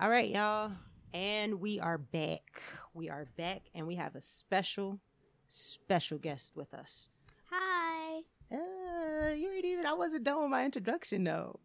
All 0.00 0.08
right, 0.08 0.30
y'all. 0.30 0.72
And 1.12 1.60
we 1.60 1.78
are 1.78 1.98
back. 1.98 2.62
We 2.94 3.10
are 3.10 3.26
back, 3.36 3.64
and 3.74 3.86
we 3.86 3.96
have 3.96 4.14
a 4.14 4.22
special, 4.22 4.98
special 5.46 6.16
guest 6.16 6.56
with 6.56 6.72
us. 6.72 7.10
Hi. 7.50 8.20
Uh, 8.50 9.34
you 9.34 9.52
ain't 9.52 9.66
even, 9.66 9.84
I 9.84 9.92
wasn't 9.92 10.24
done 10.24 10.40
with 10.40 10.50
my 10.50 10.64
introduction, 10.64 11.24
though. 11.24 11.60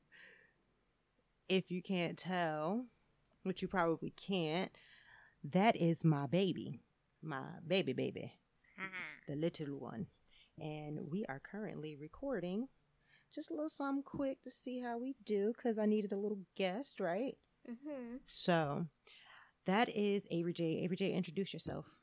If 1.48 1.72
you 1.72 1.82
can't 1.82 2.18
tell, 2.18 2.88
which 3.44 3.62
you 3.62 3.70
probably 3.70 4.10
can't, 4.10 4.70
that 5.46 5.78
is 5.78 6.04
my 6.04 6.28
baby. 6.28 6.82
My 7.24 7.46
baby, 7.66 7.94
baby. 7.94 8.34
The 9.30 9.36
little 9.38 9.80
one. 9.80 10.08
And 10.60 11.10
we 11.10 11.26
are 11.28 11.40
currently 11.40 11.96
recording 11.96 12.68
just 13.34 13.50
a 13.50 13.54
little 13.54 13.70
something 13.70 14.04
quick 14.04 14.42
to 14.42 14.50
see 14.50 14.82
how 14.82 14.98
we 14.98 15.16
do 15.24 15.54
because 15.56 15.78
I 15.78 15.86
needed 15.86 16.12
a 16.12 16.18
little 16.18 16.40
guest, 16.58 17.00
right? 17.00 17.38
Mm-hmm. 17.70 18.18
So 18.24 18.86
that 19.66 19.90
is 19.96 20.28
Avery 20.32 20.54
J. 20.54 20.82
Avery 20.84 20.96
J, 20.98 21.12
introduce 21.14 21.54
yourself. 21.54 22.00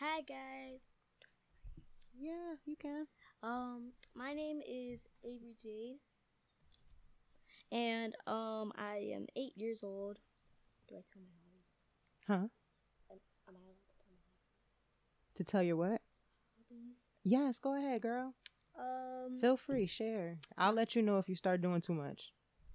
Hi 0.00 0.20
guys. 0.22 0.92
Yeah, 2.18 2.54
you 2.64 2.76
can. 2.76 3.06
Um, 3.42 3.92
my 4.14 4.32
name 4.34 4.60
is 4.68 5.08
Avery 5.24 5.56
Jade, 5.62 5.98
and 7.70 8.14
um, 8.26 8.72
I 8.76 9.10
am 9.14 9.26
eight 9.36 9.52
years 9.56 9.82
old. 9.82 10.18
Do 10.88 10.96
I 10.96 11.02
tell 11.12 11.22
my 11.22 11.28
hobbies? 11.44 12.26
Huh? 12.26 12.48
Am, 13.10 13.18
am 13.48 13.54
I 13.54 13.60
allowed 13.64 13.84
to 13.86 13.94
tell 13.98 14.06
my 14.10 15.34
To 15.36 15.44
tell 15.44 15.62
you 15.62 15.76
what? 15.76 16.00
hobbies? 16.70 17.06
Yes, 17.24 17.58
go 17.58 17.76
ahead, 17.76 18.02
girl. 18.02 18.34
Um, 18.78 19.38
Feel 19.40 19.56
free, 19.56 19.86
share. 19.86 20.38
I'll 20.58 20.72
let 20.72 20.96
you 20.96 21.02
know 21.02 21.18
if 21.18 21.28
you 21.28 21.34
start 21.36 21.60
doing 21.60 21.80
too 21.80 21.94
much. 21.94 22.32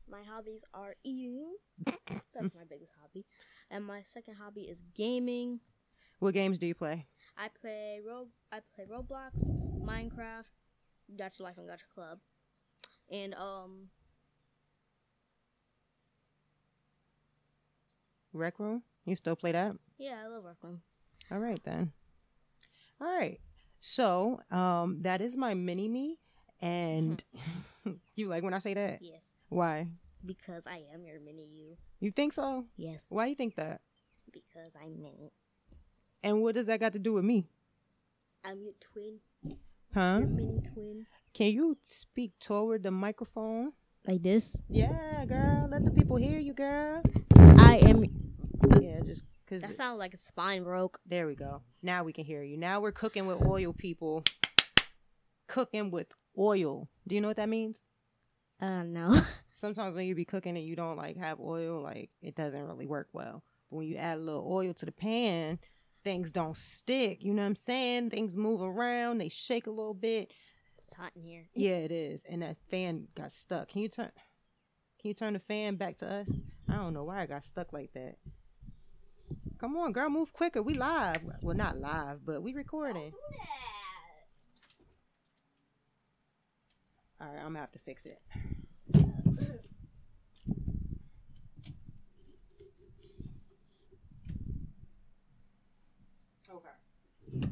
My 0.09 0.21
hobbies 0.23 0.61
are 0.73 0.95
eating. 1.03 1.53
That's 1.85 2.55
my 2.55 2.63
biggest 2.69 2.93
hobby, 3.01 3.25
and 3.69 3.85
my 3.85 4.01
second 4.03 4.35
hobby 4.35 4.61
is 4.61 4.81
gaming. 4.95 5.59
What 6.19 6.33
games 6.33 6.57
do 6.57 6.67
you 6.67 6.75
play? 6.75 7.07
I 7.37 7.47
play 7.49 7.99
Ro- 8.05 8.27
I 8.51 8.59
play 8.75 8.85
Roblox, 8.85 9.49
Minecraft, 9.83 10.45
Gacha 11.15 11.39
Life 11.41 11.57
and 11.57 11.67
Gacha 11.69 11.87
Club, 11.93 12.19
and 13.11 13.33
um, 13.35 13.89
Rec 18.33 18.59
Room? 18.59 18.83
You 19.05 19.15
still 19.15 19.35
play 19.35 19.51
that? 19.51 19.75
yeah, 19.97 20.21
I 20.23 20.27
love 20.27 20.43
Rockland. 20.43 20.79
All 21.31 21.39
right 21.39 21.61
then. 21.63 21.91
All 23.01 23.07
right. 23.07 23.39
So, 23.79 24.39
um, 24.51 24.99
that 24.99 25.21
is 25.21 25.37
my 25.37 25.53
mini 25.53 25.87
me, 25.87 26.19
and 26.61 27.23
you 28.15 28.27
like 28.27 28.43
when 28.43 28.53
I 28.53 28.59
say 28.59 28.73
that? 28.73 28.99
Yes, 29.01 29.28
Why? 29.49 29.87
because 30.25 30.67
I 30.67 30.83
am 30.93 31.05
your 31.05 31.19
mini 31.21 31.45
you. 31.53 31.77
You 32.01 32.11
think 32.11 32.33
so? 32.33 32.65
Yes, 32.75 33.05
Why 33.09 33.27
you 33.27 33.35
think 33.35 33.55
that? 33.55 33.81
because 34.31 34.73
I'm 34.75 35.01
mini. 35.01 35.31
And 36.21 36.41
what 36.41 36.55
does 36.55 36.67
that 36.67 36.79
got 36.81 36.91
to 36.93 36.99
do 36.99 37.13
with 37.13 37.23
me? 37.23 37.47
I'm 38.45 38.61
your 38.61 38.73
twin, 38.81 39.19
Huh? 39.93 40.17
your 40.19 40.27
mini 40.27 40.61
twin. 40.73 41.05
Can 41.33 41.47
you 41.53 41.77
speak 41.81 42.33
toward 42.39 42.83
the 42.83 42.91
microphone? 42.91 43.71
Like 44.05 44.21
this. 44.21 44.61
Yeah, 44.69 45.25
girl. 45.25 45.67
Let 45.71 45.85
the 45.85 45.91
people 45.91 46.17
hear 46.17 46.37
you, 46.39 46.53
girl. 46.53 47.01
I 47.37 47.77
am. 47.85 48.03
Uh, 48.03 48.79
yeah, 48.81 48.99
just 49.05 49.23
cause 49.47 49.61
That 49.61 49.75
sounds 49.77 49.99
like 49.99 50.13
a 50.13 50.17
spine 50.17 50.63
broke. 50.63 50.99
there 51.05 51.27
we 51.27 51.35
go. 51.35 51.61
Now 51.81 52.03
we 52.03 52.11
can 52.13 52.25
hear 52.25 52.43
you. 52.43 52.57
Now 52.57 52.81
we're 52.81 52.91
cooking 52.91 53.25
with 53.25 53.41
oil, 53.45 53.71
people. 53.73 54.23
Cooking 55.47 55.91
with 55.91 56.07
oil. 56.37 56.87
Do 57.07 57.15
you 57.15 57.21
know 57.21 57.29
what 57.29 57.37
that 57.37 57.49
means? 57.49 57.83
Uh, 58.61 58.83
no. 58.83 59.19
Sometimes 59.53 59.95
when 59.95 60.05
you 60.05 60.15
be 60.15 60.25
cooking 60.25 60.57
and 60.57 60.65
you 60.65 60.75
don't 60.75 60.97
like 60.97 61.17
have 61.17 61.39
oil, 61.39 61.81
like 61.81 62.09
it 62.21 62.35
doesn't 62.35 62.65
really 62.67 62.87
work 62.87 63.09
well. 63.13 63.43
But 63.69 63.77
when 63.77 63.87
you 63.87 63.95
add 63.97 64.17
a 64.17 64.21
little 64.21 64.47
oil 64.49 64.73
to 64.73 64.85
the 64.85 64.91
pan, 64.91 65.59
things 66.03 66.31
don't 66.31 66.55
stick. 66.57 67.23
You 67.23 67.33
know 67.33 67.41
what 67.41 67.49
I'm 67.49 67.55
saying? 67.55 68.09
Things 68.09 68.37
move 68.37 68.61
around, 68.61 69.17
they 69.17 69.29
shake 69.29 69.67
a 69.67 69.71
little 69.71 69.93
bit. 69.93 70.31
it's 70.85 70.95
hot 70.95 71.11
in 71.15 71.23
here. 71.23 71.47
Yeah, 71.53 71.77
it 71.77 71.91
is. 71.91 72.23
And 72.29 72.41
that 72.41 72.57
fan 72.69 73.07
got 73.15 73.31
stuck. 73.31 73.69
Can 73.69 73.81
you 73.81 73.89
turn 73.89 74.11
Can 75.01 75.09
you 75.09 75.13
turn 75.13 75.33
the 75.33 75.39
fan 75.39 75.75
back 75.75 75.97
to 75.97 76.11
us? 76.11 76.29
I 76.67 76.75
don't 76.75 76.93
know 76.93 77.03
why 77.03 77.21
I 77.21 77.25
got 77.25 77.45
stuck 77.45 77.73
like 77.73 77.93
that. 77.93 78.15
Come 79.57 79.75
on, 79.75 79.91
girl, 79.91 80.09
move 80.09 80.31
quicker. 80.31 80.61
We 80.61 80.73
live. 80.73 81.21
Well, 81.41 81.55
not 81.55 81.77
live, 81.79 82.25
but 82.25 82.41
we 82.41 82.53
recording. 82.53 83.11
All 87.21 87.27
right, 87.27 87.37
I'm 87.37 87.47
gonna 87.47 87.59
have 87.59 87.71
to 87.73 87.79
fix 87.79 88.05
it. 88.05 88.21
Okay. 96.49 97.49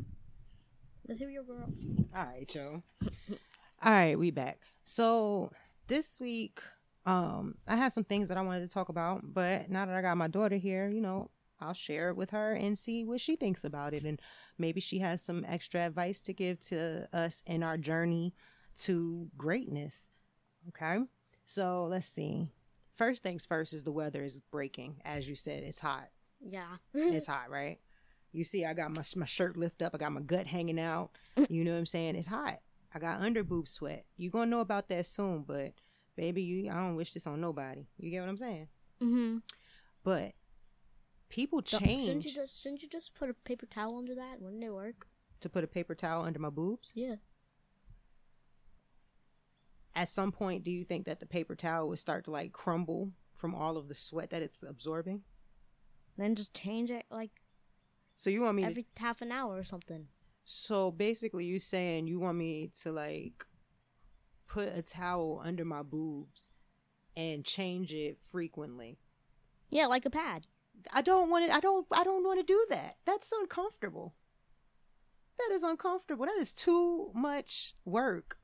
Let's 1.08 1.20
hear 1.20 1.30
your 1.30 1.44
girl. 1.44 1.70
All 2.16 2.26
right, 2.26 2.48
Joe. 2.48 2.82
All 3.84 3.92
right, 3.92 4.18
we 4.18 4.32
back. 4.32 4.60
So 4.84 5.52
this 5.88 6.20
week, 6.20 6.62
um, 7.06 7.56
I 7.68 7.76
had 7.76 7.94
some 7.94 8.04
things 8.04 8.30
that 8.30 8.38
I 8.38 8.42
wanted 8.42 8.62
to 8.62 8.74
talk 8.74 8.90
about, 8.90 9.22
but 9.34 9.70
now 9.70 9.86
that 9.86 9.96
I 9.96 10.02
got 10.02 10.18
my 10.18 10.28
daughter 10.28 10.56
here, 10.56 10.90
you 10.90 11.02
know, 11.02 11.30
I'll 11.60 11.74
share 11.74 12.10
it 12.10 12.16
with 12.16 12.30
her 12.32 12.54
and 12.54 12.78
see 12.78 13.04
what 13.04 13.20
she 13.20 13.36
thinks 13.36 13.64
about 13.64 13.94
it, 13.94 14.04
and 14.04 14.20
maybe 14.58 14.80
she 14.80 15.00
has 15.00 15.22
some 15.22 15.46
extra 15.48 15.82
advice 15.82 16.22
to 16.22 16.34
give 16.34 16.60
to 16.62 17.08
us 17.14 17.44
in 17.46 17.64
our 17.64 17.78
journey 17.78 18.34
to 18.82 19.30
greatness. 19.38 20.12
Okay, 20.70 21.00
so 21.46 21.86
let's 21.86 22.08
see. 22.08 22.52
First 22.94 23.24
things 23.24 23.46
first 23.46 23.74
is 23.74 23.84
the 23.84 23.92
weather 23.92 24.24
is 24.24 24.40
breaking, 24.52 25.02
as 25.06 25.30
you 25.30 25.36
said. 25.36 25.64
It's 25.64 25.80
hot 25.82 26.10
Yeah. 26.42 26.78
it's 26.94 27.28
hot, 27.28 27.50
right? 27.50 27.80
You 28.32 28.44
see, 28.44 28.66
I 28.66 28.74
got 28.74 28.92
my 28.92 29.04
my 29.16 29.26
shirt 29.26 29.56
lift 29.58 29.82
up. 29.82 29.94
I 29.96 29.98
got 29.98 30.12
my 30.12 30.22
gut 30.22 30.48
hanging 30.48 30.80
out. 30.80 31.12
You 31.50 31.64
know 31.64 31.72
what 31.72 31.78
I'm 31.80 31.86
saying? 31.86 32.16
It's 32.16 32.28
hot. 32.28 32.60
I 32.94 33.00
got 33.00 33.22
under 33.22 33.44
boob 33.44 33.68
sweat. 33.68 34.06
You 34.18 34.30
gonna 34.30 34.50
know 34.50 34.62
about 34.62 34.90
that 34.90 35.06
soon, 35.06 35.44
but 35.44 35.74
baby, 36.16 36.42
you 36.42 36.70
I 36.70 36.76
don't 36.76 36.96
wish 36.96 37.12
this 37.14 37.28
on 37.28 37.40
nobody. 37.40 37.86
You 37.98 38.10
get 38.10 38.22
what 38.22 38.30
I'm 38.30 38.38
saying? 38.38 38.68
mm-hmm. 39.02 39.38
But 40.04 40.34
people 41.30 41.62
Shouldn't 41.66 41.88
change 41.88 42.26
you 42.26 42.34
just 42.34 42.62
shouldn't 42.62 42.82
you 42.82 42.90
just 42.90 43.14
put 43.14 43.30
a 43.30 43.34
paper 43.34 43.66
towel 43.66 43.98
under 43.98 44.16
that? 44.16 44.42
Wouldn't 44.42 44.64
it 44.64 44.74
work? 44.74 45.08
to 45.40 45.50
put 45.50 45.64
a 45.64 45.68
paper 45.68 45.94
towel 45.94 46.24
under 46.26 46.40
my 46.40 46.50
boobs. 46.50 46.92
Yeah. 46.96 47.16
At 49.98 50.10
some 50.10 50.32
point, 50.32 50.64
do 50.64 50.70
you 50.70 50.84
think 50.86 51.06
that 51.06 51.20
the 51.20 51.26
paper 51.26 51.56
towel 51.56 51.90
would 51.90 51.98
start 51.98 52.26
to 52.26 52.32
like 52.32 52.54
crumble 52.54 53.14
from 53.34 53.56
all 53.56 53.78
of 53.78 53.88
the 53.88 53.96
sweat 53.96 54.30
that 54.30 54.44
it's 54.44 54.62
absorbing? 54.62 55.24
Then 56.20 56.36
just 56.36 56.54
change 56.54 56.92
it 56.92 57.06
like 57.10 57.42
So 58.16 58.30
you 58.30 58.42
want 58.42 58.58
me 58.58 58.62
to 58.62 58.70
every 58.70 58.86
half 58.98 59.24
an 59.24 59.32
hour 59.32 59.58
or 59.58 59.64
something. 59.64 60.06
So 60.46 60.92
basically, 60.92 61.46
you 61.46 61.60
saying 61.60 62.06
you 62.06 62.20
want 62.20 62.38
me 62.38 62.70
to 62.84 62.92
like 62.92 63.44
put 64.48 64.68
a 64.68 64.84
towel 64.84 65.42
under 65.44 65.66
my 65.66 65.82
boobs 65.82 66.52
and 67.16 67.44
change 67.44 67.92
it 67.92 68.20
frequently. 68.20 69.00
Yeah, 69.72 69.88
like 69.88 70.06
a 70.06 70.12
pad. 70.12 70.46
I 70.94 71.02
don't 71.02 71.32
want 71.32 71.50
to. 71.50 71.56
I 71.56 71.60
don't. 71.60 71.88
I 71.92 72.04
don't 72.04 72.24
want 72.24 72.40
to 72.40 72.46
do 72.46 72.66
that. 72.70 72.98
That's 73.06 73.32
uncomfortable. 73.32 74.14
That 75.40 75.56
is 75.56 75.64
uncomfortable. 75.64 76.28
That 76.28 76.38
is 76.40 76.54
too 76.54 77.10
much 77.16 77.74
work. 77.84 78.38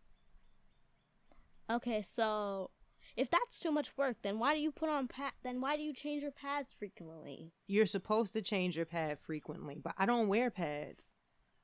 Okay, 1.70 2.02
so 2.02 2.72
if 3.16 3.30
that's 3.30 3.60
too 3.60 3.72
much 3.72 3.96
work, 3.98 4.18
then 4.24 4.40
why 4.40 4.54
do 4.54 4.60
you 4.60 4.72
put 4.72 4.90
on 4.90 5.08
pad? 5.08 5.34
Then 5.44 5.62
why 5.62 5.78
do 5.78 5.84
you 5.84 5.94
change 5.94 6.24
your 6.24 6.32
pads 6.32 6.74
frequently? 6.78 7.54
You're 7.68 7.86
supposed 7.86 8.34
to 8.34 8.42
change 8.42 8.76
your 8.76 8.86
pad 8.86 9.20
frequently, 9.20 9.80
but 9.84 9.94
I 9.98 10.06
don't 10.06 10.28
wear 10.28 10.50
pads. 10.52 11.16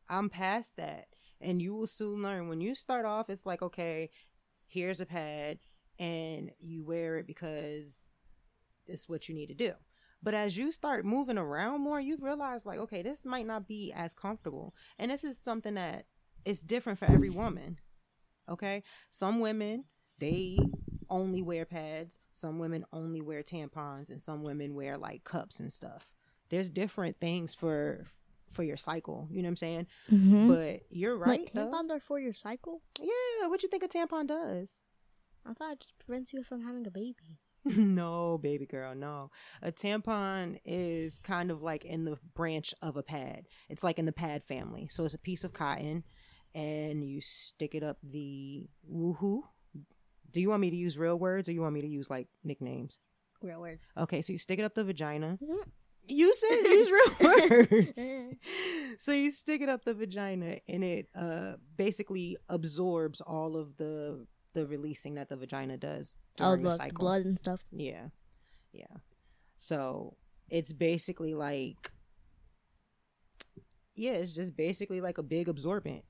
I'm 0.09 0.29
past 0.29 0.77
that. 0.77 1.07
And 1.41 1.61
you 1.61 1.73
will 1.73 1.87
soon 1.87 2.21
learn. 2.21 2.49
When 2.49 2.61
you 2.61 2.75
start 2.75 3.05
off, 3.05 3.29
it's 3.29 3.45
like, 3.45 3.61
okay, 3.61 4.09
here's 4.67 4.99
a 5.01 5.05
pad, 5.05 5.59
and 5.97 6.51
you 6.59 6.83
wear 6.83 7.17
it 7.17 7.27
because 7.27 7.99
it's 8.87 9.07
what 9.07 9.29
you 9.29 9.35
need 9.35 9.47
to 9.47 9.53
do. 9.53 9.73
But 10.21 10.33
as 10.33 10.57
you 10.57 10.71
start 10.71 11.05
moving 11.05 11.37
around 11.37 11.81
more, 11.81 11.99
you 11.99 12.17
realize, 12.19 12.65
like, 12.65 12.79
okay, 12.79 13.01
this 13.01 13.25
might 13.25 13.47
not 13.47 13.67
be 13.67 13.93
as 13.95 14.13
comfortable. 14.13 14.73
And 14.97 15.11
this 15.11 15.23
is 15.23 15.39
something 15.39 15.75
that 15.75 16.05
is 16.43 16.59
different 16.59 16.99
for 16.99 17.05
every 17.05 17.29
woman. 17.29 17.77
Okay? 18.49 18.83
Some 19.09 19.39
women, 19.39 19.85
they 20.19 20.57
only 21.09 21.41
wear 21.41 21.65
pads. 21.65 22.19
Some 22.31 22.59
women 22.59 22.85
only 22.93 23.21
wear 23.21 23.43
tampons, 23.43 24.09
and 24.09 24.21
some 24.21 24.43
women 24.43 24.75
wear 24.75 24.97
like 24.97 25.23
cups 25.23 25.59
and 25.59 25.71
stuff. 25.71 26.11
There's 26.49 26.69
different 26.69 27.19
things 27.19 27.53
for 27.53 28.05
for 28.49 28.63
your 28.63 28.77
cycle. 28.77 29.27
You 29.31 29.41
know 29.41 29.47
what 29.47 29.51
I'm 29.51 29.55
saying? 29.57 29.87
Mm-hmm. 30.11 30.47
But 30.47 30.81
you're 30.89 31.17
right. 31.17 31.49
Though. 31.53 31.67
tampons 31.67 31.91
are 31.91 31.99
for 31.99 32.19
your 32.19 32.33
cycle? 32.33 32.81
Yeah. 32.99 33.47
What 33.47 33.59
do 33.59 33.65
you 33.65 33.69
think 33.69 33.83
a 33.83 33.87
tampon 33.87 34.27
does? 34.27 34.79
I 35.45 35.53
thought 35.53 35.73
it 35.73 35.79
just 35.81 35.97
prevents 35.99 36.33
you 36.33 36.43
from 36.43 36.63
having 36.63 36.85
a 36.85 36.91
baby. 36.91 37.39
no, 37.65 38.37
baby 38.37 38.65
girl, 38.65 38.95
no. 38.95 39.31
A 39.61 39.71
tampon 39.71 40.59
is 40.63 41.19
kind 41.19 41.51
of 41.51 41.61
like 41.61 41.85
in 41.85 42.05
the 42.05 42.17
branch 42.35 42.73
of 42.81 42.95
a 42.95 43.03
pad. 43.03 43.47
It's 43.67 43.83
like 43.83 43.99
in 43.99 44.05
the 44.05 44.11
pad 44.11 44.43
family. 44.43 44.87
So 44.89 45.05
it's 45.05 45.13
a 45.13 45.19
piece 45.19 45.43
of 45.43 45.53
cotton 45.53 46.03
and 46.55 47.03
you 47.03 47.21
stick 47.21 47.75
it 47.75 47.83
up 47.83 47.97
the 48.03 48.67
woohoo. 48.91 49.41
Do 50.31 50.41
you 50.41 50.49
want 50.49 50.61
me 50.61 50.69
to 50.69 50.75
use 50.75 50.97
real 50.97 51.17
words 51.17 51.49
or 51.49 51.51
you 51.53 51.61
want 51.61 51.73
me 51.73 51.81
to 51.81 51.87
use 51.87 52.09
like 52.09 52.27
nicknames? 52.43 52.99
Real 53.41 53.59
words. 53.61 53.91
Okay, 53.97 54.21
so 54.21 54.33
you 54.33 54.39
stick 54.39 54.59
it 54.59 54.63
up 54.63 54.75
the 54.75 54.83
vagina. 54.83 55.37
Mhm. 55.41 55.63
You 56.07 56.33
said 56.33 56.55
use 56.63 56.91
real 56.91 57.31
words. 57.69 57.99
so 58.97 59.11
you 59.11 59.31
stick 59.31 59.61
it 59.61 59.69
up 59.69 59.85
the 59.85 59.93
vagina 59.93 60.57
and 60.67 60.83
it 60.83 61.07
uh 61.15 61.53
basically 61.77 62.35
absorbs 62.49 63.21
all 63.21 63.55
of 63.55 63.77
the 63.77 64.25
the 64.53 64.65
releasing 64.65 65.13
that 65.15 65.29
the 65.29 65.35
vagina 65.35 65.77
does 65.77 66.15
Oh, 66.39 66.55
during 66.55 66.63
the 66.63 66.71
cycle. 66.71 66.97
blood 66.97 67.25
and 67.25 67.37
stuff. 67.37 67.63
Yeah. 67.71 68.07
Yeah. 68.73 68.87
So 69.57 70.17
it's 70.49 70.73
basically 70.73 71.33
like 71.35 71.91
yeah, 73.95 74.11
it's 74.11 74.31
just 74.31 74.55
basically 74.55 75.01
like 75.01 75.17
a 75.17 75.23
big 75.23 75.49
absorbent. 75.49 76.03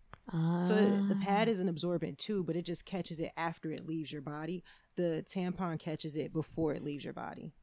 So 0.67 1.01
the 1.07 1.15
pad 1.15 1.47
Ah. 1.47 1.51
is 1.51 1.59
an 1.59 1.69
absorbent 1.69 2.17
too, 2.17 2.43
but 2.43 2.55
it 2.55 2.63
just 2.65 2.85
catches 2.85 3.19
it 3.19 3.31
after 3.37 3.71
it 3.71 3.85
leaves 3.87 4.11
your 4.11 4.21
body. 4.21 4.63
The 4.95 5.23
tampon 5.27 5.79
catches 5.79 6.15
it 6.17 6.33
before 6.33 6.73
it 6.73 6.83
leaves 6.83 7.03
your 7.05 7.13
body. 7.13 7.53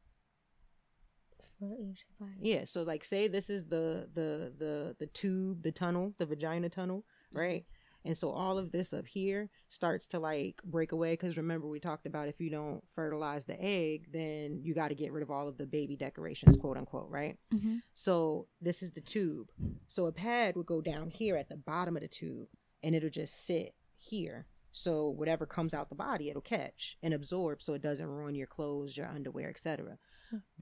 Yeah, 2.40 2.64
so 2.64 2.82
like 2.82 3.04
say 3.04 3.28
this 3.28 3.48
is 3.48 3.66
the 3.66 4.08
the 4.12 4.52
the 4.58 4.96
the 4.98 5.06
tube, 5.06 5.62
the 5.62 5.72
tunnel, 5.72 6.14
the 6.18 6.26
vagina 6.26 6.68
tunnel, 6.68 7.04
right? 7.32 7.64
And 8.06 8.16
so 8.16 8.30
all 8.30 8.56
of 8.56 8.70
this 8.70 8.92
up 8.94 9.06
here 9.06 9.50
starts 9.68 10.06
to 10.08 10.18
like 10.18 10.62
break 10.64 10.92
away 10.92 11.14
because 11.14 11.36
remember 11.36 11.66
we 11.68 11.80
talked 11.80 12.06
about 12.06 12.28
if 12.28 12.40
you 12.40 12.50
don't 12.50 12.82
fertilize 12.88 13.44
the 13.44 13.60
egg, 13.60 14.12
then 14.12 14.60
you 14.62 14.74
got 14.74 14.88
to 14.88 14.94
get 14.94 15.12
rid 15.12 15.22
of 15.22 15.30
all 15.30 15.48
of 15.48 15.58
the 15.58 15.66
baby 15.66 15.96
decorations, 15.96 16.56
quote 16.56 16.76
unquote, 16.76 17.10
right? 17.10 17.36
Mhm. 17.52 17.82
So 17.92 18.46
this 18.60 18.82
is 18.82 18.92
the 18.92 19.00
tube. 19.00 19.50
So 19.88 20.06
a 20.06 20.12
pad 20.12 20.56
would 20.56 20.66
go 20.66 20.80
down 20.80 21.10
here 21.10 21.36
at 21.36 21.48
the 21.48 21.56
bottom 21.56 21.96
of 21.96 22.02
the 22.02 22.08
tube 22.08 22.48
and 22.82 22.94
it'll 22.94 23.10
just 23.10 23.44
sit 23.44 23.74
here. 23.98 24.46
So 24.70 25.08
whatever 25.08 25.46
comes 25.46 25.74
out 25.74 25.88
the 25.88 25.94
body, 25.94 26.28
it'll 26.28 26.42
catch 26.42 26.98
and 27.02 27.12
absorb 27.12 27.60
so 27.60 27.74
it 27.74 27.82
doesn't 27.82 28.06
ruin 28.06 28.34
your 28.34 28.46
clothes, 28.46 28.96
your 28.96 29.06
underwear, 29.06 29.48
etc. 29.50 29.98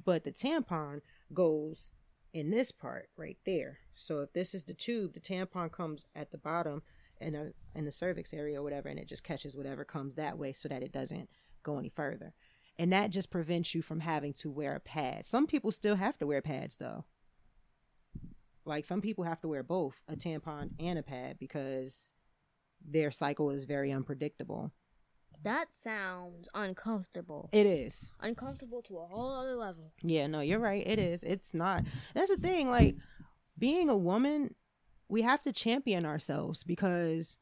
But 0.02 0.25
the 0.25 0.32
tampon 0.32 1.00
goes 1.32 1.93
in 2.32 2.50
this 2.50 2.70
part 2.73 3.11
right 3.17 3.38
there. 3.44 3.81
So 3.93 4.20
if 4.20 4.32
this 4.32 4.55
is 4.55 4.64
the 4.64 4.75
tube, 4.75 5.14
the 5.14 5.20
tampon 5.20 5.70
comes 5.70 6.06
at 6.14 6.31
the 6.31 6.38
bottom 6.38 6.82
and 7.24 7.36
uh, 7.36 7.44
in 7.74 7.84
the 7.84 7.90
cervix 7.90 8.32
area 8.32 8.60
or 8.60 8.62
whatever, 8.62 8.88
and 8.88 8.98
it 8.98 9.08
just 9.08 9.24
catches 9.24 9.56
whatever 9.56 9.84
comes 9.84 10.14
that 10.14 10.38
way 10.38 10.52
so 10.52 10.68
that 10.68 10.82
it 10.82 10.92
doesn't 10.92 11.28
go 11.62 11.78
any 11.78 11.88
further. 11.88 12.34
And 12.78 12.92
that 12.92 13.10
just 13.10 13.30
prevents 13.30 13.74
you 13.74 13.82
from 13.82 14.00
having 14.00 14.32
to 14.34 14.50
wear 14.50 14.74
a 14.74 14.80
pad. 14.80 15.26
Some 15.26 15.46
people 15.46 15.70
still 15.70 15.96
have 15.96 16.18
to 16.18 16.26
wear 16.26 16.42
pads 16.42 16.76
though. 16.76 17.04
Like 18.64 18.84
some 18.84 19.00
people 19.00 19.24
have 19.24 19.40
to 19.42 19.48
wear 19.48 19.62
both 19.62 20.02
a 20.08 20.16
tampon 20.16 20.70
and 20.78 20.98
a 20.98 21.02
pad 21.02 21.38
because 21.38 22.12
their 22.84 23.10
cycle 23.10 23.50
is 23.50 23.64
very 23.64 23.92
unpredictable. 23.92 24.72
That 25.42 25.74
sounds 25.74 26.48
uncomfortable. 26.54 27.50
It 27.52 27.66
is. 27.66 28.12
Uncomfortable 28.20 28.82
to 28.82 28.98
a 28.98 29.06
whole 29.06 29.32
other 29.32 29.56
level. 29.56 29.92
Yeah, 30.02 30.26
no, 30.26 30.40
you're 30.40 30.58
right. 30.58 30.86
It 30.86 30.98
is. 30.98 31.22
It's 31.22 31.52
not. 31.54 31.84
That's 32.14 32.30
the 32.30 32.38
thing. 32.38 32.70
Like 32.70 32.96
being 33.58 33.90
a 33.90 33.96
woman, 33.96 34.54
we 35.08 35.22
have 35.22 35.42
to 35.42 35.52
champion 35.52 36.04
ourselves 36.06 36.64
because 36.64 37.38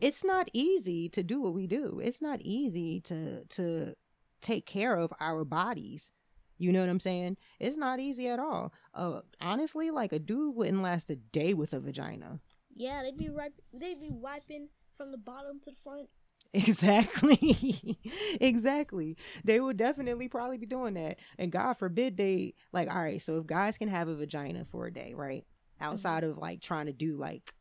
it's 0.00 0.24
not 0.24 0.50
easy 0.52 1.08
to 1.08 1.22
do 1.22 1.40
what 1.40 1.54
we 1.54 1.66
do. 1.66 2.00
It's 2.02 2.22
not 2.22 2.40
easy 2.42 3.00
to 3.02 3.44
to 3.44 3.94
take 4.40 4.66
care 4.66 4.96
of 4.96 5.12
our 5.20 5.44
bodies. 5.44 6.12
You 6.58 6.72
know 6.72 6.80
what 6.80 6.90
I'm 6.90 7.00
saying? 7.00 7.38
It's 7.58 7.78
not 7.78 8.00
easy 8.00 8.28
at 8.28 8.38
all. 8.38 8.72
Uh, 8.94 9.20
honestly, 9.40 9.90
like 9.90 10.12
a 10.12 10.18
dude 10.18 10.54
wouldn't 10.54 10.82
last 10.82 11.08
a 11.08 11.16
day 11.16 11.54
with 11.54 11.72
a 11.72 11.80
vagina. 11.80 12.40
Yeah, 12.74 13.02
they'd 13.02 13.16
be 13.16 13.30
right. 13.30 13.52
They'd 13.72 14.00
be 14.00 14.10
wiping 14.10 14.68
from 14.94 15.10
the 15.10 15.18
bottom 15.18 15.60
to 15.60 15.70
the 15.70 15.76
front. 15.76 16.08
Exactly. 16.52 17.98
exactly. 18.40 19.16
They 19.44 19.60
would 19.60 19.76
definitely 19.76 20.26
probably 20.26 20.58
be 20.58 20.66
doing 20.66 20.94
that. 20.94 21.18
And 21.38 21.52
God 21.52 21.74
forbid 21.74 22.16
they 22.16 22.54
like 22.72 22.90
all 22.90 23.00
right, 23.00 23.22
so 23.22 23.38
if 23.38 23.46
guys 23.46 23.78
can 23.78 23.88
have 23.88 24.08
a 24.08 24.16
vagina 24.16 24.64
for 24.64 24.86
a 24.86 24.92
day, 24.92 25.14
right? 25.14 25.44
Outside 25.80 26.24
of 26.24 26.38
like 26.38 26.60
trying 26.60 26.86
to 26.86 26.92
do 26.92 27.16
like 27.16 27.54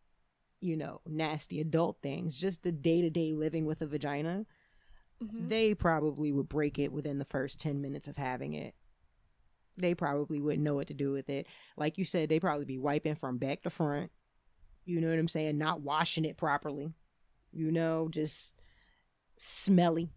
you 0.61 0.75
know, 0.75 0.99
nasty 1.07 1.61
adult 1.61 2.01
things, 2.01 2.35
just 2.35 2.63
the 2.63 2.71
day-to-day 2.73 3.31
living 3.33 3.65
with 3.65 3.81
a 3.81 3.87
vagina, 3.87 4.45
Mhm. 5.23 5.47
they 5.47 5.73
probably 5.73 6.33
would 6.33 6.49
break 6.49 6.77
it 6.77 6.91
within 6.91 7.17
the 7.17 7.23
first 7.23 7.61
10 7.61 7.79
minutes 7.81 8.09
of 8.09 8.17
having 8.17 8.53
it. 8.53 8.75
They 9.77 9.95
probably 9.95 10.41
wouldn't 10.41 10.63
know 10.63 10.75
what 10.75 10.87
to 10.87 10.93
do 10.93 11.13
with 11.13 11.29
it. 11.29 11.47
Like 11.77 11.97
you 11.97 12.03
said, 12.03 12.27
they 12.27 12.41
probably 12.41 12.65
be 12.65 12.77
wiping 12.77 13.15
from 13.15 13.37
back 13.37 13.61
to 13.61 13.69
front. 13.69 14.11
You 14.83 14.99
know 14.99 15.09
what 15.09 15.17
I'm 15.17 15.29
saying? 15.29 15.57
Not 15.57 15.79
washing 15.79 16.25
it 16.25 16.35
properly. 16.35 16.93
You 17.53 17.71
know, 17.71 18.09
just 18.09 18.53
smelly. 19.39 20.09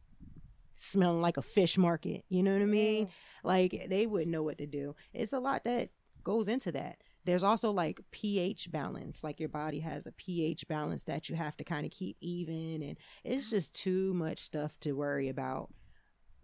Smelling 0.74 1.20
like 1.20 1.36
a 1.36 1.42
fish 1.42 1.78
market. 1.78 2.24
You 2.28 2.42
know 2.42 2.52
what 2.52 2.62
I 2.62 2.66
mean? 2.66 3.08
Like 3.44 3.86
they 3.88 4.08
wouldn't 4.08 4.32
know 4.32 4.42
what 4.42 4.58
to 4.58 4.66
do. 4.66 4.96
It's 5.12 5.32
a 5.32 5.38
lot 5.38 5.62
that 5.64 5.90
goes 6.24 6.48
into 6.48 6.72
that. 6.72 6.98
There's 7.24 7.44
also 7.44 7.70
like 7.70 8.00
pH 8.10 8.72
balance. 8.72 9.22
Like 9.22 9.38
your 9.38 9.48
body 9.48 9.80
has 9.80 10.06
a 10.06 10.12
pH 10.12 10.66
balance 10.68 11.04
that 11.04 11.28
you 11.28 11.36
have 11.36 11.56
to 11.58 11.64
kind 11.64 11.86
of 11.86 11.92
keep 11.92 12.16
even 12.20 12.82
and 12.82 12.98
it's 13.24 13.48
just 13.50 13.74
too 13.74 14.12
much 14.14 14.40
stuff 14.40 14.78
to 14.80 14.92
worry 14.92 15.28
about 15.28 15.70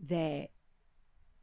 that 0.07 0.49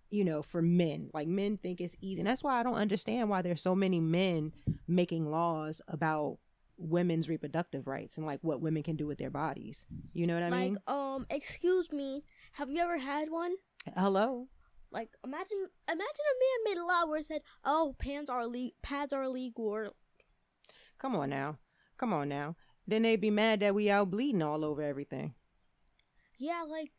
you 0.10 0.24
know 0.24 0.42
for 0.42 0.62
men 0.62 1.10
like 1.14 1.28
men 1.28 1.58
think 1.58 1.82
it's 1.82 1.98
easy 2.00 2.22
and 2.22 2.28
that's 2.28 2.44
why 2.44 2.58
i 2.60 2.64
don't 2.64 2.76
understand 2.76 3.28
why 3.28 3.42
there's 3.42 3.62
so 3.62 3.76
many 3.76 4.00
men 4.00 4.54
making 4.88 5.30
laws 5.30 5.82
about 5.88 6.38
women's 6.78 7.28
reproductive 7.28 7.88
rights 7.88 8.16
and 8.18 8.26
like 8.26 8.40
what 8.42 8.62
women 8.62 8.84
can 8.84 8.96
do 8.96 9.08
with 9.08 9.18
their 9.18 9.32
bodies 9.32 9.86
you 10.14 10.26
know 10.28 10.36
what 10.36 10.44
i 10.44 10.50
like, 10.50 10.60
mean 10.60 10.78
Like, 10.88 10.96
um, 10.96 11.26
excuse 11.30 11.92
me, 11.92 12.24
have 12.54 12.70
you 12.70 12.80
ever 12.82 12.98
had 13.00 13.30
one? 13.30 13.56
hello 13.98 14.48
Like, 14.96 15.12
imagine, 15.24 15.68
imagine 15.88 16.26
a 16.34 16.38
man 16.44 16.60
made 16.76 16.82
a 16.82 16.86
law 16.86 17.06
where 17.06 17.20
it 17.20 17.26
said, 17.26 17.42
"Oh, 17.64 17.96
pants 18.00 18.30
are 18.30 18.42
ille- 18.42 18.74
pads 18.82 19.12
are 19.14 19.24
illegal," 19.24 19.66
or 19.66 19.92
come 20.98 21.16
on 21.16 21.30
now 21.30 21.58
come 21.98 22.14
on 22.14 22.30
now 22.30 22.56
then 22.88 23.02
they'd 23.02 23.20
be 23.20 23.30
mad 23.30 23.60
that 23.60 23.76
we 23.76 23.90
out 23.90 24.10
bleeding 24.10 24.42
all 24.42 24.64
over 24.64 24.82
everything 24.82 25.34
yeah, 26.38 26.64
like 26.68 26.92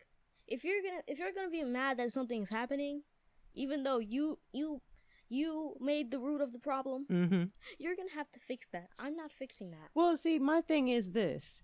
if 0.46 0.64
you're 0.64 0.82
gonna 0.82 1.02
if 1.06 1.18
you're 1.18 1.32
gonna 1.32 1.50
be 1.50 1.64
mad 1.64 1.98
that 1.98 2.10
something's 2.10 2.50
happening, 2.50 3.02
even 3.54 3.82
though 3.82 3.98
you 3.98 4.38
you 4.52 4.80
you 5.28 5.76
made 5.80 6.10
the 6.10 6.18
root 6.18 6.40
of 6.40 6.52
the 6.52 6.58
problem, 6.58 7.06
mm-hmm 7.10 7.44
you're 7.78 7.96
gonna 7.96 8.14
have 8.14 8.30
to 8.32 8.40
fix 8.40 8.68
that. 8.68 8.88
I'm 8.98 9.16
not 9.16 9.32
fixing 9.32 9.70
that. 9.72 9.90
Well, 9.94 10.16
see, 10.16 10.38
my 10.38 10.60
thing 10.60 10.88
is 10.88 11.12
this: 11.12 11.62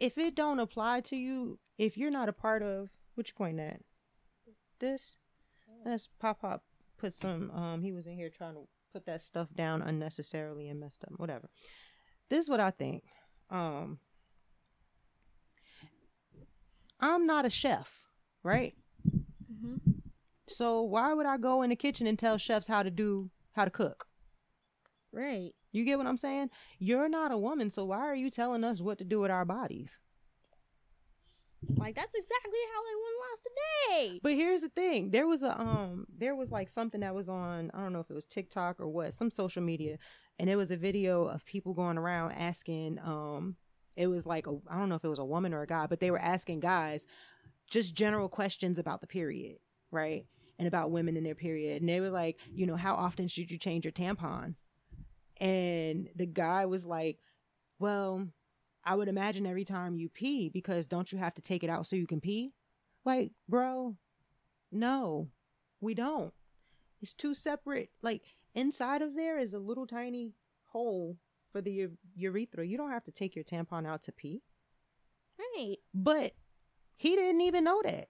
if 0.00 0.18
it 0.18 0.34
don't 0.34 0.58
apply 0.58 1.02
to 1.02 1.16
you, 1.16 1.58
if 1.78 1.96
you're 1.96 2.10
not 2.10 2.28
a 2.28 2.32
part 2.32 2.62
of, 2.62 2.90
what 3.14 3.28
you 3.28 3.34
pointing 3.36 3.64
at? 3.64 3.80
This? 4.80 5.16
That's 5.84 6.08
Pop 6.18 6.40
Pop 6.40 6.64
put 6.98 7.12
some. 7.12 7.50
Um, 7.50 7.82
he 7.82 7.92
was 7.92 8.06
in 8.06 8.14
here 8.14 8.30
trying 8.30 8.54
to 8.54 8.62
put 8.92 9.06
that 9.06 9.20
stuff 9.20 9.54
down 9.54 9.82
unnecessarily 9.82 10.68
and 10.68 10.80
messed 10.80 11.04
up. 11.04 11.12
Whatever. 11.16 11.48
This 12.30 12.40
is 12.40 12.48
what 12.48 12.60
I 12.60 12.70
think. 12.70 13.04
Um, 13.50 13.98
I'm 17.00 17.26
not 17.26 17.44
a 17.44 17.50
chef, 17.50 18.04
right? 18.42 18.74
hmm 19.60 19.76
So 20.48 20.82
why 20.82 21.12
would 21.12 21.26
I 21.26 21.36
go 21.36 21.62
in 21.62 21.70
the 21.70 21.76
kitchen 21.76 22.06
and 22.06 22.18
tell 22.18 22.38
chefs 22.38 22.66
how 22.66 22.82
to 22.82 22.90
do 22.90 23.30
how 23.52 23.64
to 23.64 23.70
cook? 23.70 24.06
Right. 25.12 25.52
You 25.70 25.84
get 25.84 25.98
what 25.98 26.06
I'm 26.06 26.16
saying? 26.16 26.50
You're 26.78 27.08
not 27.08 27.30
a 27.30 27.38
woman, 27.38 27.68
so 27.70 27.84
why 27.84 28.00
are 28.00 28.14
you 28.14 28.30
telling 28.30 28.64
us 28.64 28.80
what 28.80 28.98
to 28.98 29.04
do 29.04 29.20
with 29.20 29.30
our 29.30 29.44
bodies? 29.44 29.98
Like 31.76 31.94
that's 31.94 32.14
exactly 32.14 32.58
how 32.72 32.82
they 32.82 32.94
won 32.96 33.12
last 33.30 33.48
today. 33.48 34.20
But 34.22 34.32
here's 34.32 34.60
the 34.60 34.68
thing. 34.68 35.10
There 35.10 35.26
was 35.26 35.42
a 35.42 35.60
um 35.60 36.06
there 36.16 36.34
was 36.34 36.50
like 36.50 36.68
something 36.68 37.00
that 37.00 37.14
was 37.14 37.28
on 37.28 37.70
I 37.74 37.80
don't 37.80 37.92
know 37.92 38.00
if 38.00 38.10
it 38.10 38.14
was 38.14 38.26
TikTok 38.26 38.80
or 38.80 38.88
what, 38.88 39.12
some 39.12 39.30
social 39.30 39.62
media, 39.62 39.98
and 40.38 40.48
it 40.48 40.56
was 40.56 40.70
a 40.70 40.76
video 40.76 41.24
of 41.24 41.44
people 41.44 41.74
going 41.74 41.98
around 41.98 42.32
asking 42.32 42.98
um 43.02 43.56
it 43.96 44.06
was 44.06 44.26
like 44.26 44.46
a 44.46 44.56
I 44.68 44.78
don't 44.78 44.88
know 44.88 44.94
if 44.94 45.04
it 45.04 45.08
was 45.08 45.18
a 45.18 45.24
woman 45.24 45.52
or 45.54 45.62
a 45.62 45.66
guy, 45.66 45.86
but 45.86 46.00
they 46.00 46.10
were 46.10 46.18
asking 46.18 46.60
guys 46.60 47.06
just 47.70 47.94
general 47.94 48.28
questions 48.28 48.78
about 48.78 49.00
the 49.00 49.06
period, 49.06 49.58
right? 49.90 50.26
And 50.58 50.68
about 50.68 50.90
women 50.90 51.16
in 51.16 51.24
their 51.24 51.34
period. 51.34 51.80
And 51.80 51.88
they 51.88 52.00
were 52.00 52.10
like, 52.10 52.40
you 52.52 52.66
know, 52.66 52.76
how 52.76 52.94
often 52.94 53.26
should 53.26 53.50
you 53.50 53.58
change 53.58 53.84
your 53.84 53.92
tampon? 53.92 54.54
And 55.38 56.08
the 56.14 56.26
guy 56.26 56.66
was 56.66 56.86
like, 56.86 57.18
well, 57.80 58.28
I 58.84 58.94
would 58.94 59.08
imagine 59.08 59.46
every 59.46 59.64
time 59.64 59.96
you 59.96 60.08
pee 60.08 60.48
because 60.48 60.86
don't 60.86 61.10
you 61.12 61.18
have 61.18 61.34
to 61.34 61.42
take 61.42 61.64
it 61.64 61.70
out 61.70 61.86
so 61.86 61.96
you 61.96 62.06
can 62.06 62.20
pee? 62.20 62.52
Like, 63.04 63.32
bro, 63.48 63.96
no, 64.70 65.28
we 65.80 65.94
don't. 65.94 66.32
It's 67.00 67.14
two 67.14 67.34
separate, 67.34 67.90
like, 68.02 68.22
inside 68.54 69.02
of 69.02 69.14
there 69.14 69.38
is 69.38 69.54
a 69.54 69.58
little 69.58 69.86
tiny 69.86 70.32
hole 70.66 71.18
for 71.50 71.60
the 71.60 71.72
u- 71.72 71.98
urethra. 72.16 72.66
You 72.66 72.76
don't 72.76 72.90
have 72.90 73.04
to 73.04 73.12
take 73.12 73.34
your 73.34 73.44
tampon 73.44 73.86
out 73.86 74.02
to 74.02 74.12
pee. 74.12 74.42
Right. 75.38 75.76
But 75.92 76.32
he 76.96 77.16
didn't 77.16 77.42
even 77.42 77.64
know 77.64 77.82
that. 77.84 78.08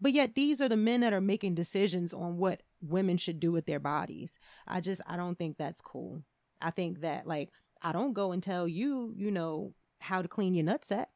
But 0.00 0.12
yet 0.12 0.34
these 0.34 0.60
are 0.60 0.68
the 0.68 0.76
men 0.76 1.00
that 1.00 1.12
are 1.12 1.20
making 1.20 1.54
decisions 1.54 2.14
on 2.14 2.38
what 2.38 2.62
women 2.80 3.18
should 3.18 3.38
do 3.38 3.52
with 3.52 3.66
their 3.66 3.80
bodies. 3.80 4.38
I 4.66 4.80
just 4.80 5.02
I 5.06 5.16
don't 5.16 5.38
think 5.38 5.58
that's 5.58 5.82
cool. 5.82 6.22
I 6.60 6.70
think 6.70 7.00
that 7.00 7.26
like 7.26 7.50
I 7.82 7.92
don't 7.92 8.12
go 8.12 8.32
and 8.32 8.42
tell 8.42 8.68
you, 8.68 9.14
you 9.16 9.30
know, 9.30 9.74
how 10.00 10.22
to 10.22 10.28
clean 10.28 10.54
your 10.54 10.64
nutsack. 10.64 11.06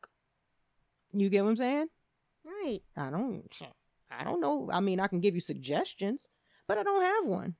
You 1.13 1.29
get 1.29 1.43
what 1.45 1.51
I'm 1.51 1.57
saying? 1.57 1.87
Right. 2.45 2.81
I 2.97 3.11
don't 3.11 3.45
I 4.11 4.25
don't 4.25 4.41
know. 4.41 4.69
I 4.73 4.81
mean, 4.81 5.01
I 5.01 5.07
can 5.07 5.21
give 5.21 5.35
you 5.35 5.41
suggestions, 5.41 6.29
but 6.67 6.79
I 6.79 6.83
don't 6.83 7.03
have 7.03 7.27
one. 7.27 7.55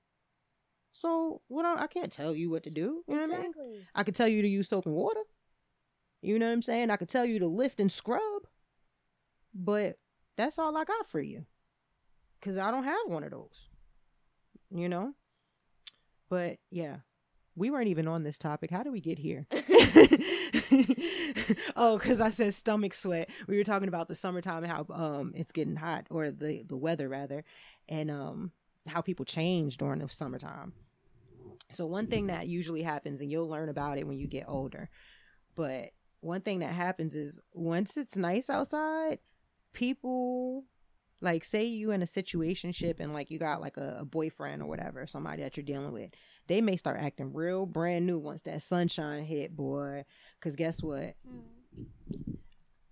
So 0.93 1.43
what? 1.49 1.65
I, 1.65 1.83
I 1.83 1.87
can't 1.87 2.13
tell 2.13 2.35
you 2.35 2.51
what 2.51 2.63
to 2.65 2.71
do. 2.71 3.03
You 3.09 3.17
know 3.17 3.23
what 3.23 3.31
I 3.33 3.37
mean? 3.37 3.47
exactly. 3.51 3.87
I 3.95 4.03
could 4.05 4.15
tell 4.15 4.29
you 4.29 4.43
to 4.43 4.49
use 4.49 4.69
soap 4.69 4.87
and 4.87 4.95
water. 4.95 5.21
You 6.23 6.39
know 6.39 6.47
what 6.47 6.53
I'm 6.53 6.63
saying? 6.63 6.91
I 6.91 6.97
could 6.97 7.09
tell 7.09 7.27
you 7.27 7.39
to 7.41 7.47
lift 7.47 7.81
and 7.81 7.91
scrub. 7.91 8.21
But 9.55 9.99
that's 10.37 10.59
all 10.59 10.77
I 10.77 10.85
got 10.85 11.07
for 11.07 11.21
you. 11.21 11.47
Cause 12.41 12.59
I 12.59 12.71
don't 12.71 12.85
have 12.85 13.07
one 13.07 13.25
of 13.25 13.31
those. 13.31 13.71
You 14.71 14.89
know? 14.89 15.15
But 16.29 16.59
yeah. 16.71 16.99
We 17.57 17.71
weren't 17.71 17.89
even 17.89 18.09
on 18.09 18.25
this 18.25 18.39
topic. 18.39 18.71
How 18.71 18.83
do 18.83 18.91
we 18.91 19.01
get 19.01 19.19
here? 19.19 19.47
oh, 21.77 21.99
because 21.99 22.21
I 22.21 22.29
said 22.31 22.55
stomach 22.55 22.95
sweat. 22.95 23.31
We 23.47 23.57
were 23.57 23.65
talking 23.65 23.89
about 23.89 24.09
the 24.09 24.15
summertime 24.15 24.65
and 24.65 24.73
how 24.73 24.87
um 24.93 25.33
it's 25.35 25.53
getting 25.53 25.77
hot, 25.77 26.07
or 26.11 26.31
the 26.31 26.63
the 26.67 26.77
weather 26.77 27.09
rather, 27.09 27.45
and 27.89 28.11
um 28.11 28.53
how 28.89 29.01
people 29.01 29.25
change 29.25 29.77
during 29.77 30.01
the 30.01 30.09
summertime. 30.09 30.73
So 31.71 31.87
one 31.87 32.07
thing 32.07 32.27
that 32.27 32.47
usually 32.47 32.83
happens, 32.83 33.21
and 33.21 33.31
you'll 33.31 33.49
learn 33.49 33.69
about 33.69 33.99
it 33.99 34.07
when 34.07 34.19
you 34.19 34.27
get 34.27 34.45
older, 34.49 34.91
but 35.55 35.91
one 36.21 36.41
thing 36.41 36.61
that 36.61 36.73
happens 36.73 37.15
is 37.15 37.41
once 37.53 37.97
it's 37.97 38.17
nice 38.17 38.49
outside, 38.49 39.19
people 39.73 40.65
like 41.25 41.45
say 41.45 41.65
you 41.65 41.91
in 41.91 42.03
a 42.03 42.07
situation 42.07 42.71
ship 42.71 43.01
and 43.01 43.13
like 43.13 43.31
you 43.31 43.39
got 43.39 43.61
like 43.61 43.77
a, 43.77 43.99
a 44.01 44.05
boyfriend 44.05 44.63
or 44.63 44.67
whatever, 44.67 45.07
somebody 45.07 45.43
that 45.43 45.57
you're 45.57 45.65
dealing 45.65 45.93
with, 45.93 46.11
they 46.47 46.61
may 46.61 46.77
start 46.77 47.01
acting 47.01 47.33
real 47.33 47.67
brand 47.67 48.07
new 48.07 48.19
once 48.19 48.43
that 48.43 48.63
sunshine 48.63 49.25
hit, 49.25 49.57
boy. 49.57 50.05
Cause 50.41 50.55
guess 50.55 50.83
what? 50.83 51.15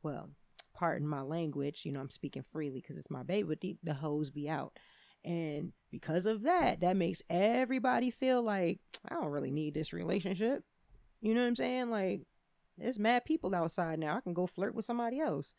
Well, 0.03 0.31
pardon 0.75 1.07
my 1.07 1.21
language, 1.21 1.83
you 1.85 1.93
know, 1.93 2.01
I'm 2.01 2.11
speaking 2.11 2.43
freely 2.43 2.81
because 2.81 2.97
it's 2.97 3.11
my 3.11 3.23
baby, 3.23 3.49
but 3.49 3.61
the, 3.61 3.77
the 3.85 3.95
hoes 3.95 4.31
be 4.31 4.49
out. 4.49 4.73
And 5.25 5.73
because 5.91 6.27
of 6.27 6.43
that, 6.43 6.81
that 6.81 6.97
makes 6.97 7.23
everybody 7.31 8.11
feel 8.11 8.43
like 8.43 8.81
I 9.09 9.15
don't 9.15 9.29
really 9.31 9.53
need 9.53 9.75
this 9.75 9.93
relationship. 9.93 10.65
You 11.21 11.35
know 11.35 11.43
what 11.43 11.49
I'm 11.49 11.57
saying? 11.57 11.91
Like, 11.91 12.23
there's 12.79 12.99
mad 12.99 13.25
people 13.25 13.55
outside 13.55 14.01
now. 14.01 14.17
I 14.17 14.21
can 14.21 14.35
go 14.35 14.47
flirt 14.47 14.75
with 14.75 14.85
somebody 14.85 15.21
else. 15.21 15.55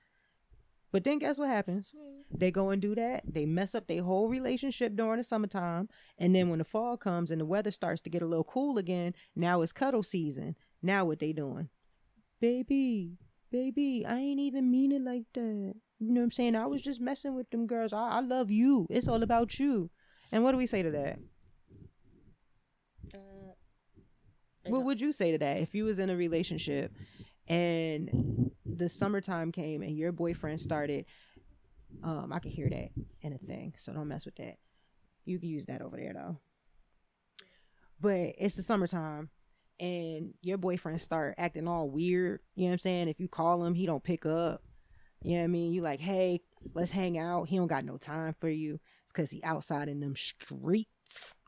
But 0.93 1.03
then 1.03 1.17
guess 1.17 1.39
what 1.39 1.49
happens? 1.49 1.91
They 2.31 2.51
go 2.51 2.69
and 2.69 2.79
do 2.79 2.93
that. 2.93 3.23
They 3.25 3.47
mess 3.47 3.73
up 3.73 3.87
their 3.87 4.03
whole 4.03 4.29
relationship 4.29 4.95
during 4.95 5.17
the 5.17 5.23
summertime. 5.23 5.89
And 6.19 6.35
then 6.35 6.49
when 6.49 6.59
the 6.59 6.65
fall 6.65 6.97
comes 6.97 7.31
and 7.31 7.41
the 7.41 7.45
weather 7.45 7.71
starts 7.71 7.99
to 8.01 8.11
get 8.11 8.21
a 8.21 8.27
little 8.27 8.43
cool 8.43 8.77
again, 8.77 9.15
now 9.35 9.63
it's 9.63 9.71
cuddle 9.73 10.03
season. 10.03 10.55
Now 10.83 11.03
what 11.03 11.17
they 11.17 11.33
doing? 11.33 11.69
Baby, 12.39 13.17
baby, 13.51 14.05
I 14.07 14.17
ain't 14.17 14.39
even 14.39 14.69
mean 14.69 14.91
it 14.91 15.01
like 15.01 15.23
that. 15.33 15.73
You 15.99 16.11
know 16.11 16.21
what 16.21 16.25
I'm 16.25 16.31
saying? 16.31 16.55
I 16.55 16.67
was 16.67 16.81
just 16.81 17.01
messing 17.01 17.35
with 17.35 17.49
them 17.49 17.65
girls. 17.65 17.91
I, 17.91 18.09
I 18.09 18.19
love 18.19 18.51
you. 18.51 18.85
It's 18.91 19.07
all 19.07 19.23
about 19.23 19.59
you. 19.59 19.89
And 20.31 20.43
what 20.43 20.51
do 20.51 20.57
we 20.57 20.67
say 20.67 20.83
to 20.83 20.91
that? 20.91 21.17
Uh, 23.15 23.53
What 24.65 24.83
would 24.83 25.01
you 25.01 25.11
say 25.11 25.31
to 25.31 25.39
that 25.39 25.57
if 25.57 25.73
you 25.73 25.85
was 25.85 25.97
in 25.97 26.09
a 26.11 26.15
relationship 26.15 26.91
and 27.47 28.51
the 28.73 28.89
summertime 28.89 29.51
came 29.51 29.81
and 29.81 29.97
your 29.97 30.11
boyfriend 30.11 30.59
started 30.59 31.05
um 32.03 32.31
I 32.33 32.39
can 32.39 32.51
hear 32.51 32.69
that 32.69 32.89
in 33.21 33.33
a 33.33 33.37
thing, 33.37 33.73
so 33.77 33.93
don't 33.93 34.07
mess 34.07 34.25
with 34.25 34.35
that. 34.35 34.57
You 35.25 35.39
can 35.39 35.49
use 35.49 35.65
that 35.65 35.81
over 35.81 35.97
there 35.97 36.13
though. 36.13 36.37
But 37.99 38.35
it's 38.37 38.55
the 38.55 38.63
summertime 38.63 39.29
and 39.79 40.33
your 40.41 40.57
boyfriend 40.57 41.01
start 41.01 41.35
acting 41.37 41.67
all 41.67 41.89
weird, 41.89 42.41
you 42.55 42.63
know 42.63 42.69
what 42.69 42.73
I'm 42.73 42.79
saying? 42.79 43.07
If 43.07 43.19
you 43.19 43.27
call 43.27 43.63
him, 43.63 43.73
he 43.73 43.85
don't 43.85 44.03
pick 44.03 44.25
up. 44.25 44.63
You 45.23 45.35
know 45.35 45.39
what 45.39 45.43
I 45.45 45.47
mean? 45.47 45.71
You 45.71 45.81
like, 45.81 46.01
"Hey, 46.01 46.41
let's 46.73 46.91
hang 46.91 47.17
out." 47.17 47.47
He 47.47 47.55
don't 47.55 47.67
got 47.67 47.85
no 47.85 47.97
time 47.97 48.35
for 48.39 48.49
you. 48.49 48.79
It's 49.03 49.13
cuz 49.13 49.31
he 49.31 49.41
outside 49.43 49.87
in 49.87 50.01
them 50.01 50.15
streets 50.15 50.89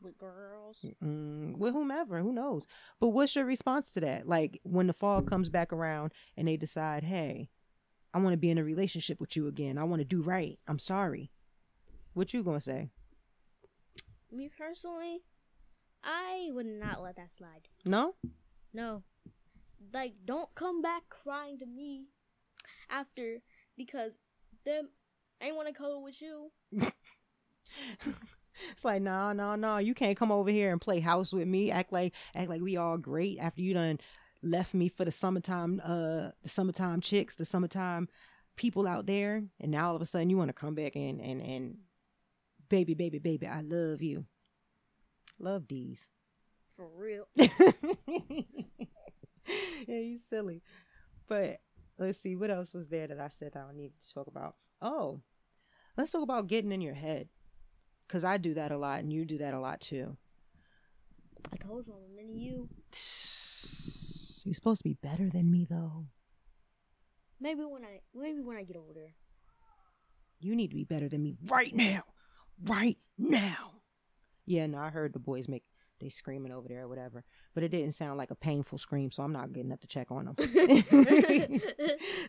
with 0.02 0.18
girls. 0.18 0.84
mm, 1.02 1.56
with 1.56 1.72
whomever, 1.72 2.20
who 2.20 2.32
knows? 2.32 2.66
But 3.00 3.08
what's 3.08 3.34
your 3.34 3.44
response 3.44 3.92
to 3.92 4.00
that? 4.00 4.28
Like 4.28 4.60
when 4.62 4.86
the 4.86 4.92
fall 4.92 5.22
comes 5.22 5.48
back 5.48 5.72
around 5.72 6.12
and 6.36 6.46
they 6.48 6.56
decide, 6.56 7.04
hey, 7.04 7.48
I 8.14 8.18
want 8.18 8.32
to 8.32 8.38
be 8.38 8.50
in 8.50 8.58
a 8.58 8.64
relationship 8.64 9.20
with 9.20 9.36
you 9.36 9.46
again. 9.46 9.78
I 9.78 9.84
want 9.84 10.00
to 10.00 10.04
do 10.04 10.22
right. 10.22 10.58
I'm 10.66 10.78
sorry. 10.78 11.30
What 12.14 12.32
you 12.32 12.42
gonna 12.42 12.60
say? 12.60 12.90
Me 14.32 14.48
personally, 14.56 15.20
I 16.02 16.48
would 16.52 16.66
not 16.66 17.02
let 17.02 17.16
that 17.16 17.30
slide. 17.30 17.68
No? 17.84 18.14
No. 18.72 19.02
Like, 19.92 20.14
don't 20.24 20.54
come 20.54 20.80
back 20.80 21.02
crying 21.10 21.58
to 21.58 21.66
me 21.66 22.06
after 22.90 23.42
because 23.76 24.18
them 24.64 24.88
I 25.42 25.52
want 25.52 25.68
to 25.68 25.74
cuddle 25.74 26.02
with 26.02 26.20
you. 26.22 26.50
It's 28.72 28.84
like, 28.84 29.02
no, 29.02 29.32
no, 29.32 29.54
no, 29.54 29.78
You 29.78 29.94
can't 29.94 30.16
come 30.16 30.32
over 30.32 30.50
here 30.50 30.70
and 30.70 30.80
play 30.80 31.00
house 31.00 31.32
with 31.32 31.46
me. 31.46 31.70
Act 31.70 31.92
like, 31.92 32.14
act 32.34 32.48
like 32.48 32.60
we 32.60 32.76
all 32.76 32.98
great 32.98 33.38
after 33.38 33.62
you 33.62 33.74
done 33.74 33.98
left 34.42 34.74
me 34.74 34.88
for 34.88 35.04
the 35.04 35.12
summertime, 35.12 35.80
uh, 35.84 36.30
the 36.42 36.48
summertime 36.48 37.00
chicks, 37.00 37.36
the 37.36 37.44
summertime 37.44 38.08
people 38.56 38.86
out 38.86 39.06
there, 39.06 39.44
and 39.60 39.70
now 39.70 39.88
all 39.88 39.96
of 39.96 40.02
a 40.02 40.06
sudden 40.06 40.30
you 40.30 40.36
want 40.36 40.48
to 40.48 40.54
come 40.54 40.74
back 40.74 40.96
and 40.96 41.20
and 41.20 41.40
and, 41.40 41.76
baby, 42.68 42.94
baby, 42.94 43.18
baby, 43.18 43.46
I 43.46 43.60
love 43.60 44.02
you. 44.02 44.26
Love 45.38 45.68
these. 45.68 46.08
For 46.66 46.88
real. 46.94 47.28
yeah, 47.34 47.46
you 49.86 50.18
silly. 50.18 50.62
But 51.26 51.60
let's 51.98 52.20
see, 52.20 52.36
what 52.36 52.50
else 52.50 52.74
was 52.74 52.88
there 52.88 53.06
that 53.06 53.20
I 53.20 53.28
said 53.28 53.52
I 53.56 53.72
needed 53.74 54.00
to 54.02 54.14
talk 54.14 54.26
about? 54.26 54.56
Oh, 54.80 55.20
let's 55.96 56.10
talk 56.10 56.22
about 56.22 56.46
getting 56.46 56.72
in 56.72 56.80
your 56.80 56.94
head. 56.94 57.28
Cause 58.08 58.24
I 58.24 58.36
do 58.36 58.54
that 58.54 58.70
a 58.70 58.78
lot, 58.78 59.00
and 59.00 59.12
you 59.12 59.24
do 59.24 59.38
that 59.38 59.52
a 59.52 59.60
lot 59.60 59.80
too. 59.80 60.16
I 61.52 61.56
told 61.56 61.86
you 61.86 61.94
I'm 61.94 62.14
mini 62.14 62.38
you. 62.38 62.68
You're 64.44 64.54
supposed 64.54 64.82
to 64.82 64.88
be 64.88 64.96
better 65.02 65.28
than 65.28 65.50
me, 65.50 65.66
though. 65.68 66.06
Maybe 67.40 67.62
when 67.62 67.84
I 67.84 68.00
maybe 68.14 68.40
when 68.40 68.56
I 68.56 68.62
get 68.62 68.76
older. 68.76 69.12
You 70.38 70.54
need 70.54 70.68
to 70.68 70.76
be 70.76 70.84
better 70.84 71.08
than 71.08 71.22
me 71.22 71.36
right 71.46 71.74
now, 71.74 72.02
right 72.62 72.98
now. 73.18 73.72
Yeah, 74.44 74.66
no, 74.66 74.78
I 74.78 74.90
heard 74.90 75.12
the 75.12 75.18
boys 75.18 75.48
make 75.48 75.64
they 75.98 76.08
screaming 76.08 76.52
over 76.52 76.68
there 76.68 76.84
or 76.84 76.88
whatever, 76.88 77.24
but 77.54 77.64
it 77.64 77.70
didn't 77.70 77.92
sound 77.92 78.18
like 78.18 78.30
a 78.30 78.34
painful 78.34 78.78
scream, 78.78 79.10
so 79.10 79.22
I'm 79.22 79.32
not 79.32 79.52
getting 79.52 79.72
up 79.72 79.80
to 79.80 79.86
check 79.86 80.10
on 80.10 80.26
them. 80.26 80.36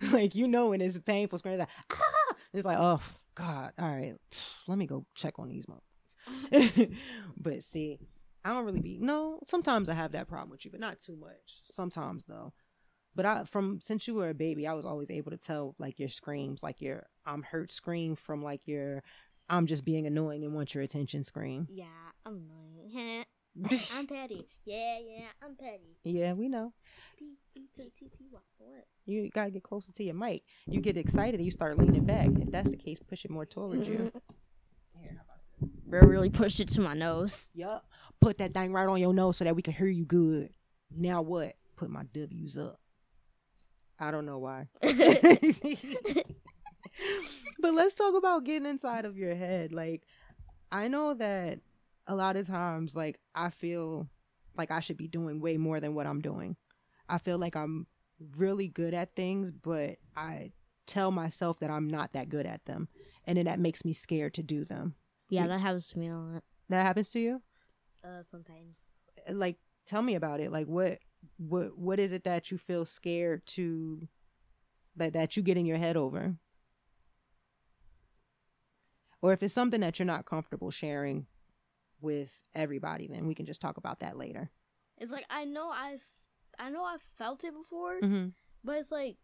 like 0.12 0.36
you 0.36 0.48
know 0.48 0.70
when 0.70 0.82
it's 0.82 0.96
a 0.96 1.02
painful 1.02 1.40
scream, 1.40 1.54
it's 1.54 1.60
like 1.60 1.70
ah, 1.92 2.36
it's 2.54 2.66
like 2.66 2.78
oh 2.80 3.02
god, 3.38 3.74
all 3.80 3.88
right, 3.88 4.16
let 4.68 4.78
me 4.78 4.88
go 4.88 5.06
check 5.16 5.40
on 5.40 5.50
these 5.50 5.66
motherfuckers. 5.66 6.96
but 7.38 7.64
see, 7.64 8.00
I 8.44 8.50
don't 8.50 8.66
really 8.66 8.82
be 8.82 8.98
no. 9.00 9.40
Sometimes 9.48 9.90
I 9.90 9.94
have 9.94 10.14
that 10.14 10.28
problem 10.28 10.50
with 10.50 10.66
you, 10.66 10.72
but 10.72 10.80
not 10.80 11.00
too 11.00 11.16
much. 11.16 11.62
Sometimes 11.64 12.26
though. 12.26 12.54
But 13.16 13.26
I 13.26 13.44
from 13.46 13.80
since 13.82 14.08
you 14.08 14.16
were 14.16 14.30
a 14.30 14.34
baby, 14.34 14.68
I 14.68 14.74
was 14.74 14.86
always 14.86 15.10
able 15.10 15.32
to 15.32 15.38
tell 15.38 15.76
like 15.80 16.00
your 16.00 16.10
screams, 16.10 16.64
like 16.64 16.82
your 16.82 17.08
I'm 17.26 17.44
hurt 17.44 17.72
scream 17.72 18.16
from 18.16 18.44
like 18.44 18.68
your 18.68 19.04
I'm 19.50 19.66
just 19.66 19.86
being 19.86 20.06
annoying 20.06 20.44
and 20.44 20.54
want 20.54 20.76
your 20.76 20.84
attention 20.84 21.24
scream. 21.24 21.68
yeah, 21.70 21.86
annoying. 22.26 23.26
I'm 23.96 24.06
petty. 24.06 24.48
Yeah, 24.66 25.00
yeah, 25.00 25.26
I'm 25.44 25.56
petty. 25.56 25.98
yeah, 26.04 26.34
we 26.34 26.48
know. 26.48 26.74
P 27.18 27.38
E 27.56 27.62
T 27.76 27.92
T 27.98 28.10
T 28.10 28.26
Y. 28.32 28.40
What? 28.58 28.86
You 29.06 29.30
gotta 29.30 29.52
get 29.52 29.64
closer 29.64 29.92
to 29.94 30.04
your 30.04 30.14
mic. 30.14 30.44
You 30.68 30.82
get 30.82 30.98
excited 30.98 31.36
and 31.36 31.46
you 31.46 31.52
start 31.52 31.78
leaning 31.78 32.06
back. 32.06 32.28
If 32.40 32.52
that's 32.52 32.70
the 32.70 32.78
case, 32.78 33.00
push 33.00 33.26
it 33.26 33.32
more 33.32 33.46
towards 33.46 33.88
you. 33.88 34.12
Here? 35.02 35.18
Bro 35.86 36.02
really 36.02 36.30
pushed 36.30 36.60
it 36.60 36.68
to 36.70 36.82
my 36.82 36.94
nose. 36.94 37.50
Yup. 37.56 37.86
Put 38.22 38.38
that 38.40 38.54
thing 38.54 38.74
right 38.74 38.88
on 38.88 39.00
your 39.00 39.14
nose 39.14 39.38
so 39.38 39.46
that 39.46 39.56
we 39.56 39.62
can 39.62 39.74
hear 39.74 39.88
you 39.88 40.06
good. 40.06 40.52
Now 40.96 41.22
what? 41.22 41.54
Put 41.76 41.90
my 41.90 42.04
W's 42.14 42.58
up. 42.58 42.80
I 44.00 44.12
don't 44.12 44.26
know 44.26 44.38
why. 44.38 44.68
but 44.82 44.94
let's 47.74 47.96
talk 47.96 48.14
about 48.16 48.44
getting 48.44 48.70
inside 48.70 49.06
of 49.06 49.18
your 49.18 49.34
head. 49.34 49.72
Like, 49.72 50.04
I 50.72 50.88
know 50.88 51.16
that 51.16 51.60
a 52.08 52.16
lot 52.16 52.36
of 52.36 52.48
times, 52.48 52.96
like, 52.96 53.20
I 53.36 53.50
feel 53.50 54.08
like 54.58 54.72
I 54.72 54.80
should 54.80 54.98
be 54.98 55.08
doing 55.08 55.40
way 55.40 55.58
more 55.58 55.80
than 55.80 55.94
what 55.94 56.08
I'm 56.08 56.22
doing. 56.22 56.56
I 57.08 57.18
feel 57.20 57.38
like 57.38 57.56
I'm 57.56 57.88
really 58.38 58.68
good 58.68 58.94
at 58.94 59.16
things, 59.16 59.52
but 59.52 59.98
I 60.16 60.52
tell 60.88 61.12
myself 61.12 61.60
that 61.60 61.70
I'm 61.70 61.88
not 61.88 62.14
that 62.14 62.30
good 62.30 62.46
at 62.46 62.66
them. 62.66 62.88
And 63.26 63.38
then 63.38 63.46
that 63.46 63.60
makes 63.60 63.86
me 63.86 63.94
scared 63.94 64.34
to 64.36 64.44
do 64.44 64.66
them. 64.66 64.96
Yeah, 65.30 65.48
that 65.48 65.60
happens 65.60 65.90
to 65.90 66.00
me 66.00 66.08
a 66.08 66.18
lot. 66.18 66.44
That 66.70 66.84
happens 66.84 67.12
to 67.12 67.20
you? 67.20 67.42
Uh, 68.04 68.24
sometimes. 68.24 68.78
like 69.30 69.58
tell 69.86 70.02
me 70.02 70.16
about 70.16 70.40
it 70.40 70.52
like 70.52 70.68
what 70.68 71.00
what 71.38 71.78
what 71.78 72.00
is 72.00 72.12
it 72.12 72.24
that 72.24 72.52
you 72.52 72.58
feel 72.58 72.86
scared 72.86 73.46
to 73.46 74.08
that 74.96 75.14
that 75.14 75.36
you 75.36 75.44
get 75.44 75.58
in 75.58 75.66
your 75.66 75.78
head 75.78 75.98
over 75.98 76.36
or 79.22 79.34
if 79.34 79.42
it's 79.42 79.54
something 79.54 79.82
that 79.82 79.98
you're 79.98 80.06
not 80.06 80.26
comfortable 80.26 80.70
sharing 80.72 81.26
with 82.02 82.38
everybody 82.56 83.08
then 83.08 83.28
we 83.28 83.36
can 83.36 83.46
just 83.46 83.62
talk 83.62 83.78
about 83.78 84.00
that 84.00 84.18
later 84.18 84.50
It's 84.98 85.12
like 85.12 85.26
I 85.30 85.46
know 85.46 85.70
I've 85.70 86.04
I 86.60 86.70
know 86.70 86.84
I've 86.84 87.02
felt 87.18 87.44
it 87.44 87.54
before, 87.54 88.00
mm-hmm. 88.02 88.30
but 88.64 88.78
it's 88.78 88.92
like 88.92 89.18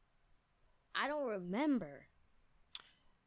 I 0.96 1.08
don't 1.08 1.28
remember. 1.28 2.06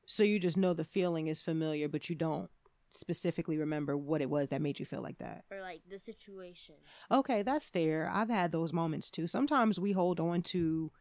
So 0.07 0.23
you 0.23 0.39
just 0.39 0.57
know 0.57 0.73
the 0.73 0.85
feeling 0.85 1.27
is 1.27 1.43
familiar, 1.43 1.89
but 1.89 2.09
you 2.09 2.15
don't 2.15 2.49
specifically 2.91 3.59
remember 3.59 3.97
what 3.97 4.23
it 4.23 4.31
was 4.31 4.51
that 4.51 4.63
made 4.63 4.79
you 4.79 4.87
feel 4.87 5.03
like 5.03 5.19
that. 5.19 5.45
or 5.51 5.61
like 5.61 5.83
the 5.91 5.99
situation. 5.99 6.77
Okay, 7.11 7.43
that's 7.43 7.69
fair. 7.69 8.09
I've 8.13 8.31
had 8.31 8.53
those 8.53 8.73
moments 8.73 9.11
too. 9.11 9.27
Sometimes 9.27 9.81
we 9.81 9.93
hold 9.93 10.21
on 10.21 10.43
to 10.43 10.93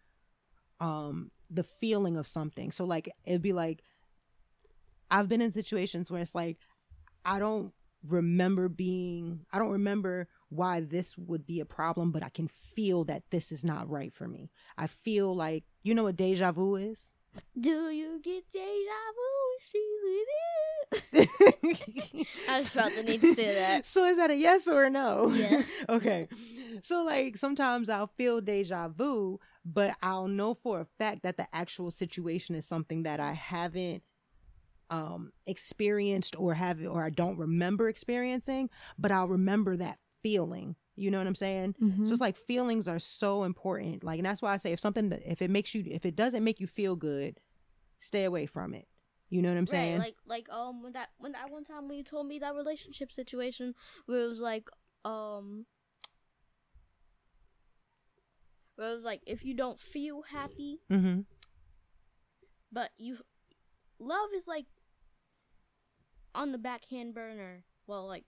um 0.79 1.31
the 1.49 1.63
feeling 1.63 2.17
of 2.17 2.25
something. 2.25 2.71
So 2.71 2.85
like 2.85 3.09
it'd 3.25 3.41
be 3.41 3.53
like 3.53 3.83
I've 5.11 5.29
been 5.29 5.41
in 5.41 5.51
situations 5.51 6.09
where 6.09 6.21
it's 6.21 6.33
like 6.33 6.57
I 7.23 7.37
don't 7.37 7.71
remember 8.07 8.69
being 8.69 9.45
I 9.51 9.59
don't 9.59 9.71
remember 9.71 10.27
why 10.50 10.81
this 10.81 11.17
would 11.17 11.45
be 11.45 11.59
a 11.59 11.65
problem, 11.65 12.12
but 12.12 12.24
I 12.24 12.29
can 12.29 12.47
feel 12.47 13.03
that 13.05 13.24
this 13.31 13.51
is 13.51 13.63
not 13.63 13.89
right 13.89 14.13
for 14.13 14.27
me. 14.27 14.51
I 14.77 14.88
feel 14.88 15.35
like 15.35 15.63
you 15.83 15.95
know 15.95 16.03
what 16.03 16.15
deja 16.15 16.51
vu 16.51 16.75
is? 16.75 17.13
Do 17.59 17.89
you 17.89 18.21
get 18.24 18.50
deja 18.51 19.01
vu? 19.15 19.35
She's 19.71 19.81
with 20.03 20.27
you. 20.27 22.25
I 22.50 22.57
just 22.57 22.69
felt 22.69 22.93
the 22.93 23.03
need 23.03 23.21
to 23.21 23.33
say 23.33 23.53
that. 23.55 23.85
So 23.95 24.05
is 24.05 24.17
that 24.17 24.29
a 24.31 24.35
yes 24.35 24.67
or 24.67 24.85
a 24.85 24.89
no? 24.89 25.31
Yeah. 25.31 25.63
okay. 25.89 26.27
So 26.81 27.03
like 27.03 27.38
sometimes 27.38 27.89
I'll 27.89 28.12
feel 28.17 28.41
deja 28.41 28.88
vu, 28.89 29.39
but 29.65 29.95
I'll 30.01 30.27
know 30.27 30.53
for 30.53 30.81
a 30.81 30.85
fact 30.97 31.24
that 31.24 31.38
the 31.38 31.47
actual 31.53 31.91
situation 31.91 32.55
is 32.55 32.65
something 32.65 33.03
that 33.03 33.19
I 33.19 33.33
haven't 33.33 34.03
um 34.89 35.31
experienced 35.47 36.35
or 36.37 36.53
have 36.53 36.85
or 36.85 37.03
I 37.03 37.09
don't 37.09 37.37
remember 37.37 37.89
experiencing, 37.89 38.69
but 38.97 39.11
I'll 39.11 39.27
remember 39.27 39.77
that 39.77 39.99
feeling. 40.21 40.75
You 40.97 41.11
know 41.11 41.17
what 41.17 41.27
I'm 41.27 41.35
saying? 41.35 41.75
So 42.05 42.13
it's 42.13 42.21
like 42.21 42.37
feelings 42.37 42.87
are 42.87 42.99
so 42.99 43.43
important. 43.43 44.03
Like 44.03 44.19
and 44.19 44.25
that's 44.25 44.41
why 44.41 44.53
I 44.53 44.57
say 44.57 44.71
if 44.71 44.79
something 44.79 45.11
if 45.25 45.41
it 45.41 45.49
makes 45.49 45.75
you 45.75 45.83
if 45.87 46.05
it 46.05 46.15
doesn't 46.15 46.43
make 46.43 46.59
you 46.59 46.67
feel 46.67 46.95
good, 46.95 47.39
stay 47.99 48.23
away 48.23 48.45
from 48.45 48.73
it. 48.73 48.87
You 49.29 49.41
know 49.41 49.49
what 49.49 49.57
I'm 49.57 49.67
saying? 49.67 49.99
Right, 49.99 50.15
like 50.27 50.47
like 50.47 50.57
um 50.57 50.83
when 50.83 50.93
that 50.93 51.09
when 51.17 51.33
that 51.33 51.51
one 51.51 51.63
time 51.63 51.87
when 51.87 51.97
you 51.97 52.03
told 52.03 52.27
me 52.27 52.39
that 52.39 52.55
relationship 52.55 53.11
situation 53.11 53.73
where 54.05 54.21
it 54.21 54.27
was 54.27 54.39
like 54.39 54.69
um 55.03 55.65
where 58.75 58.91
it 58.91 58.95
was 58.95 59.03
like 59.03 59.21
if 59.25 59.43
you 59.43 59.53
don't 59.53 59.79
feel 59.79 60.21
happy 60.21 60.79
mm-hmm. 60.91 61.21
but 62.71 62.91
you 62.97 63.17
love 63.99 64.29
is 64.35 64.47
like 64.47 64.65
on 66.35 66.51
the 66.51 66.57
backhand 66.57 67.13
burner 67.13 67.63
well 67.87 68.05
like 68.07 68.25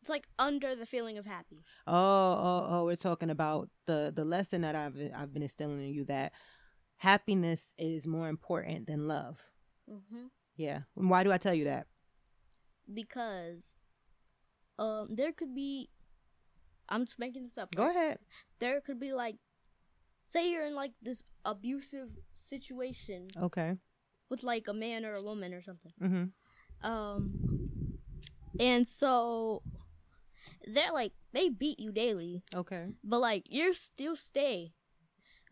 it's 0.00 0.10
like 0.10 0.26
under 0.38 0.74
the 0.76 0.86
feeling 0.86 1.18
of 1.18 1.26
happy 1.26 1.64
Oh, 1.86 1.92
oh, 1.94 2.66
oh, 2.68 2.84
we're 2.84 2.96
talking 2.96 3.30
about 3.30 3.68
the 3.86 4.12
the 4.14 4.24
lesson 4.24 4.60
that 4.62 4.74
I've 4.76 4.96
I've 5.14 5.32
been 5.32 5.42
instilling 5.42 5.80
in 5.82 5.92
you 5.92 6.04
that 6.04 6.32
happiness 6.98 7.74
is 7.78 8.06
more 8.06 8.28
important 8.28 8.86
than 8.86 9.06
love. 9.08 9.42
mm-hmm. 9.90 10.26
Yeah. 10.56 10.80
Why 10.94 11.22
do 11.24 11.30
I 11.32 11.38
tell 11.38 11.54
you 11.54 11.64
that? 11.64 11.86
because 12.92 13.76
um 14.78 15.08
there 15.14 15.32
could 15.32 15.54
be 15.54 15.90
i'm 16.88 17.04
just 17.04 17.18
making 17.18 17.42
this 17.44 17.58
up 17.58 17.74
Go 17.74 17.84
right? 17.84 17.94
ahead. 17.94 18.18
there 18.60 18.80
could 18.80 18.98
be 18.98 19.12
like 19.12 19.36
say 20.26 20.50
you're 20.50 20.64
in 20.64 20.74
like 20.74 20.92
this 21.02 21.24
abusive 21.44 22.08
situation 22.34 23.28
Okay. 23.36 23.74
with 24.30 24.42
like 24.42 24.66
a 24.68 24.72
man 24.72 25.04
or 25.04 25.12
a 25.12 25.22
woman 25.22 25.52
or 25.52 25.60
something 25.60 25.92
Mm-hmm. 26.02 26.24
Um 26.82 27.98
and 28.60 28.86
so 28.86 29.62
they're 30.66 30.92
like 30.92 31.12
they 31.32 31.48
beat 31.48 31.78
you 31.80 31.92
daily 31.92 32.42
Okay. 32.54 32.88
but 33.04 33.20
like 33.20 33.44
you 33.50 33.72
still 33.72 34.16
stay 34.16 34.72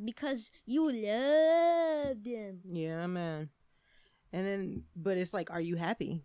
because 0.04 0.50
you 0.64 0.84
love 0.92 2.22
them 2.22 2.60
Yeah, 2.64 3.06
man. 3.06 3.50
And 4.32 4.46
then, 4.46 4.82
but 4.94 5.16
it's 5.16 5.32
like, 5.32 5.50
are 5.50 5.60
you 5.60 5.76
happy? 5.76 6.22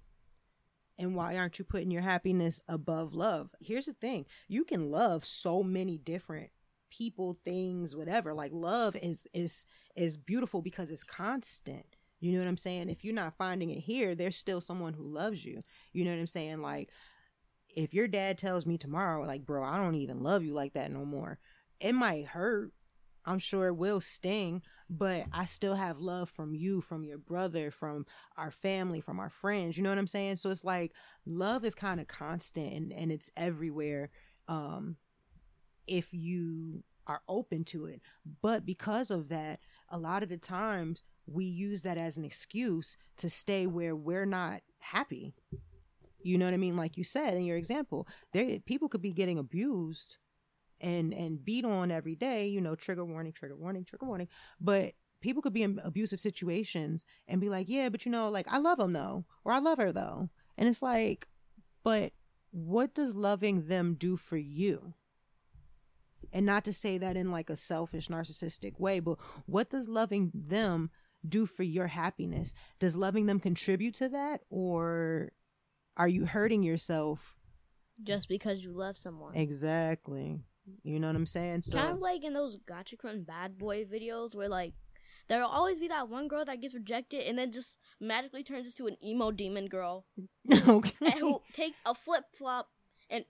And 0.98 1.16
why 1.16 1.38
aren't 1.38 1.58
you 1.60 1.64
putting 1.66 1.92
your 1.92 2.02
happiness 2.02 2.62
above 2.68 3.14
love? 3.14 3.56
Here's 3.62 3.86
the 3.86 3.94
thing: 3.94 4.26
you 4.50 4.66
can 4.66 4.92
love 4.92 5.24
so 5.24 5.64
many 5.64 5.98
different 5.98 6.50
people, 6.90 7.38
things, 7.46 7.96
whatever. 7.96 8.34
Like 8.34 8.52
love 8.54 8.96
is 8.98 9.26
is 9.34 9.66
is 9.96 10.18
beautiful 10.18 10.62
because 10.62 10.92
it's 10.92 11.04
constant. 11.06 11.96
You 12.22 12.34
know 12.34 12.40
what 12.40 12.48
I'm 12.48 12.58
saying? 12.58 12.90
If 12.90 13.04
you're 13.04 13.14
not 13.14 13.34
finding 13.34 13.72
it 13.72 13.80
here, 13.80 14.16
there's 14.16 14.38
still 14.38 14.62
someone 14.62 14.94
who 14.94 15.04
loves 15.04 15.44
you. 15.44 15.64
You 15.92 16.06
know 16.06 16.12
what 16.12 16.20
I'm 16.20 16.28
saying? 16.28 16.62
Like, 16.62 16.90
if 17.76 17.94
your 17.94 18.08
dad 18.08 18.38
tells 18.38 18.66
me 18.66 18.78
tomorrow, 18.78 19.26
like, 19.26 19.46
bro, 19.46 19.64
I 19.64 19.78
don't 19.78 19.96
even 19.96 20.22
love 20.22 20.44
you 20.44 20.54
like 20.54 20.74
that 20.74 20.92
no 20.92 21.04
more, 21.04 21.40
it 21.80 21.94
might 21.94 22.28
hurt. 22.28 22.72
I'm 23.24 23.40
sure 23.40 23.68
it 23.68 23.76
will 23.76 24.02
sting, 24.02 24.64
but 24.90 25.26
I 25.32 25.46
still 25.46 25.76
have 25.76 26.00
love 26.00 26.30
from 26.30 26.56
you, 26.56 26.82
from 26.82 27.04
your 27.04 27.20
brother, 27.20 27.70
from 27.70 28.06
our 28.36 28.50
family, 28.50 29.00
from 29.00 29.20
our 29.20 29.30
friends. 29.30 29.78
You 29.78 29.84
know 29.84 29.90
what 29.90 30.00
I'm 30.00 30.08
saying? 30.08 30.38
So 30.38 30.50
it's 30.50 30.64
like 30.64 30.94
love 31.26 31.64
is 31.64 31.76
kind 31.76 32.00
of 32.00 32.08
constant 32.08 32.74
and, 32.74 32.92
and 32.92 33.12
it's 33.12 33.30
everywhere. 33.38 34.10
Um, 34.48 34.98
if 35.88 36.14
you 36.14 36.84
are 37.08 37.22
open 37.28 37.64
to 37.66 37.86
it. 37.86 38.02
But 38.42 38.66
because 38.66 39.12
of 39.12 39.30
that, 39.30 39.60
a 39.90 40.00
lot 40.00 40.24
of 40.24 40.30
the 40.30 40.38
times 40.38 41.04
we 41.34 41.46
use 41.46 41.82
that 41.84 41.98
as 41.98 42.18
an 42.18 42.26
excuse 42.26 42.98
to 43.18 43.30
stay 43.30 43.68
where 43.68 43.96
we're 43.96 44.26
not 44.26 44.62
happy. 44.80 45.34
You 46.24 46.38
know 46.38 46.46
what 46.46 46.54
I 46.54 46.58
mean? 46.58 46.78
Like 46.78 46.98
you 46.98 47.04
said 47.04 47.36
in 47.36 47.44
your 47.44 47.58
example, 47.58 48.08
there 48.34 48.60
people 48.60 48.90
could 48.90 49.02
be 49.02 49.14
getting 49.14 49.40
abused 49.40 50.18
and 50.80 51.14
and 51.14 51.44
beat 51.44 51.66
on 51.66 51.92
every 51.92 52.16
day, 52.16 52.48
you 52.48 52.62
know, 52.62 52.76
trigger 52.76 53.06
warning, 53.06 53.34
trigger 53.34 53.56
warning, 53.56 53.86
trigger 53.86 54.06
warning. 54.06 54.28
But 54.60 54.94
people 55.22 55.42
could 55.42 55.54
be 55.54 55.64
in 55.64 55.80
abusive 55.84 56.20
situations 56.20 57.06
and 57.28 57.42
be 57.42 57.50
like, 57.50 57.68
"Yeah, 57.70 57.90
but 57.90 58.06
you 58.06 58.12
know, 58.12 58.30
like 58.30 58.48
I 58.50 58.58
love 58.60 58.80
him 58.80 58.94
though, 58.94 59.26
or 59.44 59.54
I 59.54 59.60
love 59.60 59.78
her 59.78 59.92
though." 59.92 60.30
And 60.58 60.68
it's 60.68 60.82
like, 60.82 61.28
but 61.84 62.14
what 62.52 62.94
does 62.94 63.16
loving 63.16 63.68
them 63.68 63.96
do 63.96 64.18
for 64.18 64.38
you? 64.38 64.94
And 66.34 66.46
not 66.46 66.64
to 66.66 66.74
say 66.74 66.98
that 66.98 67.18
in 67.18 67.32
like 67.32 67.50
a 67.50 67.56
selfish, 67.56 68.08
narcissistic 68.08 68.80
way, 68.80 69.00
but 69.00 69.18
what 69.46 69.70
does 69.70 69.90
loving 69.90 70.32
them 70.34 70.92
do 71.28 71.46
for 71.46 71.64
your 71.64 71.88
happiness? 71.88 72.54
Does 72.80 72.96
loving 72.96 73.26
them 73.26 73.40
contribute 73.40 73.94
to 73.96 74.10
that, 74.10 74.42
or 74.50 75.32
are 75.98 76.08
you 76.08 76.26
hurting 76.26 76.64
yourself? 76.64 77.36
just 78.04 78.30
because 78.30 78.64
you 78.64 78.72
love 78.72 78.98
someone. 78.98 79.36
Exactly. 79.36 80.40
You 80.84 81.00
know 81.00 81.08
what 81.08 81.16
I'm 81.16 81.26
saying? 81.26 81.64
So 81.64 81.78
kind 81.78 81.92
of 81.92 82.00
like 82.00 82.24
in 82.24 82.34
those 82.34 82.58
Gacha 82.58 82.98
crun 82.98 83.24
bad 83.24 83.58
boy 83.58 83.84
videos 83.84 84.36
where 84.36 84.50
like 84.50 84.74
there'll 85.28 85.50
always 85.50 85.80
be 85.80 85.88
that 85.88 86.10
one 86.10 86.28
girl 86.28 86.46
that 86.46 86.62
gets 86.62 86.76
rejected 86.76 87.24
and 87.28 87.38
then 87.38 87.52
just 87.52 87.78
magically 88.00 88.44
turns 88.44 88.68
into 88.68 88.88
an 88.88 88.98
emo 89.04 89.32
demon 89.32 89.68
girl 89.68 90.06
okay. 90.68 91.20
who 91.20 91.42
takes 91.54 91.80
a 91.86 91.94
flip 91.94 92.26
flop 92.38 92.70
and 93.10 93.26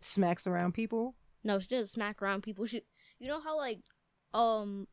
smacks 0.00 0.46
around 0.46 0.72
people. 0.72 1.16
no, 1.44 1.58
she 1.58 1.68
doesn't 1.68 1.88
smack 1.88 2.22
around 2.22 2.42
people. 2.42 2.66
She, 2.66 2.82
you 3.18 3.28
know 3.28 3.40
how 3.40 3.56
like, 3.56 3.80
um, 4.34 4.86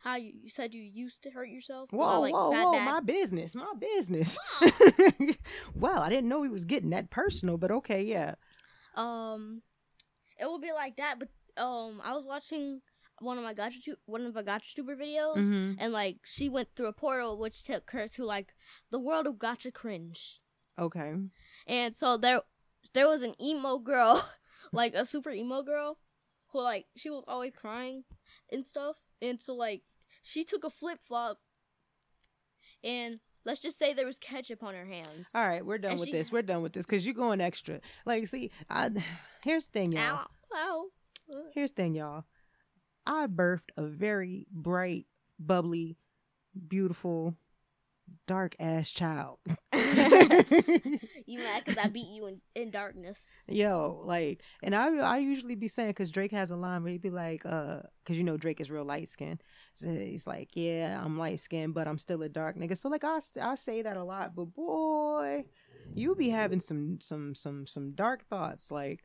how 0.00 0.16
you, 0.16 0.32
you 0.42 0.48
said 0.48 0.74
you 0.74 0.82
used 0.82 1.22
to 1.22 1.30
hurt 1.30 1.48
yourself. 1.48 1.88
Whoa, 1.90 2.20
like, 2.20 2.32
whoa, 2.34 2.50
bad, 2.50 2.64
whoa! 2.64 2.72
bad? 2.72 2.84
My 2.84 3.00
business, 3.00 3.54
my 3.54 3.72
business. 3.78 4.38
well, 5.74 6.00
I 6.02 6.08
didn't 6.08 6.28
know 6.28 6.42
he 6.42 6.48
was 6.48 6.64
getting 6.64 6.90
that 6.90 7.10
personal, 7.10 7.56
but 7.58 7.70
okay, 7.70 8.02
yeah. 8.02 8.34
um, 8.96 9.62
it 10.38 10.46
will 10.46 10.58
be 10.60 10.72
like 10.72 10.96
that. 10.96 11.16
But 11.18 11.28
um, 11.62 12.00
I 12.02 12.14
was 12.16 12.26
watching 12.26 12.80
one 13.20 13.36
of 13.36 13.44
my 13.44 13.52
Gacha 13.54 13.82
tu- 13.84 13.96
one 14.06 14.24
of 14.24 14.34
my 14.34 14.42
Gacha 14.42 14.72
tuber 14.74 14.96
videos. 14.96 15.36
Mhm. 15.36 15.76
and 15.78 15.92
like 15.92 16.18
she 16.24 16.48
went 16.48 16.68
through 16.74 16.86
a 16.86 16.92
portal 16.94 17.38
which 17.38 17.62
took 17.64 17.90
her 17.90 18.08
to 18.08 18.24
like 18.24 18.54
the 18.90 18.98
world 18.98 19.26
of 19.26 19.34
Gacha 19.34 19.72
cringe 19.74 20.40
Okay. 20.78 21.12
and 21.66 21.94
so 21.94 22.16
there 22.16 22.40
there 22.94 23.06
was 23.06 23.20
an 23.20 23.34
emo 23.38 23.78
girl 23.78 24.26
like 24.72 24.94
a 24.94 25.04
super 25.04 25.30
emo 25.30 25.62
girl 25.62 25.98
who 26.52 26.62
like 26.62 26.86
she 26.96 27.10
was 27.10 27.22
always 27.28 27.52
crying 27.54 28.04
and 28.50 28.66
stuff 28.66 29.04
and 29.20 29.42
so 29.42 29.54
like 29.54 29.82
she 30.22 30.44
took 30.44 30.64
a 30.64 30.70
flip-flop 30.70 31.38
and 32.82 33.20
let's 33.44 33.60
just 33.60 33.78
say 33.78 33.92
there 33.92 34.06
was 34.06 34.18
ketchup 34.18 34.62
on 34.62 34.74
her 34.74 34.84
hands 34.86 35.30
All 35.34 35.46
right, 35.46 35.64
we're 35.64 35.78
done 35.78 35.92
And 35.92 36.00
with 36.00 36.08
she- 36.08 36.12
this. 36.12 36.30
We're 36.32 36.42
done 36.42 36.62
with 36.62 36.72
this 36.72 36.86
because 36.86 37.04
you're 37.04 37.14
going 37.14 37.40
extra. 37.40 37.80
Like, 38.06 38.26
see, 38.28 38.50
I, 38.68 38.90
here's 39.44 39.66
the 39.66 39.72
thing, 39.72 39.92
y'all. 39.92 40.02
ow 40.02 40.26
ow 40.54 40.84
Here's 41.54 41.70
the 41.72 41.76
thing, 41.82 41.94
y'all. 41.94 42.24
I 43.06 43.26
birthed 43.28 43.70
a 43.76 43.84
very 43.84 44.46
bright, 44.50 45.06
bubbly, 45.38 45.96
beautiful, 46.68 47.36
dark 48.26 48.56
ass 48.58 48.90
child. 48.90 49.38
you 49.72 51.38
mad 51.38 51.62
because 51.64 51.78
i 51.78 51.86
beat 51.92 52.08
you 52.08 52.26
in, 52.26 52.40
in 52.54 52.70
darkness 52.70 53.44
Yo, 53.48 54.00
like, 54.04 54.42
and 54.62 54.74
I 54.74 54.96
I 54.98 55.18
usually 55.18 55.54
be 55.54 55.68
saying 55.68 55.90
because 55.90 56.10
Drake 56.10 56.32
has 56.32 56.50
a 56.50 56.56
line 56.56 56.82
where 56.82 56.92
he'd 56.92 57.02
be 57.02 57.10
like, 57.10 57.42
uh, 57.46 57.80
because 58.02 58.18
you 58.18 58.24
know 58.24 58.36
Drake 58.36 58.60
is 58.60 58.70
real 58.70 58.84
light 58.84 59.08
skinned. 59.08 59.42
So 59.74 59.88
he's 59.90 60.26
like, 60.26 60.50
yeah, 60.54 61.00
I'm 61.02 61.16
light 61.18 61.40
skinned, 61.40 61.74
but 61.74 61.88
I'm 61.88 61.98
still 61.98 62.22
a 62.22 62.28
dark 62.28 62.56
nigga. 62.56 62.76
So 62.76 62.88
like, 62.88 63.04
I, 63.04 63.20
I 63.40 63.54
say 63.54 63.82
that 63.82 63.96
a 63.96 64.04
lot, 64.04 64.34
but 64.34 64.46
boy, 64.46 65.46
you 65.94 66.14
be 66.14 66.28
having 66.30 66.60
some 66.60 67.00
some 67.00 67.34
some 67.34 67.66
some 67.66 67.92
dark 67.92 68.24
thoughts. 68.28 68.70
Like, 68.70 69.04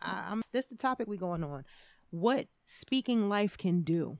I, 0.00 0.26
I'm 0.30 0.42
this 0.52 0.66
the 0.66 0.76
topic 0.76 1.08
we 1.08 1.16
going 1.16 1.44
on. 1.44 1.64
What 2.10 2.48
speaking 2.66 3.28
life 3.28 3.56
can 3.58 3.82
do. 3.82 4.18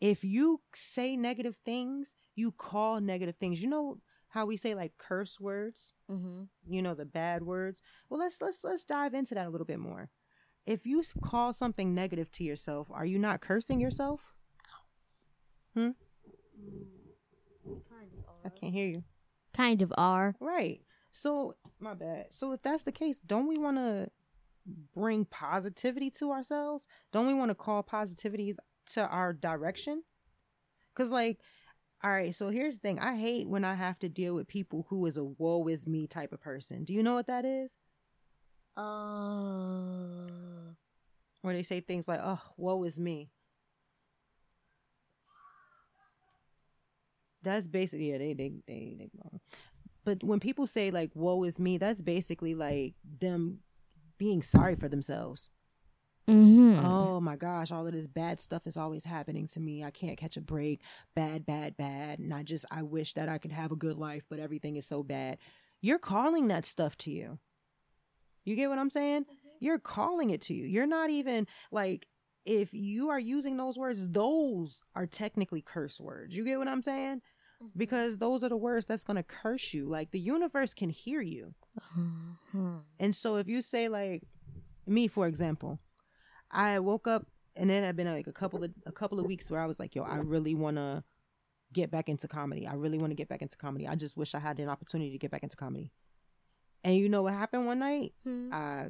if 0.00 0.24
you 0.24 0.60
say 0.74 1.16
negative 1.16 1.56
things, 1.64 2.14
you 2.36 2.52
call 2.52 3.00
negative 3.00 3.36
things. 3.36 3.62
You 3.62 3.68
know 3.68 3.98
how 4.28 4.46
we 4.46 4.56
say 4.56 4.74
like 4.74 4.92
curse 4.98 5.40
words, 5.40 5.92
Mm-hmm. 6.10 6.44
you 6.68 6.82
know, 6.82 6.94
the 6.94 7.04
bad 7.04 7.42
words. 7.42 7.82
Well, 8.08 8.20
let's 8.20 8.40
let's 8.40 8.62
let's 8.64 8.84
dive 8.84 9.14
into 9.14 9.34
that 9.34 9.46
a 9.46 9.50
little 9.50 9.66
bit 9.66 9.78
more. 9.78 10.10
If 10.68 10.84
you 10.84 11.02
call 11.22 11.54
something 11.54 11.94
negative 11.94 12.30
to 12.32 12.44
yourself, 12.44 12.90
are 12.92 13.06
you 13.06 13.18
not 13.18 13.40
cursing 13.40 13.80
yourself? 13.80 14.20
Hmm? 15.74 15.90
I 18.44 18.50
can't 18.50 18.74
hear 18.74 18.86
you. 18.86 19.04
Kind 19.54 19.80
of 19.80 19.94
are. 19.96 20.34
Right. 20.40 20.82
So, 21.10 21.54
my 21.80 21.94
bad. 21.94 22.26
So, 22.34 22.52
if 22.52 22.60
that's 22.60 22.82
the 22.82 22.92
case, 22.92 23.18
don't 23.18 23.48
we 23.48 23.56
want 23.56 23.78
to 23.78 24.10
bring 24.94 25.24
positivity 25.24 26.10
to 26.10 26.32
ourselves? 26.32 26.86
Don't 27.12 27.26
we 27.26 27.32
want 27.32 27.48
to 27.48 27.54
call 27.54 27.82
positivities 27.82 28.56
to 28.92 29.06
our 29.06 29.32
direction? 29.32 30.02
Because, 30.92 31.10
like, 31.10 31.38
all 32.04 32.10
right, 32.10 32.34
so 32.34 32.50
here's 32.50 32.74
the 32.74 32.80
thing 32.80 32.98
I 32.98 33.16
hate 33.16 33.48
when 33.48 33.64
I 33.64 33.74
have 33.74 33.98
to 34.00 34.08
deal 34.10 34.34
with 34.34 34.46
people 34.46 34.86
who 34.90 35.06
is 35.06 35.16
a 35.16 35.24
woe 35.24 35.66
is 35.68 35.86
me 35.86 36.06
type 36.06 36.34
of 36.34 36.42
person. 36.42 36.84
Do 36.84 36.92
you 36.92 37.02
know 37.02 37.14
what 37.14 37.26
that 37.26 37.46
is? 37.46 37.74
Uh. 38.78 40.72
Where 41.42 41.54
they 41.54 41.62
say 41.62 41.80
things 41.80 42.08
like, 42.08 42.20
oh, 42.22 42.40
woe 42.56 42.82
is 42.84 42.98
me. 42.98 43.30
That's 47.42 47.66
basically, 47.66 48.10
yeah, 48.10 48.18
they, 48.18 48.34
they, 48.34 48.52
they, 48.66 48.96
they, 48.98 49.10
but 50.04 50.24
when 50.24 50.40
people 50.40 50.66
say 50.66 50.90
like, 50.90 51.10
woe 51.14 51.44
is 51.44 51.58
me, 51.60 51.78
that's 51.78 52.02
basically 52.02 52.54
like 52.54 52.94
them 53.20 53.60
being 54.18 54.42
sorry 54.42 54.74
for 54.74 54.88
themselves. 54.88 55.50
Mm-hmm. 56.28 56.84
Oh 56.84 57.20
my 57.20 57.36
gosh, 57.36 57.72
all 57.72 57.86
of 57.86 57.92
this 57.92 58.06
bad 58.06 58.40
stuff 58.40 58.66
is 58.66 58.76
always 58.76 59.04
happening 59.04 59.46
to 59.48 59.60
me. 59.60 59.82
I 59.84 59.90
can't 59.90 60.18
catch 60.18 60.36
a 60.36 60.42
break. 60.42 60.82
Bad, 61.14 61.46
bad, 61.46 61.76
bad. 61.76 62.18
And 62.18 62.34
I 62.34 62.42
just, 62.42 62.66
I 62.70 62.82
wish 62.82 63.14
that 63.14 63.28
I 63.28 63.38
could 63.38 63.52
have 63.52 63.72
a 63.72 63.76
good 63.76 63.96
life, 63.96 64.26
but 64.28 64.40
everything 64.40 64.76
is 64.76 64.86
so 64.86 65.02
bad. 65.02 65.38
You're 65.80 65.98
calling 65.98 66.48
that 66.48 66.66
stuff 66.66 66.98
to 66.98 67.10
you. 67.10 67.38
You 68.48 68.56
get 68.56 68.68
what 68.68 68.78
I'm 68.78 68.90
saying? 68.90 69.22
Mm-hmm. 69.22 69.48
You're 69.60 69.78
calling 69.78 70.30
it 70.30 70.40
to 70.42 70.54
you. 70.54 70.64
You're 70.64 70.86
not 70.86 71.10
even 71.10 71.46
like, 71.70 72.06
if 72.44 72.72
you 72.72 73.10
are 73.10 73.18
using 73.18 73.56
those 73.56 73.78
words, 73.78 74.08
those 74.08 74.82
are 74.94 75.06
technically 75.06 75.60
curse 75.60 76.00
words. 76.00 76.36
You 76.36 76.44
get 76.44 76.58
what 76.58 76.68
I'm 76.68 76.82
saying? 76.82 77.20
Mm-hmm. 77.62 77.78
Because 77.78 78.18
those 78.18 78.42
are 78.42 78.48
the 78.48 78.56
words 78.56 78.86
that's 78.86 79.04
going 79.04 79.16
to 79.16 79.22
curse 79.22 79.74
you. 79.74 79.88
Like 79.88 80.10
the 80.10 80.20
universe 80.20 80.74
can 80.74 80.90
hear 80.90 81.20
you. 81.20 81.54
Mm-hmm. 81.98 82.76
And 82.98 83.14
so 83.14 83.36
if 83.36 83.48
you 83.48 83.60
say 83.60 83.88
like 83.88 84.22
me, 84.86 85.08
for 85.08 85.26
example, 85.26 85.80
I 86.50 86.78
woke 86.78 87.06
up 87.06 87.26
and 87.56 87.68
then 87.68 87.84
I've 87.84 87.96
been 87.96 88.06
like 88.06 88.28
a 88.28 88.32
couple 88.32 88.64
of 88.64 88.70
a 88.86 88.92
couple 88.92 89.18
of 89.20 89.26
weeks 89.26 89.50
where 89.50 89.60
I 89.60 89.66
was 89.66 89.78
like, 89.78 89.94
yo, 89.94 90.04
I 90.04 90.16
really 90.16 90.54
wanna 90.54 91.04
get 91.72 91.90
back 91.90 92.08
into 92.08 92.28
comedy. 92.28 92.66
I 92.66 92.74
really 92.74 92.98
want 92.98 93.10
to 93.10 93.14
get 93.14 93.28
back 93.28 93.42
into 93.42 93.56
comedy. 93.56 93.86
I 93.86 93.94
just 93.94 94.16
wish 94.16 94.34
I 94.34 94.38
had 94.38 94.58
an 94.58 94.68
opportunity 94.68 95.10
to 95.12 95.18
get 95.18 95.30
back 95.30 95.42
into 95.42 95.56
comedy. 95.56 95.92
And 96.84 96.96
you 96.96 97.08
know 97.08 97.22
what 97.22 97.34
happened 97.34 97.66
one 97.66 97.80
night? 97.80 98.12
Hmm. 98.24 98.50
I 98.52 98.88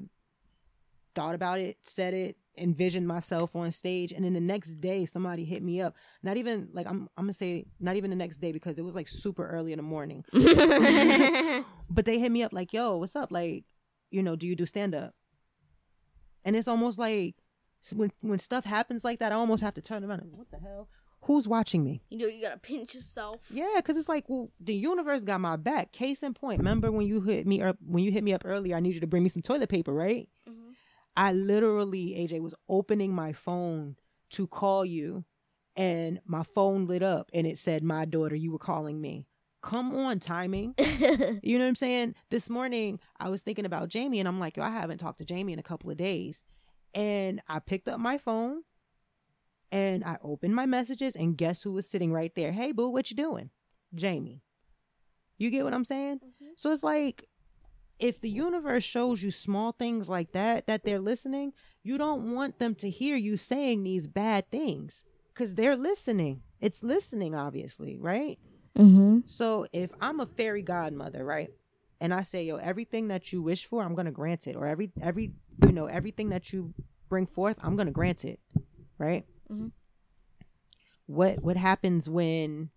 thought 1.14 1.34
about 1.34 1.58
it, 1.58 1.78
said 1.82 2.14
it, 2.14 2.36
envisioned 2.56 3.06
myself 3.06 3.56
on 3.56 3.72
stage, 3.72 4.12
and 4.12 4.24
then 4.24 4.34
the 4.34 4.40
next 4.40 4.76
day 4.76 5.06
somebody 5.06 5.44
hit 5.44 5.62
me 5.62 5.80
up. 5.80 5.96
Not 6.22 6.36
even 6.36 6.68
like 6.72 6.86
I'm 6.86 7.08
I'm 7.16 7.24
gonna 7.24 7.32
say 7.32 7.66
not 7.80 7.96
even 7.96 8.10
the 8.10 8.16
next 8.16 8.38
day 8.38 8.52
because 8.52 8.78
it 8.78 8.82
was 8.82 8.94
like 8.94 9.08
super 9.08 9.46
early 9.46 9.72
in 9.72 9.78
the 9.78 9.82
morning. 9.82 10.24
but 11.90 12.04
they 12.04 12.18
hit 12.18 12.30
me 12.30 12.42
up 12.42 12.52
like, 12.52 12.72
"Yo, 12.72 12.98
what's 12.98 13.16
up? 13.16 13.32
Like, 13.32 13.64
you 14.10 14.22
know, 14.22 14.36
do 14.36 14.46
you 14.46 14.54
do 14.54 14.66
stand 14.66 14.94
up?" 14.94 15.14
And 16.44 16.56
it's 16.56 16.68
almost 16.68 16.98
like 16.98 17.36
when 17.94 18.12
when 18.20 18.38
stuff 18.38 18.64
happens 18.64 19.04
like 19.04 19.18
that, 19.20 19.32
I 19.32 19.36
almost 19.36 19.62
have 19.62 19.74
to 19.74 19.82
turn 19.82 20.04
around 20.04 20.20
and 20.20 20.36
what 20.36 20.50
the 20.50 20.58
hell? 20.58 20.88
Who's 21.22 21.46
watching 21.48 21.84
me? 21.84 22.00
you 22.10 22.18
know, 22.18 22.26
you 22.26 22.40
gotta 22.42 22.58
pinch 22.58 22.94
yourself. 22.94 23.48
Yeah, 23.52 23.72
because 23.76 23.96
it's 23.96 24.08
like, 24.08 24.28
well, 24.28 24.50
the 24.60 24.74
universe 24.74 25.20
got 25.22 25.40
my 25.40 25.56
back. 25.56 25.92
Case 25.92 26.22
in 26.22 26.32
point, 26.34 26.58
remember 26.58 26.90
when 26.90 27.06
you 27.06 27.20
hit 27.20 27.46
me 27.46 27.60
up 27.60 27.76
when 27.84 28.02
you 28.04 28.10
hit 28.10 28.24
me 28.24 28.32
up 28.32 28.42
earlier? 28.44 28.76
I 28.76 28.80
need 28.80 28.94
you 28.94 29.00
to 29.00 29.06
bring 29.06 29.22
me 29.22 29.28
some 29.28 29.42
toilet 29.42 29.68
paper, 29.68 29.92
right? 29.92 30.28
Mhm. 30.48 30.72
I 31.16 31.32
literally, 31.32 32.14
AJ, 32.16 32.40
was 32.40 32.54
opening 32.68 33.12
my 33.14 33.32
phone 33.32 33.96
to 34.30 34.46
call 34.46 34.84
you, 34.84 35.24
and 35.76 36.20
my 36.24 36.42
phone 36.44 36.86
lit 36.86 37.02
up, 37.02 37.30
and 37.34 37.46
it 37.46 37.58
said, 37.58 37.82
"My 37.82 38.04
daughter, 38.04 38.36
you 38.36 38.52
were 38.52 38.58
calling 38.58 39.00
me." 39.00 39.26
Come 39.60 39.94
on, 39.94 40.20
timing. 40.20 40.74
You 41.42 41.58
know 41.58 41.64
what 41.64 41.68
I'm 41.68 41.74
saying? 41.74 42.14
This 42.30 42.48
morning 42.48 43.00
I 43.18 43.28
was 43.28 43.42
thinking 43.42 43.64
about 43.66 43.88
Jamie 43.88 44.18
and 44.20 44.28
I'm 44.28 44.38
like, 44.38 44.56
yo, 44.56 44.62
I 44.62 44.70
haven't 44.70 44.98
talked 44.98 45.18
to 45.18 45.24
Jamie 45.24 45.52
in 45.52 45.58
a 45.58 45.62
couple 45.64 45.90
of 45.90 45.96
days. 45.96 46.44
And 46.94 47.40
I 47.48 47.58
picked 47.58 47.88
up 47.88 47.98
my 48.00 48.18
phone 48.18 48.62
and 49.70 50.04
I 50.04 50.18
opened 50.22 50.54
my 50.54 50.66
messages 50.66 51.14
and 51.14 51.36
guess 51.36 51.62
who 51.62 51.72
was 51.72 51.88
sitting 51.88 52.12
right 52.12 52.32
there? 52.34 52.52
Hey 52.52 52.72
boo, 52.72 52.88
what 52.88 53.10
you 53.10 53.16
doing? 53.16 53.50
Jamie. 53.94 54.42
You 55.38 55.50
get 55.50 55.64
what 55.64 55.74
I'm 55.74 55.84
saying? 55.84 56.20
So 56.56 56.72
it's 56.72 56.82
like 56.82 57.28
if 57.98 58.20
the 58.20 58.30
universe 58.30 58.84
shows 58.84 59.22
you 59.22 59.30
small 59.30 59.72
things 59.72 60.08
like 60.08 60.32
that 60.32 60.66
that 60.66 60.84
they're 60.84 61.00
listening, 61.00 61.52
you 61.82 61.98
don't 61.98 62.32
want 62.32 62.58
them 62.58 62.74
to 62.76 62.90
hear 62.90 63.16
you 63.16 63.36
saying 63.36 63.82
these 63.82 64.06
bad 64.06 64.50
things 64.50 65.04
cuz 65.34 65.54
they're 65.54 65.76
listening. 65.76 66.42
It's 66.60 66.82
listening 66.82 67.34
obviously, 67.34 67.96
right? 67.98 68.38
mm-hmm. 68.76 69.20
So 69.26 69.66
if 69.72 69.90
I'm 70.00 70.20
a 70.20 70.26
fairy 70.26 70.62
godmother, 70.62 71.24
right? 71.24 71.50
And 72.00 72.14
I 72.14 72.22
say, 72.22 72.44
yo, 72.44 72.56
everything 72.56 73.08
that 73.08 73.32
you 73.32 73.42
wish 73.42 73.66
for, 73.66 73.82
I'm 73.82 73.94
gonna 73.94 74.12
grant 74.12 74.46
it. 74.46 74.56
Or 74.56 74.66
every 74.66 74.92
every 75.00 75.32
you 75.64 75.72
know, 75.72 75.86
everything 75.86 76.28
that 76.30 76.52
you 76.52 76.72
bring 77.08 77.26
forth, 77.26 77.58
I'm 77.62 77.76
gonna 77.76 77.90
grant 77.90 78.24
it. 78.24 78.40
Right? 78.98 79.24
Mhm. 79.50 79.72
What 81.06 81.42
what 81.42 81.56
happens 81.56 82.08
when 82.10 82.70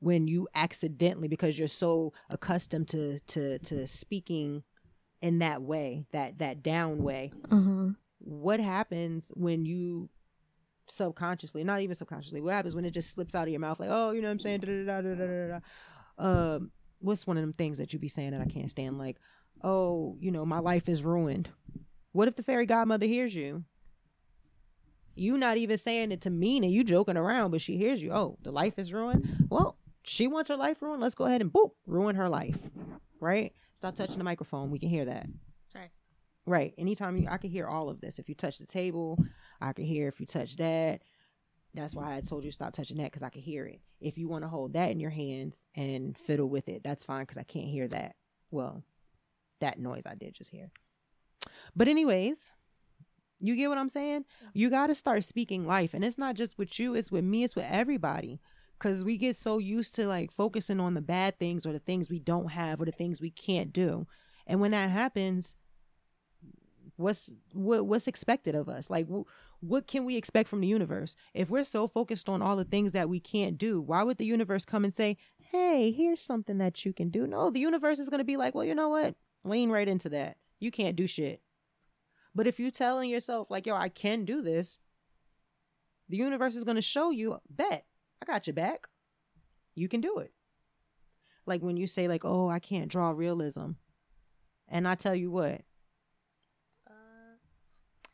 when 0.00 0.26
you 0.26 0.48
accidentally 0.54 1.28
because 1.28 1.58
you're 1.58 1.68
so 1.68 2.12
accustomed 2.30 2.88
to 2.88 3.18
to 3.20 3.58
to 3.58 3.86
speaking 3.86 4.62
in 5.20 5.38
that 5.40 5.60
way, 5.60 6.06
that 6.12 6.38
that 6.38 6.62
down 6.62 7.02
way, 7.02 7.30
Uh-huh. 7.50 7.90
what 8.18 8.58
happens 8.60 9.30
when 9.34 9.66
you 9.66 10.08
subconsciously, 10.88 11.62
not 11.62 11.80
even 11.82 11.94
subconsciously, 11.94 12.40
what 12.40 12.54
happens 12.54 12.74
when 12.74 12.84
it 12.86 12.92
just 12.92 13.10
slips 13.10 13.34
out 13.34 13.44
of 13.44 13.50
your 13.50 13.60
mouth 13.60 13.78
like, 13.78 13.90
oh, 13.92 14.10
you 14.12 14.22
know 14.22 14.28
what 14.28 14.32
I'm 14.32 14.38
saying? 14.38 14.60
Da, 14.60 14.84
da, 14.84 15.00
da, 15.02 15.14
da, 15.14 15.48
da. 15.48 15.60
Um, 16.18 16.72
what's 17.00 17.26
one 17.26 17.36
of 17.36 17.42
them 17.42 17.52
things 17.52 17.78
that 17.78 17.92
you 17.92 17.98
be 17.98 18.08
saying 18.08 18.30
that 18.32 18.40
I 18.40 18.46
can't 18.46 18.70
stand? 18.70 18.98
Like, 18.98 19.18
oh, 19.62 20.16
you 20.20 20.32
know, 20.32 20.44
my 20.46 20.58
life 20.58 20.88
is 20.88 21.04
ruined. 21.04 21.50
What 22.12 22.26
if 22.28 22.36
the 22.36 22.42
fairy 22.42 22.66
godmother 22.66 23.06
hears 23.06 23.34
you? 23.34 23.64
You 25.14 25.36
not 25.36 25.56
even 25.56 25.78
saying 25.78 26.12
it 26.12 26.22
to 26.22 26.30
mean 26.30 26.64
and 26.64 26.72
you 26.72 26.84
joking 26.84 27.16
around, 27.16 27.50
but 27.50 27.60
she 27.60 27.76
hears 27.76 28.02
you. 28.02 28.12
Oh, 28.12 28.38
the 28.42 28.52
life 28.52 28.78
is 28.78 28.92
ruined. 28.92 29.46
Well, 29.50 29.76
she 30.02 30.26
wants 30.26 30.48
her 30.48 30.56
life 30.56 30.80
ruined. 30.82 31.02
Let's 31.02 31.14
go 31.14 31.24
ahead 31.24 31.40
and 31.40 31.52
boop, 31.52 31.72
ruin 31.86 32.16
her 32.16 32.28
life. 32.28 32.58
Right? 33.20 33.52
Stop 33.74 33.96
touching 33.96 34.18
the 34.18 34.24
microphone. 34.24 34.70
We 34.70 34.78
can 34.78 34.88
hear 34.88 35.04
that. 35.06 35.26
Sorry. 35.72 35.90
Right. 36.46 36.74
Anytime 36.78 37.16
you, 37.16 37.28
I 37.30 37.36
can 37.36 37.50
hear 37.50 37.66
all 37.66 37.88
of 37.88 38.00
this. 38.00 38.18
If 38.18 38.28
you 38.28 38.34
touch 38.34 38.58
the 38.58 38.66
table, 38.66 39.18
I 39.60 39.72
can 39.72 39.84
hear 39.84 40.08
if 40.08 40.20
you 40.20 40.26
touch 40.26 40.56
that. 40.56 41.02
That's 41.74 41.94
why 41.94 42.16
I 42.16 42.20
told 42.20 42.44
you 42.44 42.50
stop 42.50 42.72
touching 42.72 42.96
that 42.96 43.04
because 43.04 43.22
I 43.22 43.28
can 43.28 43.42
hear 43.42 43.64
it. 43.66 43.80
If 44.00 44.18
you 44.18 44.28
want 44.28 44.44
to 44.44 44.48
hold 44.48 44.72
that 44.72 44.90
in 44.90 45.00
your 45.00 45.10
hands 45.10 45.64
and 45.76 46.16
fiddle 46.16 46.48
with 46.48 46.68
it, 46.68 46.82
that's 46.82 47.04
fine 47.04 47.22
because 47.22 47.38
I 47.38 47.42
can't 47.42 47.68
hear 47.68 47.86
that. 47.88 48.16
Well, 48.50 48.82
that 49.60 49.78
noise 49.78 50.04
I 50.06 50.14
did 50.14 50.34
just 50.34 50.50
hear. 50.50 50.72
But 51.76 51.88
anyways, 51.88 52.50
you 53.40 53.56
get 53.56 53.68
what 53.68 53.78
I'm 53.78 53.88
saying? 53.88 54.24
You 54.52 54.70
got 54.70 54.88
to 54.88 54.94
start 54.94 55.24
speaking 55.24 55.66
life, 55.66 55.94
and 55.94 56.04
it's 56.04 56.18
not 56.18 56.34
just 56.34 56.56
with 56.58 56.78
you; 56.78 56.94
it's 56.94 57.10
with 57.10 57.24
me. 57.24 57.44
It's 57.44 57.56
with 57.56 57.66
everybody. 57.68 58.40
Because 58.78 59.04
we 59.04 59.18
get 59.18 59.36
so 59.36 59.58
used 59.58 59.94
to 59.96 60.06
like 60.06 60.32
focusing 60.32 60.80
on 60.80 60.94
the 60.94 61.02
bad 61.02 61.38
things 61.38 61.66
or 61.66 61.72
the 61.72 61.78
things 61.78 62.08
we 62.08 62.18
don't 62.18 62.52
have 62.52 62.80
or 62.80 62.86
the 62.86 62.92
things 62.92 63.20
we 63.20 63.30
can't 63.30 63.72
do, 63.72 64.06
and 64.46 64.60
when 64.60 64.70
that 64.70 64.90
happens, 64.90 65.54
what's 66.96 67.32
what 67.52 67.86
what's 67.86 68.06
expected 68.06 68.54
of 68.54 68.68
us? 68.68 68.90
Like 68.90 69.06
wh- 69.08 69.26
what 69.62 69.86
can 69.86 70.04
we 70.04 70.16
expect 70.16 70.48
from 70.48 70.60
the 70.60 70.66
universe? 70.66 71.16
If 71.34 71.50
we're 71.50 71.64
so 71.64 71.88
focused 71.88 72.28
on 72.28 72.42
all 72.42 72.56
the 72.56 72.64
things 72.64 72.92
that 72.92 73.08
we 73.08 73.20
can't 73.20 73.58
do 73.58 73.80
why 73.80 74.02
would 74.02 74.18
the 74.18 74.24
universe 74.24 74.64
come 74.64 74.84
and 74.84 74.94
say 74.94 75.16
hey 75.38 75.90
here's 75.90 76.20
something 76.20 76.58
that 76.58 76.84
you 76.84 76.92
can 76.92 77.10
do? 77.10 77.26
No 77.26 77.50
the 77.50 77.60
universe 77.60 77.98
is 77.98 78.10
going 78.10 78.18
to 78.18 78.24
be 78.24 78.36
like 78.36 78.54
well 78.54 78.64
you 78.64 78.74
know 78.74 78.88
what? 78.88 79.16
Lean 79.44 79.70
right 79.70 79.88
into 79.88 80.08
that. 80.10 80.36
You 80.58 80.70
can't 80.70 80.96
do 80.96 81.06
shit 81.06 81.42
but 82.34 82.46
if 82.46 82.58
you're 82.60 82.70
telling 82.70 83.10
yourself 83.10 83.50
like 83.50 83.66
yo 83.66 83.74
i 83.74 83.88
can 83.88 84.24
do 84.24 84.42
this 84.42 84.78
the 86.08 86.16
universe 86.16 86.56
is 86.56 86.64
going 86.64 86.76
to 86.76 86.82
show 86.82 87.10
you 87.10 87.38
bet 87.48 87.86
i 88.22 88.26
got 88.26 88.46
your 88.46 88.54
back 88.54 88.86
you 89.74 89.88
can 89.88 90.00
do 90.00 90.18
it 90.18 90.32
like 91.46 91.62
when 91.62 91.76
you 91.76 91.86
say 91.86 92.08
like 92.08 92.24
oh 92.24 92.48
i 92.48 92.58
can't 92.58 92.88
draw 92.90 93.10
realism 93.10 93.72
and 94.68 94.86
i 94.86 94.94
tell 94.94 95.14
you 95.14 95.30
what 95.30 95.62
uh, 96.86 96.92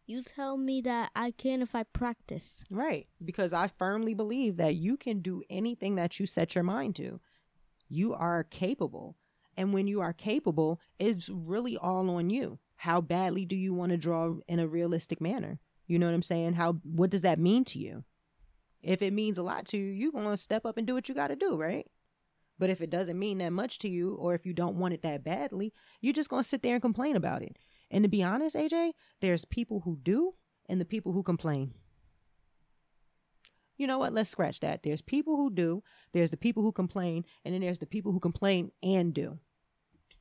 You 0.07 0.23
tell 0.23 0.57
me 0.57 0.81
that 0.83 1.11
I 1.17 1.33
can 1.33 1.63
if 1.63 1.75
I 1.75 1.83
practice. 1.83 2.65
Right. 2.71 3.09
Because 3.25 3.53
I 3.53 3.67
firmly 3.67 4.15
believe 4.15 4.57
that 4.57 4.77
you 4.77 4.97
can 4.97 5.21
do 5.21 5.43
anything 5.51 5.97
that 5.97 6.21
you 6.21 6.27
set 6.27 6.55
your 6.55 6.63
mind 6.63 6.95
to. 6.97 7.19
You 7.89 8.15
are 8.15 8.45
capable. 8.45 9.17
And 9.57 9.73
when 9.73 9.89
you 9.89 10.01
are 10.01 10.13
capable, 10.13 10.81
it's 10.99 11.29
really 11.29 11.77
all 11.77 12.09
on 12.11 12.31
you. 12.31 12.61
How 12.77 13.01
badly 13.01 13.45
do 13.45 13.57
you 13.57 13.75
want 13.75 13.91
to 13.91 13.99
draw 13.99 14.37
in 14.49 14.59
a 14.59 14.67
realistic 14.67 15.21
manner? 15.21 15.59
You 15.87 15.99
know 15.99 16.07
what 16.07 16.15
I'm 16.15 16.23
saying? 16.23 16.55
How 16.55 16.75
what 16.83 17.11
does 17.11 17.23
that 17.23 17.39
mean 17.39 17.65
to 17.67 17.79
you? 17.79 18.05
If 18.83 19.03
it 19.03 19.13
means 19.13 19.39
a 19.39 19.43
lot 19.43 19.67
to 19.67 19.77
you, 19.77 19.87
you're 19.87 20.13
going 20.13 20.27
to 20.27 20.37
step 20.37 20.65
up 20.65 20.77
and 20.77 20.87
do 20.87 20.95
what 20.95 21.09
you 21.09 21.15
got 21.15 21.29
to 21.29 21.37
do, 21.37 21.57
right? 21.57 21.87
But 22.59 22.71
if 22.71 22.81
it 22.81 22.91
doesn't 22.91 23.19
mean 23.19 23.39
that 23.39 23.53
much 23.53 23.79
to 23.81 23.89
you, 23.89 24.15
or 24.15 24.35
if 24.35 24.47
you 24.47 24.53
don't 24.53 24.77
want 24.77 24.95
it 24.95 25.03
that 25.03 25.25
badly, 25.25 25.73
you're 26.01 26.13
just 26.13 26.31
going 26.31 26.43
to 26.43 26.49
sit 26.49 26.63
there 26.63 26.75
and 26.75 26.83
complain 26.83 27.17
about 27.17 27.43
it. 27.43 27.59
And 27.91 28.03
to 28.05 28.09
be 28.09 28.23
honest, 28.23 28.57
AJ, 28.57 28.93
there's 29.21 29.45
people 29.45 29.81
who 29.81 29.99
do 30.03 30.33
and 30.69 30.81
the 30.81 30.85
people 30.85 31.13
who 31.13 31.23
complain. 31.23 31.75
You 33.77 33.87
know 33.87 33.99
what? 33.99 34.13
Let's 34.13 34.31
scratch 34.31 34.61
that. 34.61 34.83
There's 34.83 35.03
people 35.03 35.37
who 35.37 35.51
do, 35.51 35.83
there's 36.13 36.31
the 36.31 36.37
people 36.37 36.63
who 36.63 36.73
complain, 36.73 37.25
and 37.45 37.53
then 37.53 37.61
there's 37.61 37.79
the 37.79 37.87
people 37.87 38.13
who 38.13 38.21
complain 38.21 38.71
and 38.83 39.13
do. 39.13 39.39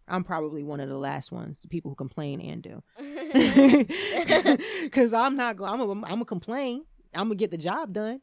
I'm 0.08 0.24
probably 0.24 0.64
one 0.64 0.80
of 0.80 0.90
the 0.90 0.98
last 0.98 1.32
ones, 1.32 1.60
the 1.60 1.68
people 1.68 1.90
who 1.92 1.96
complain 1.96 2.40
and 2.42 2.62
do. 2.62 2.84
Cuz 4.92 5.14
I'm 5.14 5.36
not 5.36 5.58
going 5.58 5.82
I'm 5.82 6.04
a, 6.04 6.06
I'm 6.06 6.22
a 6.22 6.26
complain. 6.26 6.86
I'm 7.14 7.28
going 7.28 7.38
to 7.38 7.42
get 7.42 7.52
the 7.52 7.58
job 7.58 7.94
done. 7.94 8.22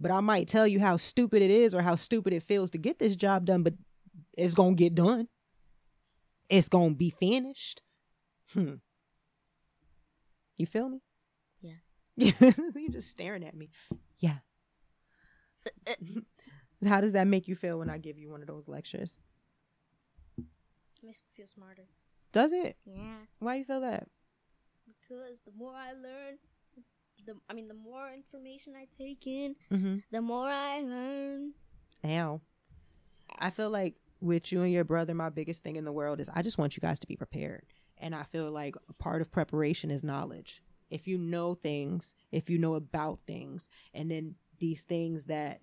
But 0.00 0.10
I 0.10 0.20
might 0.20 0.48
tell 0.48 0.66
you 0.66 0.80
how 0.80 0.96
stupid 0.96 1.42
it 1.42 1.50
is 1.50 1.74
or 1.74 1.82
how 1.82 1.94
stupid 1.96 2.32
it 2.32 2.42
feels 2.42 2.70
to 2.72 2.78
get 2.78 2.98
this 2.98 3.14
job 3.14 3.44
done, 3.44 3.62
but 3.62 3.74
it's 4.36 4.54
going 4.54 4.76
to 4.76 4.82
get 4.82 4.94
done. 4.94 5.28
It's 6.48 6.68
going 6.68 6.90
to 6.90 6.96
be 6.96 7.10
finished. 7.10 7.82
Hmm. 8.52 8.74
You 10.56 10.66
feel 10.66 10.88
me? 10.88 11.02
Yeah. 11.60 11.74
You're 12.76 12.90
just 12.90 13.10
staring 13.10 13.44
at 13.44 13.54
me. 13.54 13.70
Yeah. 14.18 14.38
How 16.84 17.00
does 17.00 17.12
that 17.12 17.28
make 17.28 17.46
you 17.46 17.54
feel 17.54 17.78
when 17.78 17.88
I 17.88 17.98
give 17.98 18.18
you 18.18 18.30
one 18.30 18.40
of 18.40 18.48
those 18.48 18.68
lectures? 18.68 19.18
Makes 21.02 21.18
me 21.22 21.28
feel 21.30 21.46
smarter. 21.46 21.82
Does 22.32 22.52
it? 22.52 22.76
Yeah. 22.86 23.14
Why 23.40 23.56
you 23.56 23.64
feel 23.64 23.80
that? 23.80 24.06
Because 24.86 25.40
the 25.40 25.52
more 25.56 25.74
I 25.74 25.92
learn, 25.92 26.38
the 27.26 27.34
I 27.48 27.54
mean, 27.54 27.68
the 27.68 27.74
more 27.74 28.10
information 28.12 28.74
I 28.76 28.86
take 28.96 29.26
in, 29.26 29.54
Mm-hmm. 29.72 29.96
the 30.10 30.20
more 30.22 30.48
I 30.48 30.80
learn. 30.80 31.52
Ow. 32.04 32.40
I 33.38 33.50
feel 33.50 33.70
like 33.70 33.94
with 34.20 34.52
you 34.52 34.62
and 34.62 34.72
your 34.72 34.84
brother, 34.84 35.14
my 35.14 35.28
biggest 35.28 35.62
thing 35.64 35.76
in 35.76 35.84
the 35.84 35.92
world 35.92 36.20
is 36.20 36.30
I 36.32 36.42
just 36.42 36.58
want 36.58 36.76
you 36.76 36.80
guys 36.80 37.00
to 37.00 37.06
be 37.06 37.16
prepared. 37.16 37.64
And 37.98 38.14
I 38.14 38.24
feel 38.24 38.48
like 38.50 38.74
a 38.88 38.92
part 38.94 39.20
of 39.22 39.30
preparation 39.30 39.90
is 39.90 40.02
knowledge. 40.04 40.62
If 40.90 41.06
you 41.08 41.16
know 41.18 41.54
things, 41.54 42.14
if 42.32 42.50
you 42.50 42.58
know 42.58 42.74
about 42.74 43.20
things, 43.20 43.68
and 43.94 44.10
then 44.10 44.34
these 44.58 44.84
things 44.84 45.26
that 45.26 45.60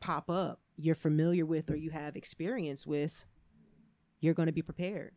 pop 0.00 0.28
up 0.28 0.60
you're 0.76 0.94
familiar 0.96 1.46
with 1.46 1.70
or 1.70 1.76
you 1.76 1.90
have 1.90 2.16
experience 2.16 2.84
with, 2.86 3.24
you're 4.24 4.34
going 4.34 4.46
to 4.46 4.52
be 4.52 4.62
prepared. 4.62 5.12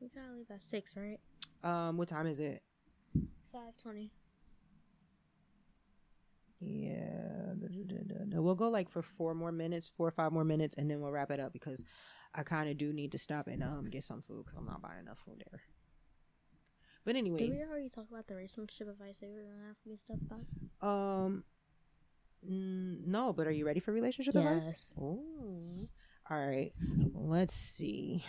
We 0.00 0.08
gotta 0.08 0.34
leave 0.36 0.50
at 0.50 0.62
six, 0.62 0.94
right? 0.96 1.18
Um, 1.62 1.96
what 1.96 2.08
time 2.08 2.26
is 2.26 2.40
it? 2.40 2.62
Five 3.50 3.74
twenty. 3.82 4.10
Yeah, 6.60 7.54
we'll 8.34 8.54
go 8.54 8.68
like 8.68 8.90
for 8.90 9.02
four 9.02 9.34
more 9.34 9.52
minutes, 9.52 9.88
four 9.88 10.08
or 10.08 10.10
five 10.10 10.32
more 10.32 10.44
minutes, 10.44 10.74
and 10.76 10.90
then 10.90 11.00
we'll 11.00 11.10
wrap 11.10 11.30
it 11.30 11.40
up 11.40 11.52
because 11.52 11.84
I 12.34 12.42
kind 12.42 12.68
of 12.70 12.76
do 12.76 12.92
need 12.92 13.12
to 13.12 13.18
stop 13.18 13.46
and 13.48 13.62
um 13.62 13.88
get 13.90 14.04
some 14.04 14.20
food 14.22 14.44
because 14.44 14.58
I'm 14.58 14.66
not 14.66 14.82
buying 14.82 15.00
enough 15.00 15.18
food 15.24 15.42
there. 15.50 15.60
But 17.04 17.12
Did 17.12 17.18
anyways, 17.18 17.50
we 17.50 17.62
already 17.62 17.88
talk 17.88 18.06
about 18.10 18.26
the 18.26 18.34
relationship 18.34 18.88
advice 18.88 19.18
they 19.20 19.28
were 19.28 19.42
gonna 19.42 19.70
ask 19.70 19.80
me 19.86 19.96
stuff 19.96 20.18
about? 20.26 20.86
um, 20.86 21.44
no, 22.46 23.32
but 23.32 23.46
are 23.46 23.52
you 23.52 23.66
ready 23.66 23.80
for 23.80 23.92
relationship 23.92 24.34
advice? 24.36 24.64
Yes. 24.66 24.96
All 26.30 26.38
right, 26.38 26.72
let's 27.14 27.54
see. 27.54 28.24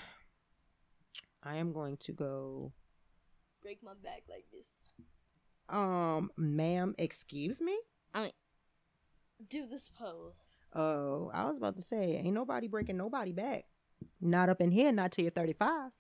I 1.44 1.56
am 1.58 1.72
going 1.72 1.98
to 1.98 2.12
go. 2.12 2.74
Break 3.62 3.82
my 3.84 3.94
back 4.04 4.24
like 4.30 4.46
this. 4.52 4.90
Um, 5.70 6.30
ma'am, 6.38 6.94
excuse 6.98 7.62
me. 7.62 7.78
I 8.14 8.22
mean, 8.24 8.32
do 9.50 9.66
this 9.66 9.90
pose. 9.90 10.46
Oh, 10.74 11.32
I 11.34 11.46
was 11.46 11.58
about 11.58 11.78
to 11.78 11.82
say, 11.82 12.18
ain't 12.24 12.34
nobody 12.34 12.68
breaking 12.68 12.98
nobody 12.98 13.32
back. 13.32 13.66
Not 14.22 14.50
up 14.50 14.60
in 14.62 14.72
here, 14.72 14.92
not 14.92 15.12
till 15.14 15.24
you're 15.24 15.32
35. 15.32 15.92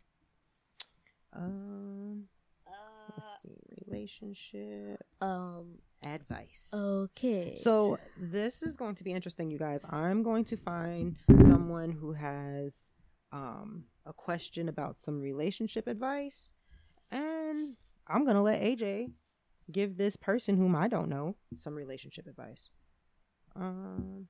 Um, 1.34 2.27
Uh, 2.67 2.71
let's 3.13 3.41
see, 3.41 3.58
relationship 3.88 5.01
um. 5.21 5.79
Advice. 6.06 6.72
Okay. 6.74 7.56
So 7.56 7.98
this 8.18 8.63
is 8.63 8.78
going 8.78 8.96
to 8.96 9.04
be 9.04 9.12
interesting, 9.12 9.50
you 9.52 9.58
guys. 9.58 9.84
I'm 9.89 10.24
going 10.24 10.46
to 10.46 10.58
find 10.58 11.15
someone 11.38 11.91
who 11.91 12.13
has 12.13 12.76
um 13.32 13.86
a 14.06 14.13
question 14.13 14.70
about 14.70 15.00
some 15.00 15.20
relationship 15.20 15.88
advice, 15.88 16.54
and 17.12 17.76
I'm 18.08 18.26
gonna 18.26 18.44
let 18.44 18.62
AJ 18.62 19.12
give 19.72 19.98
this 19.98 20.15
person 20.15 20.56
whom 20.58 20.76
I 20.76 20.88
don't 20.88 21.10
know 21.10 21.36
some 21.58 21.76
relationship 21.76 22.28
advice. 22.28 22.70
Um. 23.56 24.28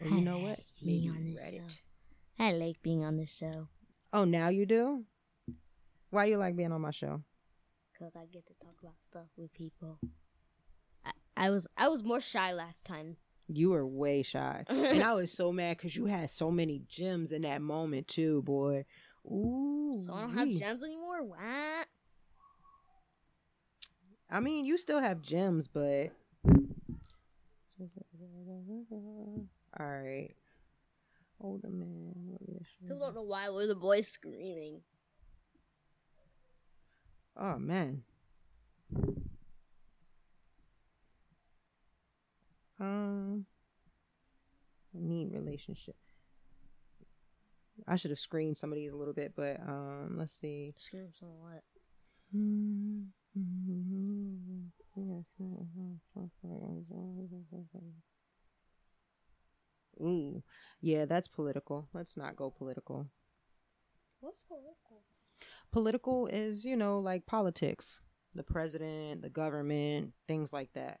Or 0.00 0.06
you 0.06 0.20
know 0.20 0.38
what? 0.38 0.60
Maybe 0.80 1.00
Being 1.00 1.02
you 1.02 1.36
read 1.36 1.54
show. 1.54 1.64
it. 1.64 1.76
I 2.38 2.52
like 2.52 2.80
being 2.82 3.04
on 3.04 3.16
the 3.16 3.26
show 3.26 3.66
Oh, 4.12 4.24
now 4.24 4.48
you 4.48 4.64
do. 4.64 5.04
Why 6.10 6.26
you 6.26 6.38
like 6.38 6.56
being 6.56 6.72
on 6.72 6.80
my 6.80 6.90
show? 6.92 7.22
Because 7.98 8.16
I 8.16 8.24
get 8.32 8.46
to 8.46 8.54
talk 8.54 8.74
about 8.80 8.94
stuff 9.10 9.26
with 9.36 9.52
people. 9.52 9.98
I, 11.04 11.10
I 11.36 11.50
was 11.50 11.66
I 11.76 11.88
was 11.88 12.02
more 12.02 12.20
shy 12.20 12.52
last 12.52 12.86
time. 12.86 13.16
You 13.48 13.70
were 13.70 13.86
way 13.86 14.22
shy. 14.22 14.64
and 14.68 15.02
I 15.02 15.14
was 15.14 15.32
so 15.32 15.52
mad 15.52 15.78
because 15.78 15.96
you 15.96 16.06
had 16.06 16.30
so 16.30 16.50
many 16.50 16.82
gems 16.88 17.32
in 17.32 17.42
that 17.42 17.62
moment 17.62 18.08
too, 18.08 18.42
boy. 18.42 18.84
Ooh. 19.26 20.00
So 20.04 20.14
I 20.14 20.22
don't 20.22 20.36
have 20.36 20.48
gems 20.48 20.82
anymore. 20.82 21.22
What? 21.22 21.86
I 24.30 24.40
mean, 24.40 24.66
you 24.66 24.76
still 24.76 25.00
have 25.00 25.22
gems, 25.22 25.68
but 25.68 26.10
all 26.48 26.58
right. 29.78 30.34
Older 31.40 31.70
man. 31.70 32.38
Still 32.84 32.98
don't 32.98 33.14
know 33.14 33.22
why 33.22 33.48
were 33.48 33.66
the 33.66 33.74
boys 33.74 34.08
screaming. 34.08 34.82
Oh 37.38 37.58
man. 37.58 38.02
Um. 42.80 43.46
Need 44.94 45.32
relationship. 45.32 45.96
I 47.86 47.96
should 47.96 48.10
have 48.10 48.18
screened 48.18 48.56
some 48.56 48.72
of 48.72 48.76
these 48.76 48.92
a 48.92 48.96
little 48.96 49.14
bit, 49.14 49.34
but 49.36 49.60
um, 49.60 50.16
let's 50.18 50.32
see. 50.32 50.74
Scream 50.76 51.10
so 51.12 51.26
what? 51.26 51.62
Ooh, 60.00 60.42
yeah, 60.80 61.04
that's 61.04 61.28
political. 61.28 61.88
Let's 61.92 62.16
not 62.16 62.36
go 62.36 62.50
political. 62.50 63.06
What's 64.20 64.42
political? 64.42 65.02
Political 65.70 66.28
is, 66.28 66.64
you 66.64 66.76
know, 66.76 66.98
like 66.98 67.26
politics, 67.26 68.00
the 68.34 68.42
president, 68.42 69.22
the 69.22 69.28
government, 69.30 70.12
things 70.26 70.52
like 70.52 70.72
that. 70.74 71.00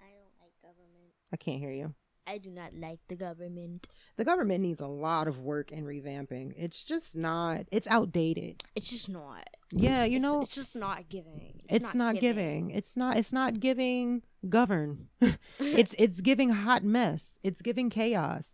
I 0.00 0.04
don't 0.10 0.34
like 0.40 0.52
government. 0.62 1.12
I 1.32 1.36
can't 1.36 1.58
hear 1.58 1.70
you. 1.72 1.94
I 2.26 2.36
do 2.36 2.50
not 2.50 2.74
like 2.74 2.98
the 3.08 3.16
government. 3.16 3.86
The 4.18 4.24
government 4.24 4.60
needs 4.60 4.82
a 4.82 4.86
lot 4.86 5.28
of 5.28 5.40
work 5.40 5.72
and 5.72 5.86
revamping. 5.86 6.52
It's 6.58 6.82
just 6.82 7.16
not, 7.16 7.64
it's 7.72 7.86
outdated. 7.88 8.64
It's 8.74 8.90
just 8.90 9.08
not. 9.08 9.48
Yeah, 9.72 10.04
you 10.04 10.16
It's- 10.16 10.22
know, 10.22 10.40
it's 10.42 10.54
just 10.54 10.76
not 10.76 11.08
giving. 11.08 11.62
it's, 11.70 11.94
not, 11.94 12.20
giving. 12.20 12.70
It's 12.70 12.98
not 12.98 13.16
it's 13.16 13.32
not 13.32 13.60
giving 13.60 14.22
govern. 14.46 15.08
it's 15.58 15.94
it's 15.98 16.20
giving 16.20 16.50
hot 16.50 16.84
mess. 16.84 17.38
It's 17.42 17.62
giving 17.62 17.88
chaos. 17.88 18.52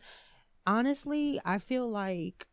Honestly, 0.66 1.40
I 1.44 1.59
feel 1.59 1.90
like 1.90 2.46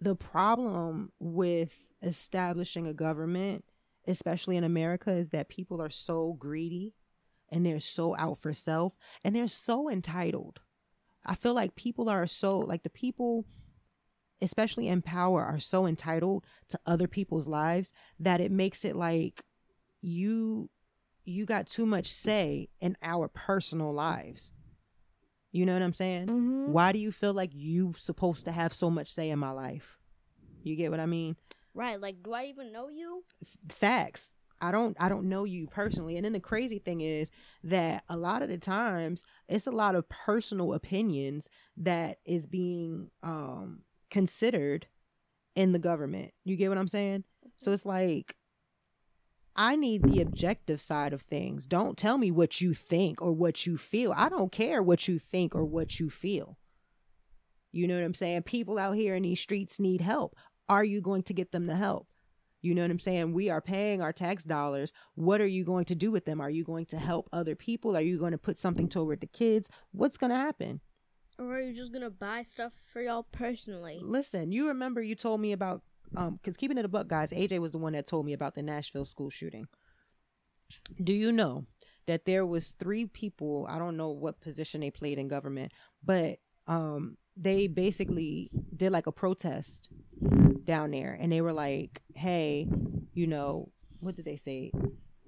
the 0.00 0.14
problem 0.14 1.12
with 1.18 1.78
establishing 2.02 2.86
a 2.86 2.94
government, 2.94 3.64
especially 4.06 4.56
in 4.56 4.64
America, 4.64 5.12
is 5.12 5.30
that 5.30 5.48
people 5.48 5.82
are 5.82 5.90
so 5.90 6.32
greedy 6.32 6.94
and 7.50 7.66
they're 7.66 7.80
so 7.80 8.16
out 8.16 8.38
for 8.38 8.54
self 8.54 8.96
and 9.22 9.34
they're 9.34 9.48
so 9.48 9.90
entitled. 9.90 10.60
I 11.26 11.34
feel 11.34 11.52
like 11.52 11.76
people 11.76 12.08
are 12.08 12.26
so 12.26 12.58
like 12.58 12.82
the 12.82 12.90
people 12.90 13.44
especially 14.42 14.88
in 14.88 15.02
power 15.02 15.44
are 15.44 15.60
so 15.60 15.86
entitled 15.86 16.44
to 16.68 16.80
other 16.86 17.06
people's 17.06 17.46
lives 17.46 17.92
that 18.18 18.40
it 18.40 18.50
makes 18.50 18.84
it 18.84 18.96
like 18.96 19.44
you 20.00 20.70
you 21.24 21.44
got 21.44 21.66
too 21.66 21.84
much 21.84 22.10
say 22.10 22.68
in 22.80 22.96
our 23.02 23.28
personal 23.28 23.92
lives. 23.92 24.50
You 25.52 25.66
know 25.66 25.72
what 25.72 25.82
I'm 25.82 25.92
saying? 25.92 26.26
Mm-hmm. 26.26 26.72
Why 26.72 26.92
do 26.92 26.98
you 26.98 27.10
feel 27.10 27.34
like 27.34 27.50
you 27.52 27.94
supposed 27.96 28.44
to 28.44 28.52
have 28.52 28.72
so 28.72 28.90
much 28.90 29.08
say 29.08 29.30
in 29.30 29.38
my 29.38 29.50
life? 29.50 29.98
You 30.62 30.76
get 30.76 30.90
what 30.90 31.00
I 31.00 31.06
mean? 31.06 31.36
Right. 31.74 32.00
Like, 32.00 32.22
do 32.22 32.32
I 32.32 32.44
even 32.44 32.72
know 32.72 32.88
you? 32.88 33.24
F- 33.42 33.56
facts. 33.68 34.32
I 34.62 34.70
don't 34.70 34.96
I 35.00 35.08
don't 35.08 35.28
know 35.28 35.44
you 35.44 35.66
personally. 35.66 36.16
And 36.16 36.24
then 36.24 36.34
the 36.34 36.40
crazy 36.40 36.78
thing 36.78 37.00
is 37.00 37.30
that 37.64 38.04
a 38.08 38.16
lot 38.16 38.42
of 38.42 38.48
the 38.48 38.58
times 38.58 39.24
it's 39.48 39.66
a 39.66 39.70
lot 39.70 39.94
of 39.94 40.08
personal 40.08 40.74
opinions 40.74 41.48
that 41.78 42.18
is 42.26 42.46
being 42.46 43.10
um 43.22 43.82
considered 44.10 44.86
in 45.54 45.72
the 45.72 45.78
government. 45.78 46.32
You 46.44 46.56
get 46.56 46.68
what 46.68 46.78
I'm 46.78 46.88
saying? 46.88 47.24
So 47.56 47.72
it's 47.72 47.86
like 47.86 48.36
I 49.62 49.76
need 49.76 50.04
the 50.04 50.22
objective 50.22 50.80
side 50.80 51.12
of 51.12 51.20
things. 51.20 51.66
Don't 51.66 51.98
tell 51.98 52.16
me 52.16 52.30
what 52.30 52.62
you 52.62 52.72
think 52.72 53.20
or 53.20 53.34
what 53.34 53.66
you 53.66 53.76
feel. 53.76 54.14
I 54.16 54.30
don't 54.30 54.50
care 54.50 54.82
what 54.82 55.06
you 55.06 55.18
think 55.18 55.54
or 55.54 55.66
what 55.66 56.00
you 56.00 56.08
feel. 56.08 56.56
You 57.70 57.86
know 57.86 57.94
what 57.94 58.04
I'm 58.04 58.14
saying? 58.14 58.44
People 58.44 58.78
out 58.78 58.92
here 58.92 59.14
in 59.14 59.22
these 59.22 59.38
streets 59.38 59.78
need 59.78 60.00
help. 60.00 60.34
Are 60.70 60.82
you 60.82 61.02
going 61.02 61.24
to 61.24 61.34
get 61.34 61.52
them 61.52 61.66
the 61.66 61.76
help? 61.76 62.06
You 62.62 62.74
know 62.74 62.80
what 62.80 62.90
I'm 62.90 62.98
saying? 62.98 63.34
We 63.34 63.50
are 63.50 63.60
paying 63.60 64.00
our 64.00 64.14
tax 64.14 64.44
dollars. 64.44 64.94
What 65.14 65.42
are 65.42 65.46
you 65.46 65.62
going 65.62 65.84
to 65.84 65.94
do 65.94 66.10
with 66.10 66.24
them? 66.24 66.40
Are 66.40 66.48
you 66.48 66.64
going 66.64 66.86
to 66.86 66.98
help 66.98 67.28
other 67.30 67.54
people? 67.54 67.94
Are 67.94 68.00
you 68.00 68.18
going 68.18 68.32
to 68.32 68.38
put 68.38 68.56
something 68.56 68.88
toward 68.88 69.20
the 69.20 69.26
kids? 69.26 69.68
What's 69.92 70.16
going 70.16 70.30
to 70.30 70.36
happen? 70.36 70.80
Or 71.38 71.56
are 71.56 71.60
you 71.60 71.74
just 71.74 71.90
gonna 71.90 72.10
buy 72.10 72.42
stuff 72.42 72.74
for 72.74 73.00
y'all 73.00 73.26
personally? 73.32 73.98
Listen, 74.02 74.52
you 74.52 74.68
remember 74.68 75.00
you 75.00 75.14
told 75.14 75.40
me 75.40 75.52
about 75.52 75.82
um 76.16 76.36
because 76.36 76.56
keeping 76.56 76.78
it 76.78 76.84
a 76.84 76.88
buck, 76.88 77.08
guys. 77.08 77.30
AJ 77.32 77.58
was 77.60 77.72
the 77.72 77.78
one 77.78 77.92
that 77.94 78.06
told 78.06 78.26
me 78.26 78.32
about 78.32 78.54
the 78.54 78.62
Nashville 78.62 79.04
school 79.04 79.30
shooting. 79.30 79.66
Do 81.02 81.12
you 81.12 81.32
know 81.32 81.66
that 82.06 82.24
there 82.24 82.46
was 82.46 82.72
three 82.72 83.06
people? 83.06 83.66
I 83.68 83.78
don't 83.78 83.96
know 83.96 84.10
what 84.10 84.40
position 84.40 84.80
they 84.80 84.90
played 84.90 85.18
in 85.18 85.28
government, 85.28 85.72
but 86.04 86.38
um 86.66 87.16
they 87.36 87.66
basically 87.66 88.50
did 88.76 88.92
like 88.92 89.06
a 89.06 89.12
protest 89.12 89.88
down 90.64 90.90
there 90.90 91.16
and 91.18 91.32
they 91.32 91.40
were 91.40 91.52
like 91.52 92.02
hey 92.14 92.68
you 93.14 93.26
know 93.26 93.70
what 94.00 94.14
did 94.14 94.24
they 94.24 94.36
say 94.36 94.70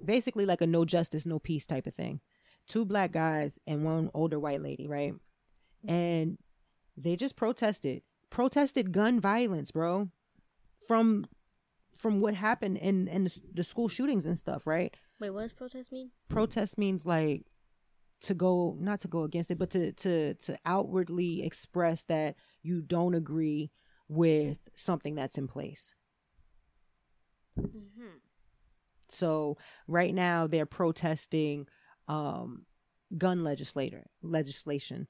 basically 0.05 0.45
like 0.45 0.61
a 0.61 0.67
no 0.67 0.85
justice 0.85 1.27
no 1.27 1.39
peace 1.39 1.67
type 1.67 1.87
of 1.87 1.95
thing 1.95 2.21
two 2.69 2.85
black 2.85 3.13
guys 3.13 3.59
and 3.67 3.85
one 3.85 4.11
older 4.15 4.39
white 4.39 4.61
lady 4.61 4.87
right 4.87 5.15
and 5.87 6.39
they 6.97 7.17
just 7.17 7.35
protested 7.35 8.03
protested 8.31 8.93
gun 8.93 9.19
violence 9.19 9.71
bro 9.71 10.09
from 10.89 11.27
from 11.97 12.21
what 12.21 12.35
happened 12.35 12.79
in 12.79 13.09
in 13.09 13.25
the, 13.25 13.41
the 13.55 13.63
school 13.63 13.89
shootings 13.89 14.27
and 14.27 14.37
stuff 14.39 14.67
right 14.67 14.95
Wait, 15.21 15.31
what 15.31 15.43
does 15.43 15.53
protest 15.53 15.93
mean? 15.93 16.11
protest 16.29 16.77
means 16.79 17.07
like 17.07 17.45
to 18.23 18.35
go 18.35 18.77
not 18.81 19.01
to 19.01 19.09
go 19.09 19.23
against 19.25 19.51
it 19.51 19.59
but 19.59 19.71
to 19.71 19.93
to 19.93 20.35
to 20.35 20.57
outwardly 20.65 21.45
express 21.45 22.05
that 22.05 22.37
you 22.63 22.81
don't 22.81 23.15
agree 23.15 23.71
with 24.09 24.59
something 24.75 25.15
that's 25.15 25.39
in 25.39 25.47
place 25.49 25.93
Mm-hmm. 27.59 28.17
so 29.11 29.59
right 29.87 30.15
now 30.15 30.47
they're 30.47 30.65
protesting 30.65 31.67
um 32.09 32.65
gun 33.19 33.45
legislator 33.45 34.07
legislation 34.23 35.07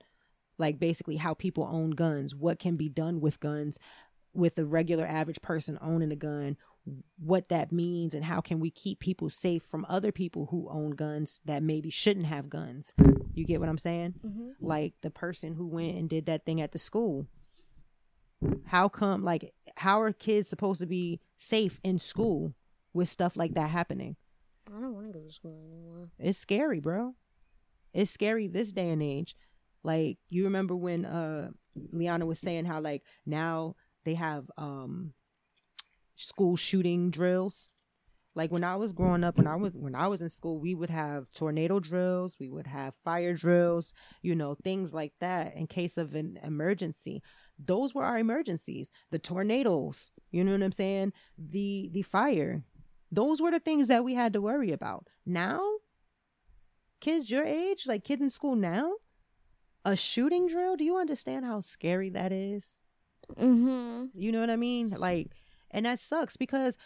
like 0.58 0.80
basically 0.80 1.16
how 1.18 1.34
people 1.34 1.68
own 1.70 1.90
guns 1.90 2.34
what 2.34 2.58
can 2.58 2.76
be 2.76 2.88
done 2.88 3.20
with 3.20 3.38
guns 3.38 3.78
with 4.34 4.58
a 4.58 4.64
regular 4.64 5.06
average 5.06 5.42
person 5.42 5.78
owning 5.80 6.12
a 6.12 6.16
gun 6.16 6.56
what 7.16 7.48
that 7.48 7.70
means 7.70 8.12
and 8.12 8.24
how 8.24 8.40
can 8.40 8.58
we 8.58 8.70
keep 8.70 8.98
people 8.98 9.30
safe 9.30 9.62
from 9.62 9.86
other 9.88 10.10
people 10.10 10.46
who 10.46 10.68
own 10.68 10.90
guns 10.90 11.40
that 11.44 11.62
maybe 11.62 11.90
shouldn't 11.90 12.26
have 12.26 12.50
guns. 12.50 12.92
You 13.34 13.44
get 13.44 13.60
what 13.60 13.68
i'm 13.68 13.78
saying? 13.78 14.14
Mm-hmm. 14.24 14.48
like 14.60 14.94
the 15.00 15.10
person 15.10 15.54
who 15.54 15.66
went 15.68 15.96
and 15.96 16.08
did 16.08 16.26
that 16.26 16.44
thing 16.44 16.60
at 16.60 16.72
the 16.72 16.78
school. 16.78 17.26
How 18.66 18.88
come 18.88 19.22
like 19.22 19.54
how 19.76 20.00
are 20.00 20.12
kids 20.12 20.48
supposed 20.48 20.80
to 20.80 20.86
be 20.86 21.20
safe 21.36 21.78
in 21.84 21.98
school 21.98 22.52
with 22.92 23.08
stuff 23.08 23.36
like 23.36 23.54
that 23.54 23.70
happening? 23.70 24.16
I 24.68 24.80
don't 24.80 24.94
want 24.94 25.06
to 25.06 25.18
go 25.18 25.24
to 25.24 25.32
school 25.32 25.62
anymore. 25.64 26.10
it's 26.18 26.38
scary 26.38 26.80
bro. 26.80 27.14
It's 27.94 28.10
scary 28.10 28.48
this 28.48 28.72
day 28.72 28.90
and 28.90 29.02
age. 29.02 29.36
Like 29.84 30.18
you 30.28 30.44
remember 30.44 30.74
when 30.74 31.04
uh 31.04 31.50
liana 31.92 32.26
was 32.26 32.38
saying 32.40 32.64
how 32.64 32.80
like 32.80 33.02
now 33.24 33.76
they 34.04 34.14
have 34.14 34.50
um 34.56 35.12
school 36.16 36.56
shooting 36.56 37.10
drills. 37.10 37.68
Like 38.34 38.50
when 38.50 38.64
i 38.64 38.76
was 38.76 38.94
growing 38.94 39.24
up 39.24 39.36
when 39.36 39.46
i 39.46 39.56
was 39.56 39.72
when 39.74 39.94
i 39.94 40.08
was 40.08 40.22
in 40.22 40.30
school 40.30 40.58
we 40.58 40.74
would 40.74 40.88
have 40.88 41.30
tornado 41.32 41.78
drills 41.80 42.38
we 42.40 42.48
would 42.48 42.66
have 42.66 42.94
fire 43.04 43.34
drills 43.34 43.92
you 44.22 44.34
know 44.34 44.54
things 44.54 44.94
like 44.94 45.12
that 45.20 45.54
in 45.54 45.66
case 45.66 45.98
of 45.98 46.14
an 46.14 46.38
emergency. 46.42 47.22
Those 47.58 47.94
were 47.94 48.04
our 48.04 48.18
emergencies. 48.18 48.90
The 49.10 49.18
tornadoes 49.18 50.10
you 50.30 50.44
know 50.44 50.52
what 50.52 50.62
i'm 50.62 50.72
saying? 50.72 51.12
The 51.36 51.90
the 51.92 52.02
fire. 52.02 52.64
Those 53.10 53.42
were 53.42 53.50
the 53.50 53.60
things 53.60 53.88
that 53.88 54.02
we 54.02 54.14
had 54.14 54.32
to 54.32 54.40
worry 54.40 54.72
about. 54.72 55.08
Now 55.26 55.60
kids 57.02 57.30
your 57.30 57.44
age 57.44 57.84
like 57.86 58.04
kids 58.04 58.22
in 58.22 58.30
school 58.30 58.54
now 58.54 58.92
a 59.84 59.96
shooting 59.96 60.46
drill 60.46 60.76
do 60.76 60.84
you 60.84 60.96
understand 60.96 61.44
how 61.44 61.60
scary 61.60 62.08
that 62.08 62.30
is 62.30 62.78
Mm-hmm. 63.36 64.06
you 64.14 64.32
know 64.32 64.40
what 64.40 64.50
I 64.50 64.56
mean? 64.56 64.90
Like, 64.90 65.28
and 65.70 65.86
that 65.86 65.98
sucks 65.98 66.36
because, 66.36 66.76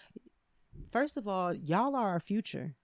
first 0.93 1.17
of 1.17 1.27
all, 1.27 1.55
y'all 1.55 1.97
are 1.97 2.09
our 2.09 2.21
future. 2.21 2.77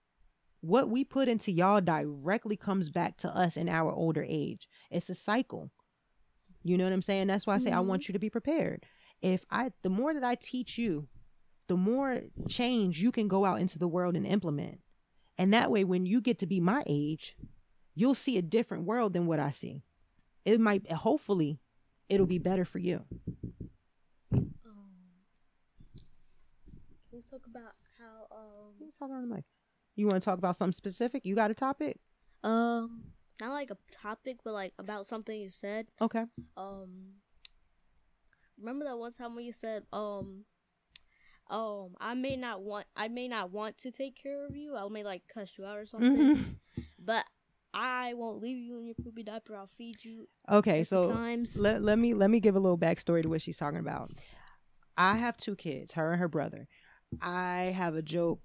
What 0.61 0.89
we 0.89 1.05
put 1.05 1.29
into 1.29 1.51
y'all 1.53 1.81
directly 1.81 2.57
comes 2.57 2.89
back 2.91 3.17
to 3.19 3.37
us 3.37 3.57
in 3.57 3.69
our 3.69 3.93
older 3.93 4.25
age. 4.29 4.69
It's 4.91 5.11
a 5.11 5.15
cycle. 5.15 5.71
You 6.63 6.79
know 6.79 6.85
what 6.85 6.93
I'm 6.93 7.03
saying? 7.03 7.27
That's 7.27 7.47
why 7.47 7.55
I 7.55 7.59
say 7.59 7.73
I 7.73 7.77
Mhm. 7.77 7.87
want 7.87 8.09
you 8.09 8.13
to 8.13 8.19
be 8.19 8.31
prepared. 8.31 8.87
If 9.21 9.45
I, 9.51 9.73
the 9.83 9.91
more 9.91 10.15
that 10.15 10.25
I 10.25 10.37
teach 10.37 10.79
you, 10.79 11.09
the 11.69 11.77
more 11.77 12.23
change 12.49 13.01
you 13.01 13.11
can 13.13 13.29
go 13.29 13.45
out 13.45 13.61
into 13.61 13.79
the 13.79 13.89
world 13.89 14.17
and 14.17 14.27
implement. 14.27 14.81
And 15.39 15.53
that 15.53 15.71
way, 15.71 15.83
when 15.85 16.07
you 16.07 16.21
get 16.21 16.39
to 16.39 16.47
be 16.47 16.61
my 16.61 16.85
age, 16.87 17.37
you'll 17.95 18.15
see 18.15 18.37
a 18.37 18.43
different 18.43 18.85
world 18.85 19.13
than 19.13 19.27
what 19.27 19.41
I 19.41 19.51
see. 19.51 19.83
It 20.45 20.61
might, 20.61 20.91
hopefully, 20.91 21.61
it'll 22.13 22.27
be 22.27 22.39
better 22.39 22.65
for 22.65 22.79
you. 22.79 23.03
Um, 24.33 24.91
we 27.13 27.21
talk 27.23 27.47
about 27.47 27.73
how 27.99 28.27
um 28.37 28.75
Who's 28.79 28.97
talking 28.97 29.15
on 29.15 29.29
the 29.29 29.35
mic? 29.35 29.45
You 29.97 30.07
want 30.07 30.23
to 30.23 30.25
talk 30.25 30.39
about 30.39 30.57
something 30.57 30.73
specific? 30.73 31.25
You 31.25 31.35
got 31.35 31.51
a 31.51 31.55
topic? 31.55 31.99
um 32.45 33.05
not 33.41 33.53
like 33.53 33.71
a 33.71 33.77
topic, 33.93 34.39
but 34.45 34.53
like 34.53 34.73
about 34.79 35.07
something 35.07 35.39
you 35.39 35.49
said. 35.49 35.87
Okay. 36.01 36.25
Um, 36.57 37.15
remember 38.59 38.85
that 38.85 38.97
one 38.99 39.13
time 39.13 39.35
when 39.35 39.45
you 39.45 39.53
said 39.53 39.85
um. 39.93 40.45
Um, 41.51 41.97
I 42.01 42.15
may 42.15 42.37
not 42.37 42.63
want. 42.63 42.87
I 42.97 43.09
may 43.09 43.29
not 43.29 43.51
want 43.51 43.77
to 43.79 43.91
take 43.91 44.17
care 44.17 44.47
of 44.47 44.57
you. 44.57 44.75
I 44.77 44.89
may 44.89 45.03
like 45.05 45.23
cuss 45.33 45.53
you 45.59 45.67
out 45.67 45.77
or 45.77 45.85
something. 45.85 46.17
Mhm. 46.37 46.57
But 46.99 47.27
I 47.75 48.15
won't 48.15 48.41
leave 48.41 48.59
you 48.59 48.79
in 48.79 48.87
your 48.87 48.95
poopy 48.95 49.23
diaper. 49.23 49.57
I'll 49.57 49.67
feed 49.67 50.05
you. 50.05 50.29
Okay, 50.51 50.85
so 50.85 51.13
times. 51.13 51.57
let, 51.59 51.83
let 51.83 51.99
me 51.99 52.15
let 52.15 52.31
me 52.31 52.41
give 52.41 52.57
a 52.57 52.61
little 52.61 52.79
backstory 52.79 53.23
to 53.23 53.29
what 53.29 53.43
she's 53.43 53.57
talking 53.57 53.81
about. 53.81 54.11
I 54.97 55.17
have 55.17 55.37
two 55.37 55.57
kids, 55.57 55.95
her 55.95 56.13
and 56.13 56.21
her 56.21 56.29
brother. 56.29 56.69
I 57.21 57.73
have 57.77 57.95
a 57.95 58.03
joke. 58.03 58.41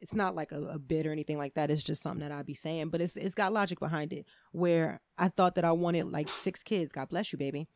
It's 0.00 0.14
not 0.14 0.34
like 0.34 0.52
a, 0.52 0.60
a 0.62 0.78
bit 0.78 1.06
or 1.06 1.12
anything 1.12 1.38
like 1.38 1.54
that. 1.54 1.70
It's 1.70 1.82
just 1.82 2.02
something 2.02 2.20
that 2.20 2.32
I'd 2.32 2.46
be 2.46 2.54
saying, 2.54 2.88
but 2.88 3.00
it's 3.00 3.16
it's 3.16 3.34
got 3.34 3.52
logic 3.52 3.78
behind 3.78 4.12
it. 4.12 4.26
Where 4.52 5.00
I 5.16 5.28
thought 5.28 5.54
that 5.54 5.64
I 5.64 5.72
wanted 5.72 6.06
like 6.10 6.28
six 6.28 6.62
kids. 6.62 6.92
God 6.92 7.08
bless 7.08 7.32
you, 7.32 7.38
baby. 7.38 7.68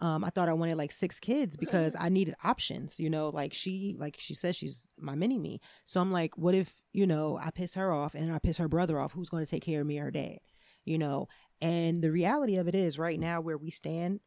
Um, 0.00 0.24
I 0.24 0.30
thought 0.30 0.48
I 0.48 0.52
wanted 0.52 0.76
like 0.76 0.92
six 0.92 1.18
kids 1.18 1.56
because 1.56 1.96
I 1.98 2.08
needed 2.08 2.36
options. 2.44 3.00
You 3.00 3.10
know, 3.10 3.30
like 3.30 3.52
she 3.52 3.96
like 3.98 4.16
she 4.18 4.34
says 4.34 4.56
she's 4.56 4.88
my 4.98 5.14
mini 5.14 5.38
me. 5.38 5.60
So 5.86 6.00
I'm 6.00 6.12
like, 6.12 6.38
what 6.38 6.54
if 6.54 6.80
you 6.92 7.06
know 7.06 7.38
I 7.42 7.50
piss 7.50 7.74
her 7.74 7.92
off 7.92 8.14
and 8.14 8.32
I 8.32 8.38
piss 8.38 8.58
her 8.58 8.68
brother 8.68 9.00
off? 9.00 9.12
Who's 9.12 9.28
going 9.28 9.44
to 9.44 9.50
take 9.50 9.64
care 9.64 9.80
of 9.80 9.86
me 9.86 9.98
or 9.98 10.04
her 10.04 10.10
dad? 10.10 10.38
You 10.84 10.98
know, 10.98 11.28
and 11.60 12.02
the 12.02 12.10
reality 12.10 12.56
of 12.56 12.68
it 12.68 12.74
is, 12.74 12.98
right 12.98 13.18
now 13.18 13.40
where 13.40 13.58
we 13.58 13.70
stand, 13.70 14.20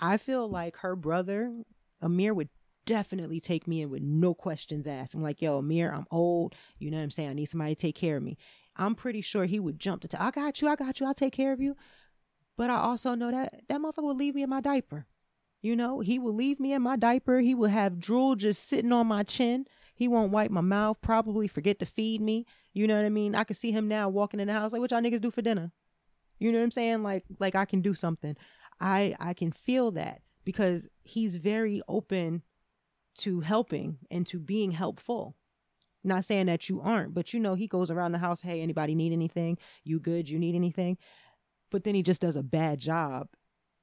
I 0.00 0.16
feel 0.16 0.48
like 0.48 0.78
her 0.78 0.96
brother, 0.96 1.52
Amir, 2.02 2.34
would 2.34 2.48
definitely 2.84 3.40
take 3.40 3.68
me 3.68 3.82
in 3.82 3.90
with 3.90 4.02
no 4.02 4.34
questions 4.34 4.86
asked. 4.86 5.14
I'm 5.14 5.22
like, 5.22 5.40
yo, 5.40 5.58
Amir, 5.58 5.92
I'm 5.92 6.06
old. 6.10 6.54
You 6.78 6.90
know 6.90 6.96
what 6.96 7.04
I'm 7.04 7.10
saying? 7.10 7.30
I 7.30 7.34
need 7.34 7.46
somebody 7.46 7.74
to 7.74 7.80
take 7.80 7.94
care 7.94 8.16
of 8.16 8.22
me. 8.22 8.36
I'm 8.76 8.94
pretty 8.94 9.20
sure 9.20 9.44
he 9.44 9.60
would 9.60 9.78
jump 9.78 10.02
to, 10.02 10.08
t- 10.08 10.16
I 10.18 10.30
got 10.30 10.60
you, 10.60 10.68
I 10.68 10.76
got 10.76 11.00
you, 11.00 11.06
I'll 11.06 11.14
take 11.14 11.32
care 11.32 11.52
of 11.52 11.60
you. 11.60 11.76
But 12.60 12.68
I 12.68 12.76
also 12.76 13.14
know 13.14 13.30
that 13.30 13.62
that 13.70 13.80
motherfucker 13.80 14.02
will 14.02 14.14
leave 14.14 14.34
me 14.34 14.42
in 14.42 14.50
my 14.50 14.60
diaper. 14.60 15.06
You 15.62 15.74
know, 15.74 16.00
he 16.00 16.18
will 16.18 16.34
leave 16.34 16.60
me 16.60 16.74
in 16.74 16.82
my 16.82 16.94
diaper. 16.94 17.40
He 17.40 17.54
will 17.54 17.70
have 17.70 17.98
drool 17.98 18.36
just 18.36 18.68
sitting 18.68 18.92
on 18.92 19.06
my 19.06 19.22
chin. 19.22 19.64
He 19.94 20.06
won't 20.06 20.30
wipe 20.30 20.50
my 20.50 20.60
mouth, 20.60 21.00
probably 21.00 21.48
forget 21.48 21.78
to 21.78 21.86
feed 21.86 22.20
me. 22.20 22.44
You 22.74 22.86
know 22.86 22.96
what 22.96 23.06
I 23.06 23.08
mean? 23.08 23.34
I 23.34 23.44
can 23.44 23.56
see 23.56 23.72
him 23.72 23.88
now 23.88 24.10
walking 24.10 24.40
in 24.40 24.48
the 24.48 24.52
house 24.52 24.74
like, 24.74 24.80
what 24.80 24.90
y'all 24.90 25.00
niggas 25.00 25.22
do 25.22 25.30
for 25.30 25.40
dinner? 25.40 25.72
You 26.38 26.52
know 26.52 26.58
what 26.58 26.64
I'm 26.64 26.70
saying? 26.70 27.02
Like 27.02 27.24
like 27.38 27.54
I 27.54 27.64
can 27.64 27.80
do 27.80 27.94
something. 27.94 28.36
I 28.78 29.16
I 29.18 29.32
can 29.32 29.52
feel 29.52 29.90
that 29.92 30.20
because 30.44 30.86
he's 31.02 31.36
very 31.36 31.80
open 31.88 32.42
to 33.20 33.40
helping 33.40 34.00
and 34.10 34.26
to 34.26 34.38
being 34.38 34.72
helpful. 34.72 35.34
Not 36.04 36.26
saying 36.26 36.44
that 36.46 36.68
you 36.68 36.82
aren't, 36.82 37.14
but 37.14 37.32
you 37.32 37.40
know 37.40 37.54
he 37.54 37.66
goes 37.66 37.90
around 37.90 38.12
the 38.12 38.18
house, 38.18 38.42
"Hey, 38.42 38.60
anybody 38.60 38.94
need 38.94 39.14
anything? 39.14 39.56
You 39.82 39.98
good? 39.98 40.28
You 40.28 40.38
need 40.38 40.54
anything?" 40.54 40.98
But 41.70 41.84
then 41.84 41.94
he 41.94 42.02
just 42.02 42.20
does 42.20 42.36
a 42.36 42.42
bad 42.42 42.78
job 42.80 43.28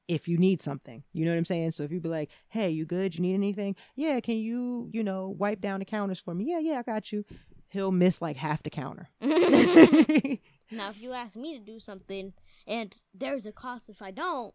if 0.07 0.27
you 0.27 0.38
need 0.38 0.61
something. 0.61 1.03
You 1.13 1.25
know 1.25 1.31
what 1.31 1.38
I'm 1.38 1.45
saying? 1.45 1.71
So 1.71 1.83
if 1.83 1.91
you 1.91 1.99
be 1.99 2.09
like, 2.09 2.31
"Hey, 2.49 2.69
you 2.69 2.85
good? 2.85 3.15
You 3.15 3.21
need 3.21 3.33
anything?" 3.33 3.75
"Yeah, 3.95 4.19
can 4.19 4.38
you, 4.38 4.89
you 4.91 5.03
know, 5.03 5.29
wipe 5.29 5.61
down 5.61 5.79
the 5.79 5.85
counters 5.85 6.19
for 6.19 6.33
me?" 6.33 6.45
"Yeah, 6.49 6.59
yeah, 6.59 6.79
I 6.79 6.83
got 6.83 7.11
you." 7.11 7.25
He'll 7.69 7.91
miss 7.91 8.21
like 8.21 8.38
half 8.38 8.63
the 8.63 8.69
counter. 8.69 9.09
now, 9.21 10.89
if 10.89 11.01
you 11.01 11.11
ask 11.11 11.35
me 11.35 11.57
to 11.57 11.63
do 11.63 11.79
something 11.79 12.33
and 12.65 12.95
there's 13.13 13.45
a 13.45 13.51
cost 13.51 13.89
if 13.89 14.01
I 14.01 14.11
don't, 14.11 14.53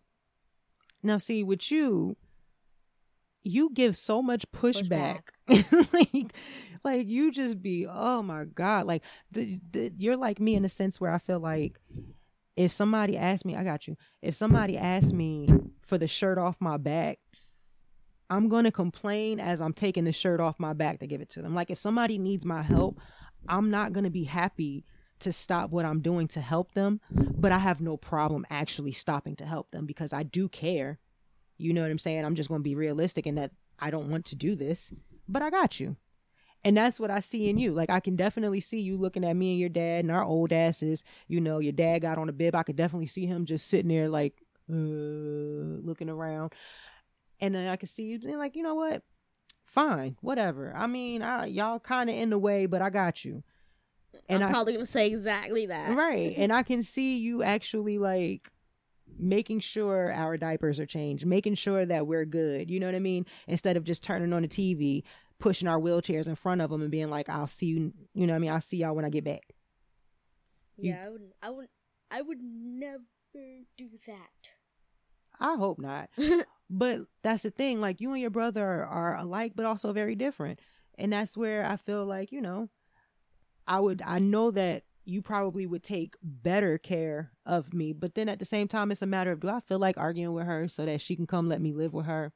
Now, 1.03 1.19
see, 1.19 1.43
with 1.43 1.71
you, 1.71 2.17
you 3.43 3.71
give 3.73 3.97
so 3.97 4.23
much 4.23 4.51
pushback. 4.53 5.23
like, 5.93 6.33
like 6.85 7.09
you 7.09 7.31
just 7.31 7.61
be, 7.61 7.87
oh 7.89 8.23
my 8.23 8.45
god, 8.45 8.87
like 8.87 9.03
the, 9.31 9.61
the, 9.71 9.93
you're 9.99 10.17
like 10.17 10.41
me 10.41 10.55
in 10.55 10.63
the 10.63 10.69
sense 10.69 11.01
where 11.01 11.13
I 11.13 11.19
feel 11.19 11.41
like 11.41 11.79
if 12.57 12.73
somebody 12.73 13.17
asked 13.17 13.45
me, 13.45 13.57
I 13.57 13.65
got 13.65 13.87
you. 13.87 13.97
If 14.21 14.35
somebody 14.35 14.77
asked 14.77 15.13
me 15.13 15.49
for 15.83 15.99
the 15.99 16.09
shirt 16.09 16.39
off 16.39 16.61
my 16.61 16.77
back, 16.77 17.19
I'm 18.31 18.49
going 18.49 18.65
to 18.65 18.73
complain 18.73 19.41
as 19.41 19.61
I'm 19.61 19.73
taking 19.73 20.05
the 20.05 20.13
shirt 20.13 20.41
off 20.41 20.59
my 20.59 20.73
back 20.73 21.01
to 21.01 21.07
give 21.07 21.21
it 21.21 21.29
to 21.31 21.43
them. 21.43 21.55
Like 21.55 21.71
if 21.71 21.79
somebody 21.79 22.19
needs 22.19 22.45
my 22.45 22.63
help, 22.63 22.99
I'm 23.49 23.71
not 23.71 23.93
going 23.93 24.05
to 24.05 24.11
be 24.11 24.25
happy 24.25 24.85
to 25.21 25.33
stop 25.33 25.71
what 25.71 25.85
I'm 25.85 26.01
doing 26.01 26.29
to 26.29 26.41
help 26.41 26.73
them, 26.73 27.01
but 27.11 27.53
I 27.53 27.59
have 27.59 27.81
no 27.81 27.97
problem 27.97 28.45
actually 28.51 28.93
stopping 28.93 29.37
to 29.37 29.47
help 29.47 29.71
them 29.71 29.87
because 29.87 30.13
I 30.13 30.23
do 30.23 30.49
care. 30.49 30.99
You 31.59 31.73
know 31.73 31.83
what 31.83 31.91
I'm 31.91 31.99
saying? 31.99 32.25
I'm 32.25 32.35
just 32.35 32.49
going 32.49 32.61
to 32.61 32.65
be 32.65 32.75
realistic 32.75 33.27
in 33.27 33.37
that 33.37 33.53
I 33.79 33.91
don't 33.91 34.09
want 34.09 34.25
to 34.27 34.37
do 34.37 34.55
this, 34.55 34.93
but 35.29 35.43
I 35.43 35.51
got 35.51 35.79
you. 35.79 35.97
And 36.65 36.77
that's 36.77 37.01
what 37.01 37.11
I 37.11 37.21
see 37.21 37.49
in 37.49 37.59
you. 37.59 37.73
Like 37.73 37.91
I 37.91 38.01
can 38.01 38.17
definitely 38.17 38.61
see 38.61 38.81
you 38.81 38.97
looking 38.97 39.25
at 39.25 39.35
me 39.35 39.53
and 39.53 39.61
your 39.61 39.69
dad 39.69 40.05
and 40.05 40.13
our 40.13 40.23
old 40.23 40.53
asses. 40.53 41.03
You 41.27 41.41
know, 41.41 41.59
your 41.59 41.73
dad 41.73 42.01
got 42.01 42.19
on 42.19 42.29
a 42.29 42.33
bib. 42.33 42.55
I 42.55 42.63
could 42.63 42.77
definitely 42.77 43.07
see 43.07 43.27
him 43.27 43.45
just 43.45 43.69
sitting 43.69 43.89
there 43.89 44.09
like 44.09 44.35
uh, 44.71 44.75
looking 44.75 46.09
around. 46.09 46.53
And 47.41 47.55
then 47.55 47.69
I 47.69 47.77
can 47.77 47.89
see 47.89 48.05
you 48.05 48.19
being 48.21 48.39
like, 48.39 48.55
you 48.55 48.63
know 48.63 48.77
what? 48.77 49.03
Fine, 49.65 50.17
whatever. 50.21 50.73
I 50.77 50.87
mean, 50.87 51.23
I, 51.23 51.47
y'all 51.47 51.81
kind 51.81 52.09
of 52.09 52.17
in 52.17 52.31
the 52.31 52.39
way, 52.39 52.67
but 52.67 52.83
I 52.83 52.91
got 52.91 53.25
you. 53.25 53.43
And 54.29 54.43
I'm 54.45 54.51
I, 54.51 54.53
probably 54.53 54.75
gonna 54.75 54.87
say 54.87 55.09
exactly 55.09 55.67
that. 55.67 55.97
Right. 55.97 56.35
and 56.37 56.53
I 56.53 56.63
can 56.63 56.83
see 56.83 57.19
you 57.19 57.43
actually 57.43 57.99
like 57.99 58.51
making 59.19 59.61
sure 59.61 60.13
our 60.13 60.37
diapers 60.37 60.79
are 60.79 60.87
changed, 60.87 61.27
making 61.27 61.55
sure 61.55 61.85
that 61.85 62.07
we're 62.07 62.25
good. 62.25 62.71
You 62.71 62.81
know 62.81 62.87
what 62.87 62.95
I 62.95 63.01
mean? 63.01 63.27
Instead 63.47 63.77
of 63.77 63.85
just 63.85 64.03
turning 64.03 64.33
on 64.33 64.43
the 64.43 64.49
TV, 64.49 65.03
pushing 65.43 65.69
our 65.69 65.79
wheelchairs 65.79 66.29
in 66.29 66.35
front 66.37 66.61
of 66.61 66.71
them 66.71 66.81
and 66.81 66.91
being 66.91 67.11
like, 67.11 67.29
"I'll 67.29 67.47
see 67.47 67.67
you." 67.67 67.93
You 68.15 68.27
know 68.27 68.33
what 68.33 68.37
I 68.37 68.41
mean? 68.41 68.51
I'll 68.51 68.61
see 68.61 68.79
y'all 68.79 68.95
when 68.95 69.05
I 69.05 69.11
get 69.11 69.25
back. 69.25 69.55
Yeah, 70.79 71.03
you, 71.03 71.07
I 71.07 71.11
would. 71.11 71.23
I 71.43 71.51
would. 71.51 71.69
I 72.11 72.23
would 72.23 72.39
never 72.41 73.03
do 73.77 73.89
that. 74.07 74.51
I 75.41 75.57
hope 75.57 75.79
not. 75.79 76.11
but 76.71 77.01
that's 77.23 77.43
the 77.43 77.51
thing. 77.51 77.81
Like 77.81 78.01
you 78.01 78.13
and 78.13 78.21
your 78.21 78.31
brother 78.31 78.65
are, 78.65 78.87
are 78.87 79.17
alike, 79.17 79.53
but 79.57 79.67
also 79.67 79.93
very 79.93 80.15
different, 80.15 80.61
and 80.97 81.13
that's 81.13 81.37
where 81.37 81.67
I 81.67 81.77
feel 81.77 82.07
like 82.07 82.33
you 82.33 82.41
know, 82.41 82.69
I 83.67 83.81
would. 83.81 84.01
I 84.07 84.21
know 84.21 84.51
that 84.53 84.85
you 85.05 85.21
probably 85.21 85.67
would 85.67 85.83
take 85.83 86.15
better 86.23 86.79
care 86.79 87.33
of 87.45 87.75
me. 87.75 87.93
But 87.93 88.15
then 88.15 88.29
at 88.29 88.39
the 88.39 88.45
same 88.45 88.69
time, 88.69 88.93
it's 88.93 89.03
a 89.03 89.07
matter 89.07 89.33
of 89.33 89.41
do 89.41 89.49
I 89.49 89.59
feel 89.59 89.81
like 89.81 89.99
arguing 89.99 90.33
with 90.33 90.47
her 90.47 90.69
so 90.69 90.87
that 90.87 91.01
she 91.01 91.17
can 91.17 91.27
come 91.27 91.49
let 91.49 91.61
me 91.61 91.73
live 91.73 91.93
with 91.93 92.07
her? 92.07 92.33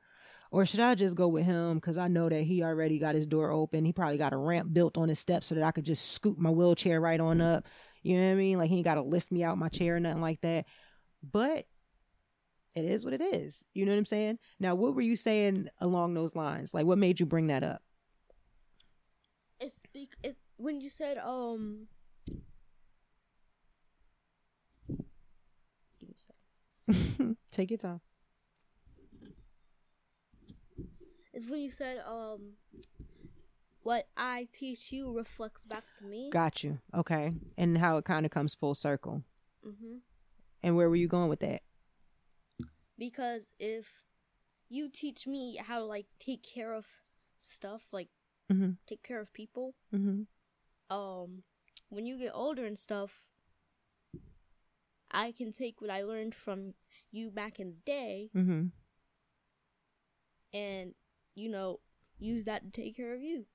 Or 0.57 0.65
should 0.65 0.81
I 0.81 0.95
just 0.95 1.17
go 1.17 1.29
with 1.29 1.45
him? 1.45 1.75
Because 1.75 1.99
I 1.99 2.09
know 2.09 2.31
that 2.31 2.41
he 2.41 2.63
already 2.63 2.99
got 2.99 3.15
his 3.15 3.27
door 3.27 3.51
open. 3.51 3.85
He 3.85 3.93
probably 3.93 4.17
got 4.17 4.33
a 4.33 4.39
ramp 4.39 4.73
built 4.73 4.97
on 4.97 5.11
his 5.11 5.19
steps 5.19 5.49
so 5.49 5.55
that 5.55 5.63
I 5.63 5.71
could 5.71 5.85
just 5.85 6.13
scoop 6.13 6.39
my 6.39 6.49
wheelchair 6.49 6.99
right 6.99 7.21
on 7.21 7.43
up. 7.43 7.67
You 8.03 8.17
know 8.17 8.25
what 8.25 8.33
I 8.33 8.37
mean? 8.37 8.57
Like 8.57 8.71
he 8.71 8.77
ain't 8.77 8.87
got 8.87 8.95
to 8.95 9.03
lift 9.03 9.31
me 9.31 9.45
out 9.45 9.59
my 9.59 9.69
chair 9.69 9.97
or 9.97 10.01
nothing 10.01 10.23
like 10.23 10.41
that. 10.41 10.65
But 11.31 11.67
it 12.75 12.87
is 12.87 13.05
what 13.05 13.13
it 13.13 13.21
is. 13.21 13.67
You 13.75 13.85
know 13.85 13.93
what 13.93 13.99
I'm 13.99 14.07
saying? 14.07 14.39
Now, 14.59 14.75
what 14.75 14.95
were 14.95 15.03
you 15.03 15.15
saying 15.15 15.69
along 15.79 16.15
those 16.15 16.35
lines? 16.35 16.73
Like, 16.73 16.87
what 16.87 16.97
made 16.97 17.21
you 17.21 17.27
bring 17.27 17.49
that 17.49 17.63
up? 17.63 17.83
It's, 19.61 19.77
it, 20.23 20.39
when 20.57 20.81
you 20.81 20.89
said 20.89 21.19
um 21.19 21.89
Take 27.53 27.71
your 27.71 27.77
time. 27.77 28.01
It's 31.37 31.51
when 31.51 31.61
you 31.61 31.71
said, 31.71 32.03
um, 32.09 32.55
what 33.83 34.09
I 34.17 34.49
teach 34.55 34.91
you 34.91 35.15
reflects 35.15 35.67
back 35.67 35.85
to 35.99 36.05
me. 36.07 36.31
Got 36.33 36.65
you. 36.65 36.79
Okay. 36.95 37.35
And 37.59 37.77
how 37.77 37.99
it 37.99 38.07
kind 38.07 38.25
of 38.25 38.33
comes 38.33 38.55
full 38.55 38.75
circle. 38.75 39.23
Mm-hmm. 39.63 39.97
And 40.63 40.77
where 40.77 40.89
were 40.89 40.97
you 40.97 41.09
going 41.09 41.29
with 41.29 41.41
that? 41.41 41.61
Because 42.99 43.53
if 43.59 44.07
you 44.71 44.89
teach 44.89 45.27
me 45.27 45.61
how 45.63 45.81
to 45.81 45.85
like 45.85 46.07
take 46.19 46.43
care 46.43 46.73
of 46.73 46.87
stuff, 47.37 47.89
like 47.93 48.09
mm-hmm. 48.51 48.71
take 48.89 49.03
care 49.03 49.21
of 49.21 49.35
people, 49.35 49.75
mm-hmm. 49.95 50.23
um, 50.97 51.43
when 51.91 52.07
you 52.07 52.19
get 52.19 52.33
older 52.33 52.65
and 52.65 52.79
stuff, 52.79 53.27
I 55.11 55.33
can 55.33 55.53
take 55.53 55.83
what 55.83 55.91
I 55.91 56.03
learned 56.03 56.35
from 56.35 56.73
you 57.13 57.31
back 57.31 57.61
in 57.61 57.69
the 57.69 57.81
day 57.85 58.31
mm-hmm. 58.35 58.69
and, 60.57 60.95
you 61.37 61.49
know, 61.49 61.81
use 62.19 62.45
that 62.45 62.65
to 62.65 62.71
take 62.71 62.97
care 62.97 63.15
of 63.15 63.23
you. 63.23 63.47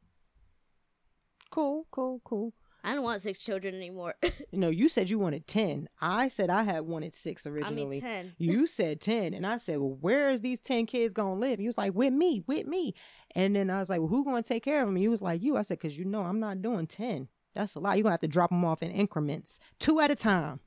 Cool, 1.50 1.88
cool, 1.92 2.22
cool. 2.24 2.54
I 2.84 2.96
don't 2.96 3.04
want 3.04 3.22
six 3.22 3.44
children 3.44 3.76
anymore. 3.76 4.16
no, 4.52 4.70
you 4.70 4.90
said 4.90 5.10
you 5.10 5.20
wanted 5.20 5.46
10. 5.46 5.88
I 6.00 6.30
said 6.30 6.50
I 6.50 6.64
had 6.64 6.82
wanted 6.82 7.14
six 7.14 7.46
originally. 7.46 7.84
I 7.84 7.86
mean 7.86 8.02
10. 8.02 8.34
you 8.40 8.66
said 8.66 9.02
10. 9.02 9.34
And 9.34 9.46
I 9.46 9.58
said, 9.58 9.78
well, 9.78 9.98
where 10.00 10.30
is 10.30 10.42
these 10.42 10.62
10 10.62 10.88
kids 10.88 11.14
going 11.14 11.36
to 11.36 11.40
live? 11.40 11.60
He 11.60 11.68
was 11.68 11.78
like, 11.78 11.94
with 11.94 12.14
me, 12.14 12.44
with 12.48 12.66
me. 12.66 12.96
And 13.36 13.56
then 13.56 13.70
I 13.70 13.80
was 13.80 13.90
like, 13.90 14.00
well, 14.00 14.08
who 14.08 14.24
going 14.24 14.42
to 14.42 14.48
take 14.48 14.64
care 14.64 14.82
of 14.82 14.88
them? 14.88 14.96
He 14.96 15.08
was 15.08 15.22
like, 15.22 15.44
you. 15.44 15.58
I 15.58 15.62
said, 15.62 15.78
because 15.80 15.98
you 15.98 16.06
know 16.06 16.22
I'm 16.22 16.40
not 16.40 16.62
doing 16.62 16.88
10. 16.88 17.28
That's 17.54 17.76
a 17.76 17.80
lot. 17.80 17.98
You're 17.98 18.04
going 18.04 18.12
to 18.12 18.14
have 18.14 18.20
to 18.22 18.28
drop 18.28 18.50
them 18.50 18.66
off 18.66 18.82
in 18.82 18.92
increments, 18.92 19.60
two 19.80 20.00
at 20.00 20.10
a 20.10 20.16
time. 20.16 20.60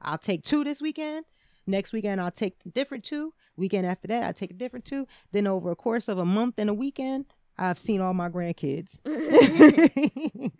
I'll 0.00 0.18
take 0.18 0.44
two 0.44 0.62
this 0.62 0.80
weekend. 0.80 1.24
Next 1.66 1.92
weekend, 1.92 2.20
I'll 2.20 2.30
take 2.30 2.56
different 2.72 3.04
two. 3.04 3.34
Weekend 3.58 3.86
after 3.86 4.08
that, 4.08 4.22
I'll 4.22 4.32
take 4.32 4.52
a 4.52 4.54
different 4.54 4.84
two. 4.84 5.06
Then, 5.32 5.46
over 5.46 5.70
a 5.70 5.76
course 5.76 6.08
of 6.08 6.18
a 6.18 6.24
month 6.24 6.54
and 6.58 6.70
a 6.70 6.74
weekend, 6.74 7.26
I've 7.58 7.78
seen 7.78 8.00
all 8.00 8.14
my 8.14 8.28
grandkids. 8.28 9.00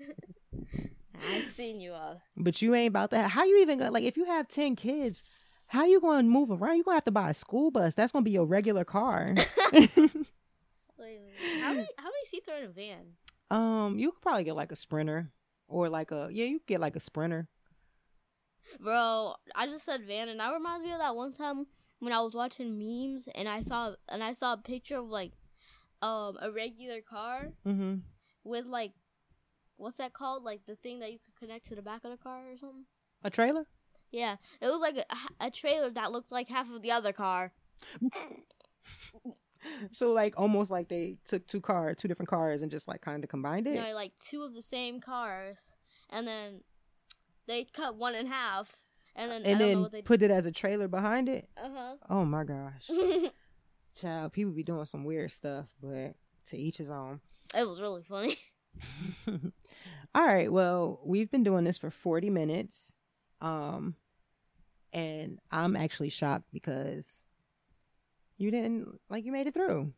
I've 1.30 1.51
seen 1.53 1.80
you 1.80 1.92
all. 1.92 2.20
But 2.36 2.61
you 2.61 2.74
ain't 2.74 2.88
about 2.88 3.11
that. 3.11 3.30
How 3.30 3.44
you 3.44 3.61
even 3.61 3.78
gonna 3.78 3.90
like 3.90 4.05
if 4.05 4.16
you 4.16 4.24
have 4.24 4.49
10 4.49 4.76
kids, 4.76 5.22
how 5.68 5.84
you 5.84 6.01
going 6.01 6.24
to 6.24 6.30
move 6.30 6.51
around? 6.51 6.78
you 6.78 6.84
to 6.84 6.90
have 6.90 7.05
to 7.05 7.11
buy 7.11 7.30
a 7.30 7.34
school 7.34 7.70
bus. 7.70 7.94
That's 7.94 8.12
to 8.12 8.20
be 8.22 8.30
your 8.30 8.46
regular 8.46 8.84
car. 8.84 9.34
Wait, 9.72 11.20
how 11.61 11.72
many 11.72 11.86
how 11.96 12.05
many 12.05 12.24
seats 12.26 12.49
are 12.49 12.59
in 12.59 12.64
a 12.64 12.68
van? 12.68 13.14
Um, 13.51 13.99
you 13.99 14.11
could 14.12 14.20
probably 14.20 14.44
get 14.44 14.57
like 14.57 14.72
a 14.72 14.76
sprinter 14.76 15.30
or 15.68 15.88
like 15.88 16.11
a 16.11 16.28
yeah, 16.32 16.46
you 16.46 16.59
could 16.59 16.66
get 16.66 16.80
like 16.80 16.96
a 16.96 17.01
sprinter. 17.01 17.49
Bro, 18.80 19.34
I 19.55 19.66
just 19.66 19.84
said 19.84 20.05
van, 20.05 20.28
and 20.28 20.40
that 20.40 20.53
reminds 20.53 20.84
me 20.84 20.92
of 20.92 20.99
that 20.99 21.14
one 21.14 21.32
time 21.32 21.66
when 22.01 22.12
I 22.12 22.20
was 22.20 22.34
watching 22.34 22.78
memes, 22.78 23.28
and 23.34 23.49
I 23.49 23.61
saw 23.61 23.94
and 24.09 24.22
I 24.22 24.32
saw 24.32 24.55
a 24.55 24.59
picture 24.59 24.99
of 24.99 25.09
like 25.09 25.32
um 26.03 26.38
a 26.40 26.51
regular 26.51 27.01
car 27.01 27.49
mm-hmm. 27.66 27.96
with 28.44 28.66
like 28.66 28.92
what's 29.76 29.96
that 29.96 30.12
called? 30.12 30.42
Like 30.44 30.61
the 30.66 30.76
thing 30.76 31.01
that 31.01 31.12
you 31.12 31.18
could 31.18 31.36
connect 31.36 31.66
to 31.68 31.74
the 31.74 31.82
back 31.82 32.05
of 32.05 32.11
the 32.11 32.16
car 32.16 32.51
or 32.51 32.57
something. 32.57 32.84
A 33.24 33.30
trailer. 33.30 33.66
Yeah, 34.11 34.36
it 34.61 34.66
was 34.66 34.80
like 34.80 34.96
a, 34.96 35.46
a 35.46 35.51
trailer 35.51 35.90
that 35.90 36.12
looked 36.12 36.32
like 36.32 36.49
half 36.49 36.72
of 36.72 36.82
the 36.82 36.90
other 36.90 37.12
car. 37.12 37.53
so 39.92 40.12
like 40.12 40.34
almost 40.36 40.70
like 40.70 40.88
they 40.88 41.16
took 41.26 41.46
two 41.46 41.61
car, 41.61 41.94
two 41.94 42.09
different 42.09 42.28
cars, 42.28 42.62
and 42.62 42.70
just 42.70 42.88
like 42.88 43.01
kind 43.01 43.22
of 43.24 43.30
combined 43.30 43.66
it. 43.66 43.74
No, 43.74 43.94
like 43.94 44.12
two 44.18 44.42
of 44.42 44.55
the 44.55 44.62
same 44.62 45.01
cars, 45.01 45.72
and 46.11 46.26
then 46.26 46.62
they 47.46 47.64
cut 47.64 47.96
one 47.96 48.14
in 48.14 48.26
half, 48.26 48.84
and 49.18 49.30
then 49.30 49.42
and 49.44 49.60
then 49.60 50.02
put 50.04 50.22
it 50.22 50.30
as 50.30 50.46
a 50.46 50.52
trailer 50.52 50.88
behind 50.88 51.28
it. 51.28 51.48
Uh 51.62 51.68
huh. 51.74 51.94
Oh 52.08 52.24
my 52.24 52.44
gosh, 52.44 52.88
child, 54.00 54.32
people 54.32 54.52
be 54.52 54.62
doing 54.62 54.84
some 54.84 55.04
weird 55.04 55.32
stuff, 55.32 55.66
but 55.82 56.14
to 56.46 56.56
each 56.56 56.78
his 56.78 56.90
own. 56.90 57.20
It 57.54 57.68
was 57.68 57.80
really 57.80 58.02
funny. 58.02 58.36
All 60.14 60.24
right, 60.24 60.50
well, 60.50 61.00
we've 61.04 61.30
been 61.30 61.42
doing 61.42 61.64
this 61.64 61.76
for 61.76 61.90
forty 61.90 62.30
minutes, 62.30 62.94
um, 63.40 63.96
and 64.92 65.40
I'm 65.50 65.76
actually 65.76 66.10
shocked 66.10 66.46
because 66.52 67.24
you 68.36 68.50
didn't 68.50 69.00
like 69.10 69.24
you 69.24 69.32
made 69.32 69.48
it 69.48 69.54
through. 69.54 69.92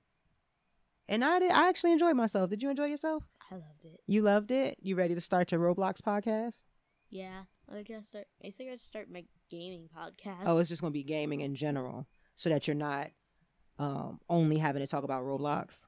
And 1.09 1.25
I 1.25 1.41
did. 1.41 1.51
I 1.51 1.69
actually 1.69 1.93
enjoyed 1.93 2.17
myself. 2.17 2.51
Did 2.51 2.63
you 2.63 2.71
enjoy 2.71 2.87
yourself? 2.87 3.25
I 3.51 3.57
loved 3.57 3.85
it. 3.85 4.01
You 4.07 4.23
loved 4.23 4.53
it. 4.53 4.79
You 4.81 4.95
ready 4.95 5.15
to 5.15 5.21
start 5.21 5.51
your 5.51 5.61
Roblox 5.61 6.01
podcast? 6.01 6.63
Yeah, 7.11 7.43
I 7.69 7.83
gotta 7.83 8.05
start. 8.05 8.27
I 8.45 8.51
think 8.51 8.71
I 8.71 8.77
start 8.77 9.11
my 9.11 9.25
gaming 9.51 9.89
podcast. 9.97 10.43
Oh, 10.47 10.59
it's 10.59 10.69
just 10.69 10.81
gonna 10.81 10.93
be 10.93 11.03
gaming 11.03 11.41
in 11.41 11.55
general, 11.55 12.07
so 12.37 12.49
that 12.49 12.67
you're 12.67 12.77
not 12.77 13.11
um, 13.79 14.21
only 14.29 14.59
having 14.59 14.81
to 14.81 14.87
talk 14.87 15.03
about 15.03 15.25
Roblox. 15.25 15.87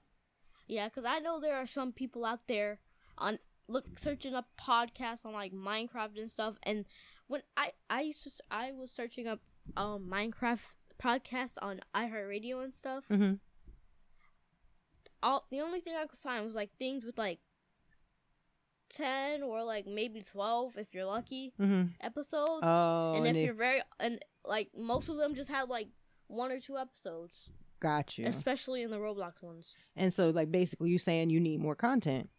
Yeah, 0.66 0.88
because 0.88 1.04
I 1.04 1.20
know 1.20 1.40
there 1.40 1.56
are 1.56 1.66
some 1.66 1.92
people 1.92 2.24
out 2.24 2.48
there 2.48 2.80
on 3.18 3.38
look 3.68 3.98
searching 3.98 4.34
up 4.34 4.48
podcasts 4.60 5.24
on 5.24 5.32
like 5.32 5.52
Minecraft 5.52 6.18
and 6.18 6.30
stuff. 6.30 6.56
And 6.62 6.86
when 7.28 7.42
I 7.56 7.72
I 7.88 8.02
used 8.02 8.24
to 8.24 8.30
I 8.50 8.72
was 8.72 8.90
searching 8.90 9.28
up 9.28 9.40
um 9.76 10.08
Minecraft 10.10 10.74
podcasts 11.02 11.56
on 11.60 11.80
iHeartRadio 11.94 12.64
and 12.64 12.74
stuff. 12.74 13.04
Mm-hmm. 13.10 13.34
All 15.22 15.46
the 15.50 15.60
only 15.60 15.80
thing 15.80 15.94
I 15.96 16.06
could 16.06 16.18
find 16.18 16.44
was 16.44 16.54
like 16.54 16.70
things 16.78 17.04
with 17.04 17.18
like 17.18 17.38
10 18.94 19.42
or 19.42 19.64
like 19.64 19.86
maybe 19.86 20.22
12 20.22 20.76
if 20.78 20.94
you're 20.94 21.04
lucky 21.04 21.52
mm-hmm. 21.60 21.84
episodes 22.00 22.60
oh, 22.62 23.14
and 23.14 23.26
if 23.26 23.36
you're 23.36 23.54
very 23.54 23.80
and 23.98 24.22
like 24.44 24.70
most 24.76 25.08
of 25.08 25.16
them 25.16 25.34
just 25.34 25.50
had 25.50 25.68
like 25.68 25.88
one 26.28 26.52
or 26.52 26.60
two 26.60 26.76
episodes 26.76 27.50
Got 27.82 28.16
you. 28.16 28.26
especially 28.26 28.82
in 28.82 28.90
the 28.90 28.98
Roblox 28.98 29.42
ones. 29.42 29.74
And 29.96 30.14
so, 30.14 30.30
like, 30.30 30.52
basically, 30.52 30.90
you 30.90 30.98
saying 30.98 31.30
you 31.30 31.40
need 31.40 31.60
more 31.60 31.74
content. 31.74 32.30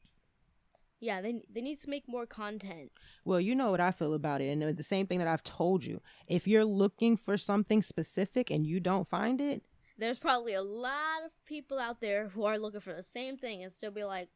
Yeah, 1.02 1.20
they 1.20 1.42
they 1.54 1.60
need 1.60 1.82
to 1.82 1.90
make 1.90 2.08
more 2.08 2.26
content. 2.26 2.92
Well, 3.26 3.42
you 3.42 3.56
know 3.56 3.72
what 3.72 3.82
I 3.82 3.92
feel 3.92 4.14
about 4.14 4.40
it. 4.40 4.48
And 4.48 4.78
the 4.78 4.84
same 4.84 5.06
thing 5.06 5.20
that 5.20 5.28
I've 5.28 5.44
told 5.44 5.84
you. 5.84 6.02
If 6.28 6.48
you're 6.48 6.64
looking 6.64 7.18
for 7.18 7.38
something 7.38 7.82
specific 7.82 8.50
and 8.50 8.66
you 8.66 8.80
don't 8.80 9.06
find 9.06 9.42
it, 9.42 9.64
There's 9.98 10.18
probably 10.18 10.54
a 10.54 10.62
lot 10.62 11.26
of 11.26 11.32
people 11.46 11.78
out 11.78 12.00
there 12.00 12.30
who 12.30 12.46
are 12.46 12.58
looking 12.58 12.80
for 12.80 12.94
the 12.94 13.04
same 13.04 13.36
thing 13.36 13.64
and 13.64 13.72
still 13.72 13.92
be 13.92 14.06
like, 14.06 14.30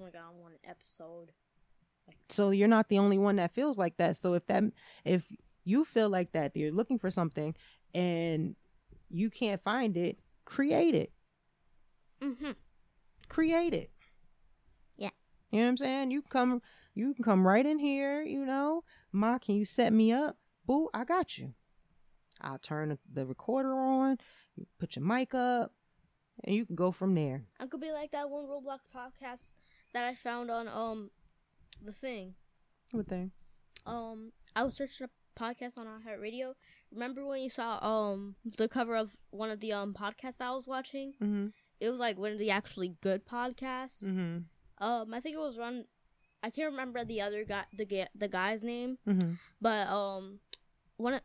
"Oh 0.00 0.04
my 0.04 0.10
god, 0.10 0.22
I 0.28 0.30
want 0.40 0.54
an 0.54 0.70
episode." 0.70 1.32
so 2.30 2.50
you're 2.50 2.68
not 2.68 2.88
the 2.88 2.98
only 2.98 3.18
one 3.18 3.36
that 3.36 3.52
feels 3.52 3.76
like 3.76 3.96
that. 3.98 4.16
So 4.16 4.32
if 4.34 4.46
that, 4.46 4.64
if 5.04 5.30
you 5.64 5.84
feel 5.84 6.08
like 6.08 6.32
that, 6.32 6.56
you're 6.56 6.72
looking 6.72 6.98
for 6.98 7.10
something 7.10 7.54
and 7.94 8.56
you 9.10 9.28
can't 9.28 9.60
find 9.60 9.94
it, 9.96 10.18
create 10.46 10.94
it. 10.94 11.12
Mm-hmm. 12.22 12.52
Create 13.28 13.74
it. 13.74 13.90
Yeah. 14.96 15.10
You 15.50 15.58
know 15.60 15.64
what 15.64 15.68
I'm 15.70 15.76
saying? 15.76 16.10
You 16.10 16.22
come, 16.22 16.62
you 16.94 17.12
can 17.12 17.24
come 17.24 17.46
right 17.46 17.64
in 17.64 17.78
here. 17.78 18.22
You 18.22 18.46
know, 18.46 18.84
Ma, 19.12 19.38
can 19.38 19.56
you 19.56 19.64
set 19.66 19.92
me 19.92 20.10
up? 20.12 20.38
Boo, 20.66 20.88
I 20.94 21.04
got 21.04 21.36
you. 21.38 21.52
I'll 22.40 22.58
turn 22.58 22.88
the- 22.90 22.98
the 23.12 23.26
recorder 23.26 23.74
on. 23.78 24.18
You 24.56 24.66
put 24.78 24.96
your 24.96 25.04
mic 25.04 25.34
up, 25.34 25.72
and 26.44 26.54
you 26.54 26.64
can 26.66 26.74
go 26.76 26.90
from 26.90 27.14
there. 27.14 27.44
I 27.60 27.66
could 27.66 27.80
be 27.80 27.92
like 27.92 28.12
that 28.12 28.30
one 28.30 28.44
Roblox 28.46 28.88
podcast 28.94 29.52
that 29.94 30.04
I 30.04 30.14
found 30.14 30.50
on 30.50 30.68
um 30.68 31.10
the 31.82 31.92
thing. 31.92 32.34
What 32.92 33.06
thing? 33.08 33.32
Um, 33.86 34.32
I 34.56 34.62
was 34.64 34.74
searching 34.74 35.06
a 35.06 35.40
podcast 35.40 35.78
on 35.78 35.86
iHeartRadio. 35.86 36.54
Remember 36.92 37.24
when 37.26 37.42
you 37.42 37.50
saw 37.50 37.78
um 37.84 38.34
the 38.44 38.68
cover 38.68 38.96
of 38.96 39.16
one 39.30 39.50
of 39.50 39.60
the 39.60 39.72
um 39.72 39.94
podcasts 39.94 40.38
that 40.38 40.48
I 40.48 40.52
was 40.52 40.66
watching? 40.66 41.12
Mm-hmm. 41.22 41.46
It 41.80 41.90
was 41.90 42.00
like 42.00 42.18
one 42.18 42.32
of 42.32 42.38
the 42.38 42.50
actually 42.50 42.96
good 43.02 43.26
podcasts. 43.26 44.04
Mm-hmm. 44.04 44.84
Um, 44.84 45.14
I 45.14 45.20
think 45.20 45.36
it 45.36 45.40
was 45.40 45.58
run. 45.58 45.84
I 46.42 46.50
can't 46.50 46.70
remember 46.70 47.04
the 47.04 47.20
other 47.20 47.44
guy, 47.44 47.64
the 47.72 47.84
ga- 47.84 48.08
the 48.14 48.28
guy's 48.28 48.62
name, 48.62 48.98
Mm-hmm. 49.06 49.32
but 49.60 49.88
um, 49.88 50.38
one 50.96 51.14
of 51.14 51.20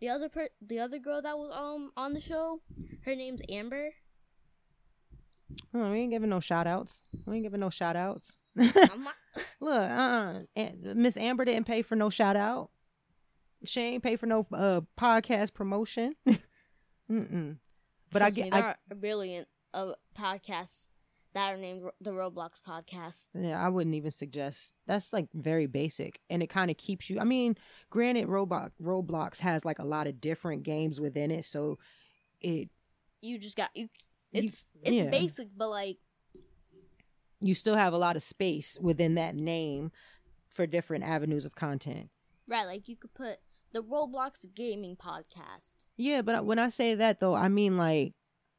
the 0.00 0.08
other 0.10 0.28
per 0.28 0.48
the 0.60 0.78
other 0.78 0.98
girl 0.98 1.20
that 1.22 1.36
was 1.38 1.50
um 1.54 1.92
on 1.96 2.12
the 2.14 2.20
show, 2.20 2.60
her 3.04 3.14
name's 3.14 3.40
Amber. 3.48 3.90
Oh, 5.74 5.90
we 5.90 5.98
ain't 5.98 6.10
giving 6.10 6.30
no 6.30 6.40
shout 6.40 6.66
outs. 6.66 7.04
We 7.26 7.36
ain't 7.36 7.44
giving 7.44 7.60
no 7.60 7.70
shout 7.70 7.96
outs. 7.96 8.34
Look, 8.56 9.90
uh, 9.90 10.40
uh 10.56 10.72
Miss 10.94 11.16
Amber 11.16 11.44
didn't 11.44 11.66
pay 11.66 11.82
for 11.82 11.96
no 11.96 12.10
shout 12.10 12.36
out. 12.36 12.70
She 13.64 13.80
ain't 13.80 14.02
pay 14.02 14.16
for 14.16 14.26
no 14.26 14.46
uh 14.52 14.82
podcast 14.98 15.54
promotion. 15.54 16.14
Mm-mm. 17.10 17.56
But 18.10 18.22
I 18.22 18.26
trust 18.26 18.36
get, 18.36 18.44
me, 18.44 18.50
I, 18.52 18.60
there 18.60 18.68
are 18.68 18.76
a 18.90 18.94
billion 18.94 19.46
of 19.74 19.94
podcasts 20.18 20.88
that 21.34 21.54
are 21.54 21.56
named 21.56 21.82
the 22.00 22.10
Roblox 22.10 22.60
podcast. 22.66 23.28
yeah, 23.34 23.64
I 23.64 23.68
wouldn't 23.68 23.94
even 23.94 24.10
suggest. 24.10 24.74
That's 24.86 25.12
like 25.12 25.28
very 25.34 25.66
basic, 25.66 26.20
and 26.30 26.42
it 26.42 26.48
kind 26.48 26.70
of 26.70 26.76
keeps 26.76 27.10
you. 27.10 27.20
I 27.20 27.24
mean, 27.24 27.56
granted, 27.90 28.28
Roblox 28.28 28.70
Roblox 28.82 29.40
has 29.40 29.64
like 29.64 29.78
a 29.78 29.84
lot 29.84 30.06
of 30.06 30.20
different 30.20 30.62
games 30.62 31.00
within 31.00 31.30
it, 31.30 31.44
so 31.44 31.78
it 32.40 32.70
You 33.20 33.38
just 33.38 33.56
got 33.56 33.70
you. 33.74 33.88
You- 34.32 34.42
It's 34.44 34.64
it's 34.82 34.96
yeah. 34.96 35.10
basic, 35.10 35.48
but 35.56 35.68
like 35.70 35.98
you 37.40 37.54
still 37.54 37.76
have 37.76 37.92
a 37.92 37.98
lot 37.98 38.16
of 38.16 38.22
space 38.22 38.78
within 38.80 39.14
that 39.14 39.34
name 39.34 39.90
for 40.48 40.66
different 40.66 41.04
avenues 41.04 41.46
of 41.46 41.54
content. 41.54 42.10
right, 42.46 42.64
like 42.64 42.88
you 42.88 42.96
could 42.96 43.14
put 43.14 43.38
the 43.72 43.82
Roblox 43.82 44.44
gaming 44.54 44.96
podcast. 44.96 45.76
Yeah, 45.96 46.22
but 46.22 46.44
when 46.46 46.58
I 46.58 46.70
say 46.70 46.94
that 46.94 47.20
though, 47.20 47.34
I 47.34 47.48
mean 47.48 47.76
like, 47.76 48.14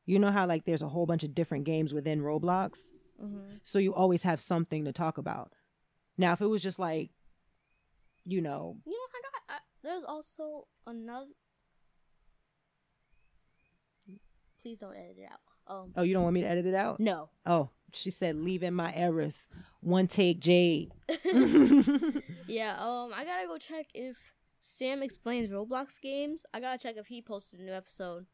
you 0.06 0.18
know 0.20 0.32
how 0.32 0.46
like 0.46 0.66
there's 0.66 0.82
a 0.82 0.88
whole 0.90 1.06
bunch 1.06 1.24
of 1.24 1.34
different 1.36 1.66
games 1.66 1.94
within 1.94 2.22
Roblox, 2.22 2.92
Mm-hmm. 3.22 3.58
so 3.64 3.80
you 3.80 3.94
always 3.94 4.24
have 4.24 4.40
something 4.40 4.86
to 4.86 4.94
talk 4.94 5.18
about. 5.18 5.52
Now, 6.18 6.32
if 6.34 6.40
it 6.42 6.48
was 6.48 6.64
just 6.64 6.80
like, 6.80 7.12
you 8.26 8.40
know, 8.42 8.78
You 8.86 8.94
know, 8.94 8.98
I 8.98 9.22
got. 9.22 9.56
I, 9.56 9.60
there's 9.84 10.04
also 10.06 10.68
another. 10.88 11.28
Please 14.62 14.78
don't 14.78 14.96
edit 14.96 15.18
it 15.18 15.30
out. 15.32 15.40
Um, 15.70 15.94
oh, 15.96 16.02
you 16.02 16.14
don't 16.14 16.24
want 16.24 16.34
me 16.34 16.42
to 16.42 16.48
edit 16.48 16.66
it 16.66 16.74
out? 16.76 17.00
no. 17.00 17.30
Oh, 17.46 17.70
she 17.94 18.12
said, 18.12 18.36
leave 18.36 18.62
in 18.64 18.74
my 18.74 18.94
errors. 18.96 19.48
One 19.82 20.08
take, 20.08 20.40
Jade. 20.40 20.92
yeah. 22.48 22.76
Um, 22.80 23.12
I 23.16 23.24
gotta 23.26 23.48
go 23.48 23.58
check 23.58 23.88
if 23.94 24.16
Sam 24.60 25.02
explains 25.02 25.50
Roblox 25.50 26.02
games. 26.02 26.44
I 26.54 26.60
gotta 26.60 26.78
check 26.78 26.98
if 26.98 27.08
he 27.08 27.22
posted 27.22 27.60
a 27.60 27.64
new 27.64 27.74
episode. 27.74 28.26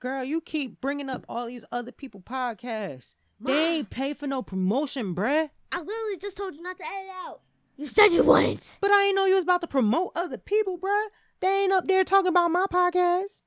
Girl, 0.00 0.24
you 0.24 0.40
keep 0.40 0.80
bringing 0.80 1.08
up 1.08 1.24
all 1.28 1.46
these 1.46 1.64
other 1.72 1.92
people 1.92 2.20
podcasts. 2.20 3.14
They 3.40 3.76
ain't 3.76 3.90
pay 3.90 4.14
for 4.14 4.26
no 4.26 4.42
promotion, 4.42 5.14
bruh. 5.14 5.50
I 5.72 5.78
literally 5.78 6.18
just 6.20 6.36
told 6.36 6.54
you 6.54 6.62
not 6.62 6.78
to 6.78 6.84
edit 6.84 7.10
out. 7.26 7.40
You 7.76 7.86
said 7.86 8.08
you 8.08 8.24
wouldn't. 8.24 8.78
But 8.80 8.90
I 8.90 9.04
ain't 9.04 9.16
know 9.16 9.26
you 9.26 9.34
was 9.34 9.44
about 9.44 9.60
to 9.60 9.66
promote 9.66 10.12
other 10.16 10.38
people, 10.38 10.78
bruh. 10.78 11.06
They 11.40 11.64
ain't 11.64 11.72
up 11.72 11.86
there 11.86 12.04
talking 12.04 12.28
about 12.28 12.50
my 12.50 12.66
podcast. 12.72 13.42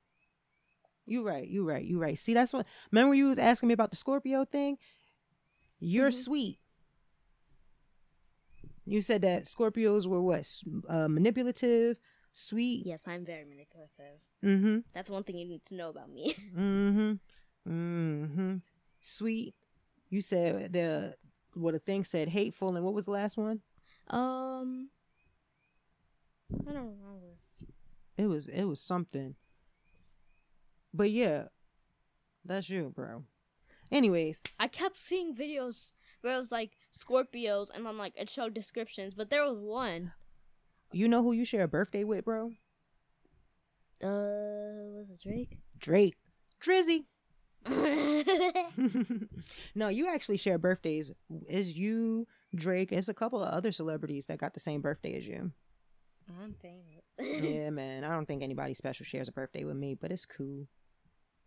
You 1.10 1.26
right, 1.26 1.46
you 1.48 1.64
right, 1.68 1.84
you 1.84 1.98
right. 1.98 2.16
See, 2.16 2.34
that's 2.34 2.52
what. 2.52 2.66
Remember 2.92 3.14
you 3.16 3.26
was 3.26 3.38
asking 3.38 3.66
me 3.66 3.72
about 3.74 3.90
the 3.90 3.96
Scorpio 3.96 4.44
thing. 4.44 4.78
You're 5.80 6.10
Mhm. 6.10 6.14
sweet. 6.24 6.58
You 8.84 9.02
said 9.02 9.22
that 9.22 9.44
Scorpios 9.46 10.06
were 10.06 10.22
what? 10.22 10.46
Uh, 10.88 11.08
manipulative, 11.08 11.96
sweet. 12.32 12.86
Yes, 12.86 13.06
I'm 13.08 13.24
very 13.24 13.44
manipulative. 13.44 14.20
Mm-hmm. 14.44 14.78
That's 14.94 15.10
one 15.10 15.24
thing 15.24 15.36
you 15.36 15.46
need 15.46 15.64
to 15.66 15.74
know 15.74 15.90
about 15.90 16.10
me. 16.10 16.34
Mm-hmm. 16.56 17.12
Mm-hmm. 17.68 18.56
Sweet. 19.00 19.54
You 20.10 20.20
said 20.20 20.72
the 20.72 21.16
what 21.54 21.74
a 21.74 21.78
thing 21.80 22.04
said 22.04 22.28
hateful, 22.28 22.74
and 22.76 22.84
what 22.84 22.94
was 22.94 23.04
the 23.06 23.10
last 23.12 23.36
one? 23.36 23.60
um, 24.08 24.90
I 26.68 26.72
don't 26.72 26.96
remember. 26.98 27.36
It 28.16 28.26
was 28.26 28.48
it 28.48 28.64
was 28.64 28.80
something. 28.80 29.34
But 30.92 31.10
yeah, 31.10 31.44
that's 32.44 32.68
you, 32.68 32.92
bro. 32.94 33.24
Anyways, 33.92 34.42
I 34.58 34.68
kept 34.68 34.96
seeing 34.96 35.34
videos 35.34 35.92
where 36.20 36.36
it 36.36 36.38
was 36.38 36.52
like 36.52 36.72
Scorpios, 36.96 37.68
and 37.74 37.84
then 37.86 37.98
like 37.98 38.14
it 38.16 38.30
showed 38.30 38.54
descriptions, 38.54 39.14
but 39.14 39.30
there 39.30 39.44
was 39.44 39.58
one. 39.58 40.12
you 40.92 41.08
know 41.08 41.22
who 41.22 41.32
you 41.32 41.44
share 41.44 41.62
a 41.64 41.68
birthday 41.68 42.04
with, 42.04 42.24
bro? 42.24 42.52
Uh, 44.02 44.96
was 44.96 45.10
it 45.10 45.20
Drake? 45.22 45.58
Drake. 45.78 46.16
Drizzy. 46.60 47.04
no, 49.74 49.88
you 49.88 50.08
actually 50.08 50.36
share 50.38 50.58
birthdays. 50.58 51.10
Is 51.48 51.76
you, 51.78 52.26
Drake, 52.54 52.92
it's 52.92 53.08
a 53.08 53.14
couple 53.14 53.42
of 53.42 53.52
other 53.52 53.72
celebrities 53.72 54.26
that 54.26 54.38
got 54.38 54.54
the 54.54 54.60
same 54.60 54.80
birthday 54.80 55.14
as 55.16 55.28
you. 55.28 55.52
I'm 56.42 56.54
famous. 56.54 57.42
yeah, 57.42 57.70
man. 57.80 58.04
I 58.04 58.10
don't 58.10 58.26
think 58.26 58.42
anybody 58.42 58.74
special 58.74 59.04
shares 59.04 59.28
a 59.28 59.32
birthday 59.32 59.64
with 59.64 59.76
me, 59.76 59.94
but 59.94 60.10
it's 60.12 60.26
cool. 60.26 60.66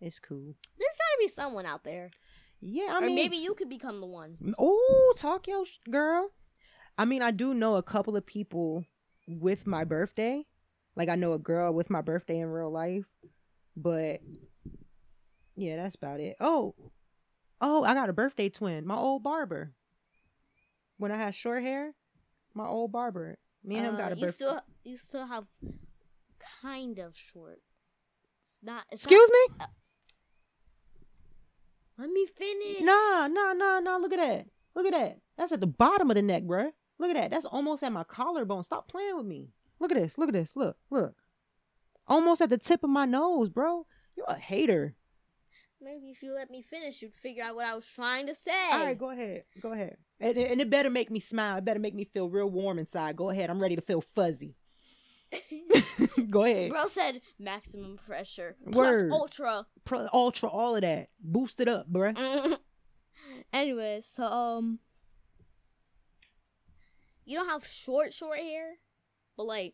It's 0.01 0.19
cool. 0.19 0.55
There's 0.77 0.97
gotta 0.97 1.17
be 1.19 1.27
someone 1.29 1.65
out 1.65 1.83
there, 1.83 2.11
Yeah, 2.59 2.89
I 2.95 2.97
or 2.97 3.05
mean, 3.05 3.15
maybe 3.15 3.37
you 3.37 3.53
could 3.55 3.69
become 3.69 3.99
the 4.01 4.07
one. 4.07 4.37
Oh, 4.57 5.13
talk 5.17 5.47
your 5.47 5.65
sh- 5.65 5.77
girl. 5.89 6.29
I 6.97 7.05
mean, 7.05 7.21
I 7.21 7.31
do 7.31 7.53
know 7.53 7.75
a 7.77 7.83
couple 7.83 8.15
of 8.17 8.25
people 8.25 8.85
with 9.27 9.65
my 9.65 9.83
birthday. 9.83 10.45
Like 10.95 11.09
I 11.09 11.15
know 11.15 11.33
a 11.33 11.39
girl 11.39 11.73
with 11.73 11.89
my 11.89 12.01
birthday 12.01 12.39
in 12.39 12.47
real 12.49 12.69
life, 12.69 13.05
but 13.75 14.19
yeah, 15.55 15.75
that's 15.77 15.95
about 15.95 16.19
it. 16.19 16.35
Oh, 16.39 16.75
oh, 17.61 17.83
I 17.83 17.93
got 17.93 18.09
a 18.09 18.13
birthday 18.13 18.49
twin. 18.49 18.85
My 18.85 18.95
old 18.97 19.23
barber. 19.23 19.73
When 20.97 21.11
I 21.11 21.17
had 21.17 21.33
short 21.33 21.63
hair, 21.63 21.93
my 22.53 22.67
old 22.67 22.91
barber. 22.91 23.37
Me 23.63 23.77
and 23.77 23.85
him 23.87 23.95
Uh, 23.95 23.97
got 23.97 24.11
a 24.11 24.15
you 24.15 24.21
birthday. 24.25 24.35
still 24.35 24.61
you 24.83 24.97
still 24.97 25.25
have 25.25 25.45
kind 26.61 26.99
of 26.99 27.15
short. 27.17 27.61
It's 28.43 28.59
not. 28.61 28.83
It's 28.91 29.03
Excuse 29.05 29.29
me? 29.31 29.55
Not, 29.59 29.69
let 31.97 32.09
me 32.09 32.25
finish. 32.25 32.81
Nah, 32.81 33.27
nah, 33.27 33.53
nah, 33.53 33.79
nah. 33.79 33.97
Look 33.97 34.13
at 34.13 34.19
that. 34.19 34.47
Look 34.75 34.85
at 34.85 34.93
that. 34.93 35.19
That's 35.37 35.51
at 35.51 35.61
the 35.61 35.67
bottom 35.67 36.09
of 36.09 36.15
the 36.15 36.21
neck, 36.21 36.43
bruh. 36.43 36.71
Look 36.99 37.09
at 37.09 37.15
that. 37.15 37.31
That's 37.31 37.45
almost 37.45 37.83
at 37.83 37.91
my 37.91 38.03
collarbone. 38.03 38.63
Stop 38.63 38.87
playing 38.87 39.17
with 39.17 39.25
me. 39.25 39.49
Look 39.79 39.91
at 39.91 39.97
this. 39.97 40.17
Look 40.17 40.29
at 40.29 40.33
this. 40.33 40.55
Look, 40.55 40.77
look. 40.89 41.15
Almost 42.07 42.41
at 42.41 42.49
the 42.49 42.57
tip 42.57 42.83
of 42.83 42.89
my 42.89 43.05
nose, 43.05 43.49
bro. 43.49 43.85
You're 44.15 44.25
a 44.27 44.35
hater. 44.35 44.95
Maybe 45.81 46.11
if 46.11 46.23
you 46.23 46.33
let 46.33 46.49
me 46.49 46.61
finish, 46.61 47.01
you'd 47.01 47.13
figure 47.13 47.43
out 47.43 47.55
what 47.55 47.65
I 47.65 47.75
was 47.75 47.85
trying 47.85 48.27
to 48.27 48.35
say. 48.35 48.69
All 48.71 48.85
right, 48.85 48.97
go 48.97 49.09
ahead. 49.09 49.43
Go 49.61 49.73
ahead. 49.73 49.97
And, 50.19 50.37
and 50.37 50.61
it 50.61 50.69
better 50.69 50.89
make 50.89 51.11
me 51.11 51.19
smile. 51.19 51.57
It 51.57 51.65
better 51.65 51.79
make 51.79 51.93
me 51.93 52.05
feel 52.05 52.29
real 52.29 52.49
warm 52.49 52.79
inside. 52.79 53.17
Go 53.17 53.29
ahead. 53.29 53.49
I'm 53.49 53.61
ready 53.61 53.75
to 53.75 53.81
feel 53.81 53.99
fuzzy. 53.99 54.55
go 56.29 56.43
ahead. 56.43 56.71
Bro 56.71 56.87
said 56.87 57.21
maximum 57.39 57.97
pressure 57.97 58.55
Word. 58.65 59.09
plus 59.09 59.19
ultra. 59.19 59.65
Pro, 59.85 60.07
ultra, 60.13 60.49
all 60.49 60.75
of 60.75 60.81
that. 60.81 61.09
Boost 61.19 61.59
it 61.59 61.67
up, 61.67 61.91
bruh. 61.91 62.57
Anyways, 63.53 64.05
so 64.05 64.25
um, 64.25 64.79
you 67.25 67.37
don't 67.37 67.49
have 67.49 67.65
short, 67.65 68.13
short 68.13 68.37
hair, 68.37 68.73
but 69.37 69.45
like 69.45 69.73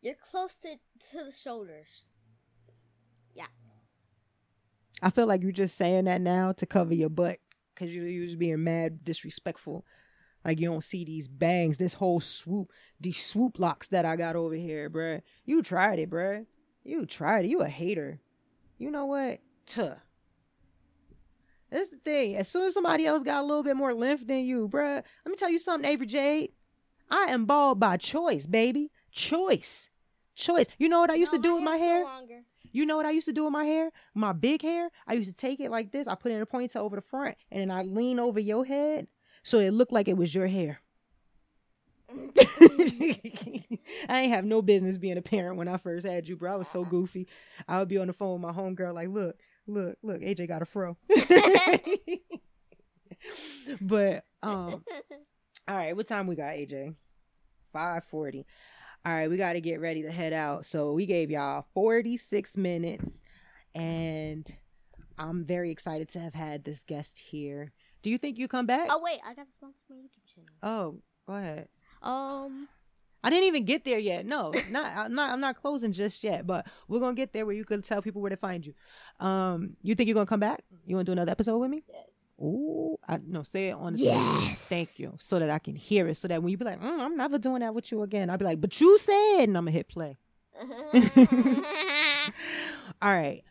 you're 0.00 0.14
close 0.14 0.56
to 0.56 0.76
to 1.10 1.24
the 1.24 1.32
shoulders. 1.32 2.06
Yeah. 3.34 3.46
I 5.02 5.10
feel 5.10 5.26
like 5.26 5.42
you're 5.42 5.52
just 5.52 5.76
saying 5.76 6.06
that 6.06 6.20
now 6.20 6.52
to 6.52 6.66
cover 6.66 6.94
your 6.94 7.10
butt 7.10 7.38
because 7.74 7.94
you 7.94 8.02
you 8.02 8.26
just 8.26 8.38
being 8.38 8.62
mad 8.64 9.04
disrespectful. 9.04 9.84
Like 10.48 10.60
you 10.60 10.70
don't 10.70 10.82
see 10.82 11.04
these 11.04 11.28
bangs, 11.28 11.76
this 11.76 11.92
whole 11.92 12.20
swoop, 12.20 12.72
these 12.98 13.22
swoop 13.22 13.58
locks 13.58 13.88
that 13.88 14.06
I 14.06 14.16
got 14.16 14.34
over 14.34 14.54
here, 14.54 14.88
bruh. 14.88 15.20
You 15.44 15.62
tried 15.62 15.98
it, 15.98 16.08
bruh. 16.08 16.46
You 16.84 17.04
tried 17.04 17.44
it. 17.44 17.48
You 17.48 17.60
a 17.60 17.68
hater. 17.68 18.18
You 18.78 18.90
know 18.90 19.04
what? 19.04 19.40
Tuh. 19.66 19.96
That's 21.70 21.90
the 21.90 21.98
thing. 21.98 22.34
As 22.36 22.48
soon 22.48 22.66
as 22.66 22.72
somebody 22.72 23.04
else 23.04 23.22
got 23.22 23.42
a 23.42 23.46
little 23.46 23.62
bit 23.62 23.76
more 23.76 23.92
length 23.92 24.26
than 24.26 24.46
you, 24.46 24.70
bruh, 24.70 25.02
let 25.02 25.30
me 25.30 25.36
tell 25.36 25.50
you 25.50 25.58
something, 25.58 25.86
Avery 25.86 26.06
Jade. 26.06 26.52
I 27.10 27.24
am 27.24 27.44
bald 27.44 27.78
by 27.78 27.98
choice, 27.98 28.46
baby. 28.46 28.90
Choice. 29.12 29.90
Choice. 30.34 30.64
You 30.78 30.88
know 30.88 31.02
what 31.02 31.10
I 31.10 31.16
used 31.16 31.32
No, 31.34 31.36
to 31.40 31.42
do 31.42 31.54
with 31.56 31.62
my 31.62 31.76
hair? 31.76 32.04
Longer. 32.04 32.40
You 32.72 32.86
know 32.86 32.96
what 32.96 33.04
I 33.04 33.10
used 33.10 33.26
to 33.26 33.34
do 33.34 33.44
with 33.44 33.52
my 33.52 33.64
hair? 33.64 33.90
My 34.14 34.32
big 34.32 34.62
hair, 34.62 34.88
I 35.06 35.12
used 35.12 35.28
to 35.28 35.36
take 35.36 35.60
it 35.60 35.70
like 35.70 35.92
this. 35.92 36.08
I 36.08 36.14
put 36.14 36.32
it 36.32 36.36
in 36.36 36.40
a 36.40 36.46
ponytail 36.46 36.76
over 36.80 36.96
the 36.96 37.02
front, 37.02 37.36
and 37.50 37.60
then 37.60 37.70
I 37.70 37.82
lean 37.82 38.18
over 38.18 38.40
your 38.40 38.64
head 38.64 39.08
so 39.48 39.60
it 39.60 39.72
looked 39.72 39.92
like 39.92 40.08
it 40.08 40.16
was 40.16 40.34
your 40.34 40.46
hair. 40.46 40.80
I 44.08 44.08
ain't 44.08 44.32
have 44.32 44.44
no 44.44 44.62
business 44.62 44.98
being 44.98 45.18
a 45.18 45.22
parent 45.22 45.56
when 45.56 45.68
I 45.68 45.76
first 45.76 46.06
had 46.06 46.28
you, 46.28 46.36
bro. 46.36 46.54
I 46.54 46.56
was 46.56 46.68
so 46.68 46.84
goofy. 46.84 47.26
I 47.66 47.78
would 47.78 47.88
be 47.88 47.98
on 47.98 48.06
the 48.06 48.12
phone 48.12 48.40
with 48.40 48.42
my 48.42 48.52
homegirl, 48.52 48.94
like, 48.94 49.08
look, 49.08 49.36
look, 49.66 49.96
look, 50.02 50.20
AJ 50.20 50.48
got 50.48 50.62
a 50.62 50.66
fro. 50.66 50.96
but 53.80 54.24
um, 54.42 54.84
all 55.66 55.76
right, 55.76 55.96
what 55.96 56.06
time 56.06 56.26
we 56.26 56.36
got, 56.36 56.50
AJ? 56.50 56.94
Five 57.72 58.04
forty. 58.04 58.46
All 59.04 59.12
right, 59.12 59.30
we 59.30 59.36
got 59.36 59.54
to 59.54 59.60
get 59.60 59.80
ready 59.80 60.02
to 60.02 60.10
head 60.10 60.32
out. 60.32 60.66
So 60.66 60.92
we 60.92 61.06
gave 61.06 61.30
y'all 61.30 61.66
forty 61.74 62.16
six 62.16 62.56
minutes, 62.56 63.10
and 63.74 64.46
I'm 65.18 65.44
very 65.44 65.70
excited 65.70 66.08
to 66.10 66.20
have 66.20 66.34
had 66.34 66.64
this 66.64 66.84
guest 66.84 67.18
here. 67.18 67.72
Do 68.02 68.10
you 68.10 68.18
think 68.18 68.38
you 68.38 68.48
come 68.48 68.66
back? 68.66 68.88
oh 68.90 69.00
wait, 69.02 69.20
I 69.26 69.34
got 69.34 69.46
to 69.48 69.54
sponsor 69.54 69.82
my 69.90 69.96
YouTube 69.96 70.34
channel. 70.34 70.50
Oh, 70.62 71.00
go 71.26 71.34
ahead. 71.34 71.68
Um, 72.02 72.68
I 73.24 73.30
didn't 73.30 73.46
even 73.46 73.64
get 73.64 73.84
there 73.84 73.98
yet. 73.98 74.24
No, 74.26 74.52
not 74.70 74.92
I'm 74.96 75.14
not 75.14 75.32
I'm 75.32 75.40
not 75.40 75.56
closing 75.56 75.92
just 75.92 76.22
yet, 76.22 76.46
but 76.46 76.66
we're 76.86 77.00
gonna 77.00 77.14
get 77.14 77.32
there 77.32 77.44
where 77.44 77.54
you 77.54 77.64
can 77.64 77.82
tell 77.82 78.00
people 78.02 78.22
where 78.22 78.30
to 78.30 78.36
find 78.36 78.64
you. 78.64 78.74
Um, 79.24 79.76
you 79.82 79.94
think 79.94 80.06
you're 80.08 80.14
gonna 80.14 80.26
come 80.26 80.40
back? 80.40 80.62
You 80.86 80.96
wanna 80.96 81.04
do 81.04 81.12
another 81.12 81.32
episode 81.32 81.58
with 81.58 81.70
me? 81.70 81.82
yes. 81.88 82.04
Ooh, 82.40 82.96
I 83.08 83.18
no 83.26 83.42
say 83.42 83.70
it 83.70 83.72
on 83.72 83.94
the 83.94 83.98
Yes. 83.98 84.68
Thank 84.68 85.00
you, 85.00 85.14
so 85.18 85.40
that 85.40 85.50
I 85.50 85.58
can 85.58 85.74
hear 85.74 86.06
it, 86.06 86.14
so 86.14 86.28
that 86.28 86.40
when 86.40 86.52
you 86.52 86.56
be 86.56 86.64
like, 86.64 86.80
mm, 86.80 87.00
I'm 87.00 87.16
never 87.16 87.36
doing 87.36 87.60
that 87.60 87.74
with 87.74 87.90
you 87.90 88.02
again, 88.02 88.30
I'll 88.30 88.38
be 88.38 88.44
like, 88.44 88.60
but 88.60 88.80
you 88.80 88.96
said, 88.98 89.40
and 89.40 89.56
I'm 89.56 89.64
gonna 89.64 89.72
hit 89.72 89.88
play. 89.88 90.16
All 93.02 93.10
right, 93.10 93.42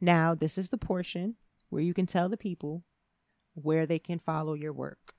now 0.00 0.36
this 0.36 0.56
is 0.56 0.68
the 0.68 0.78
portion 0.78 1.34
where 1.70 1.82
you 1.82 1.92
can 1.94 2.06
tell 2.06 2.28
the 2.28 2.36
people 2.36 2.84
where 3.56 3.86
they 3.86 3.98
can 3.98 4.18
follow 4.18 4.54
your 4.54 4.72
work. 4.72 5.14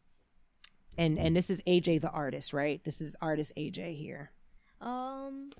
And 0.98 1.20
and 1.20 1.36
this 1.36 1.50
is 1.50 1.62
AJ 1.68 2.02
the 2.02 2.10
artist, 2.10 2.54
right? 2.54 2.84
This 2.84 3.02
is 3.02 3.16
artist 3.22 3.54
AJ 3.58 3.96
here. 3.98 4.32
um, 4.82 5.52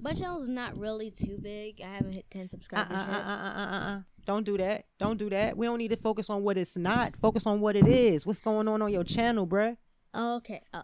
my 0.00 0.12
channel's 0.12 0.48
not 0.48 0.76
really 0.76 1.10
too 1.10 1.38
big. 1.40 1.80
I 1.80 1.86
haven't 1.94 2.12
hit 2.14 2.26
ten 2.30 2.46
Uh, 2.46 2.48
subscribers 2.48 2.90
uh, 2.96 3.00
uh, 3.00 3.06
yet. 3.06 3.26
uh, 3.26 3.30
uh, 3.30 3.66
uh, 3.76 3.80
uh. 3.96 4.00
Don't 4.26 4.44
do 4.44 4.58
that. 4.58 4.86
Don't 4.98 5.16
do 5.16 5.30
that. 5.30 5.56
We 5.56 5.66
don't 5.66 5.78
need 5.78 5.88
to 5.90 5.96
focus 5.96 6.28
on 6.28 6.42
what 6.42 6.58
it's 6.58 6.76
not. 6.76 7.14
Focus 7.16 7.46
on 7.46 7.60
what 7.60 7.76
it 7.76 7.86
is. 7.86 8.26
What's 8.26 8.40
going 8.40 8.66
on 8.68 8.82
on 8.82 8.92
your 8.92 9.04
channel, 9.04 9.46
bruh? 9.46 9.76
Okay. 10.14 10.62
Uh, 10.74 10.82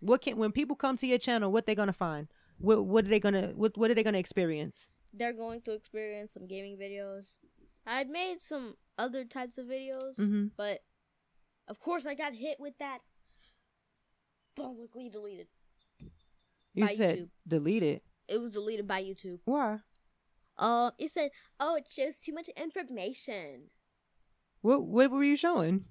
What 0.00 0.22
can 0.22 0.36
when 0.38 0.50
people 0.52 0.74
come 0.76 0.96
to 0.96 1.06
your 1.06 1.18
channel, 1.18 1.52
what 1.52 1.66
they 1.66 1.74
gonna 1.74 1.92
find? 1.92 2.26
What 2.58 2.84
what 2.86 3.04
are 3.04 3.08
they 3.08 3.20
gonna 3.20 3.52
what 3.54 3.76
what 3.78 3.90
are 3.90 3.94
they 3.94 4.02
gonna 4.04 4.18
experience? 4.18 4.90
they're 5.14 5.34
going 5.34 5.60
to 5.60 5.72
experience 5.72 6.32
some 6.32 6.46
gaming 6.46 6.78
videos. 6.78 7.36
I 7.86 8.04
made 8.04 8.40
some 8.40 8.76
other 8.98 9.24
types 9.24 9.58
of 9.58 9.66
videos, 9.66 10.16
Mhm. 10.18 10.52
but 10.56 10.84
of 11.68 11.80
course 11.80 12.06
I 12.06 12.14
got 12.14 12.34
hit 12.34 12.60
with 12.60 12.78
that. 12.78 13.00
Publicly 14.54 15.08
deleted. 15.08 15.48
You 16.74 16.86
said 16.86 17.18
YouTube. 17.18 17.30
delete 17.46 17.82
it. 17.82 18.04
Was 18.28 18.50
deleted 18.50 18.86
by 18.86 19.02
YouTube. 19.02 19.40
Why? 19.44 19.80
Uh, 20.56 20.90
it 20.98 21.10
said, 21.10 21.30
"Oh, 21.58 21.74
it 21.76 21.90
shows 21.90 22.18
too 22.18 22.32
much 22.32 22.48
information." 22.50 23.70
What 24.60 24.84
what 24.86 25.10
were 25.10 25.24
you 25.24 25.36
showing? 25.36 25.86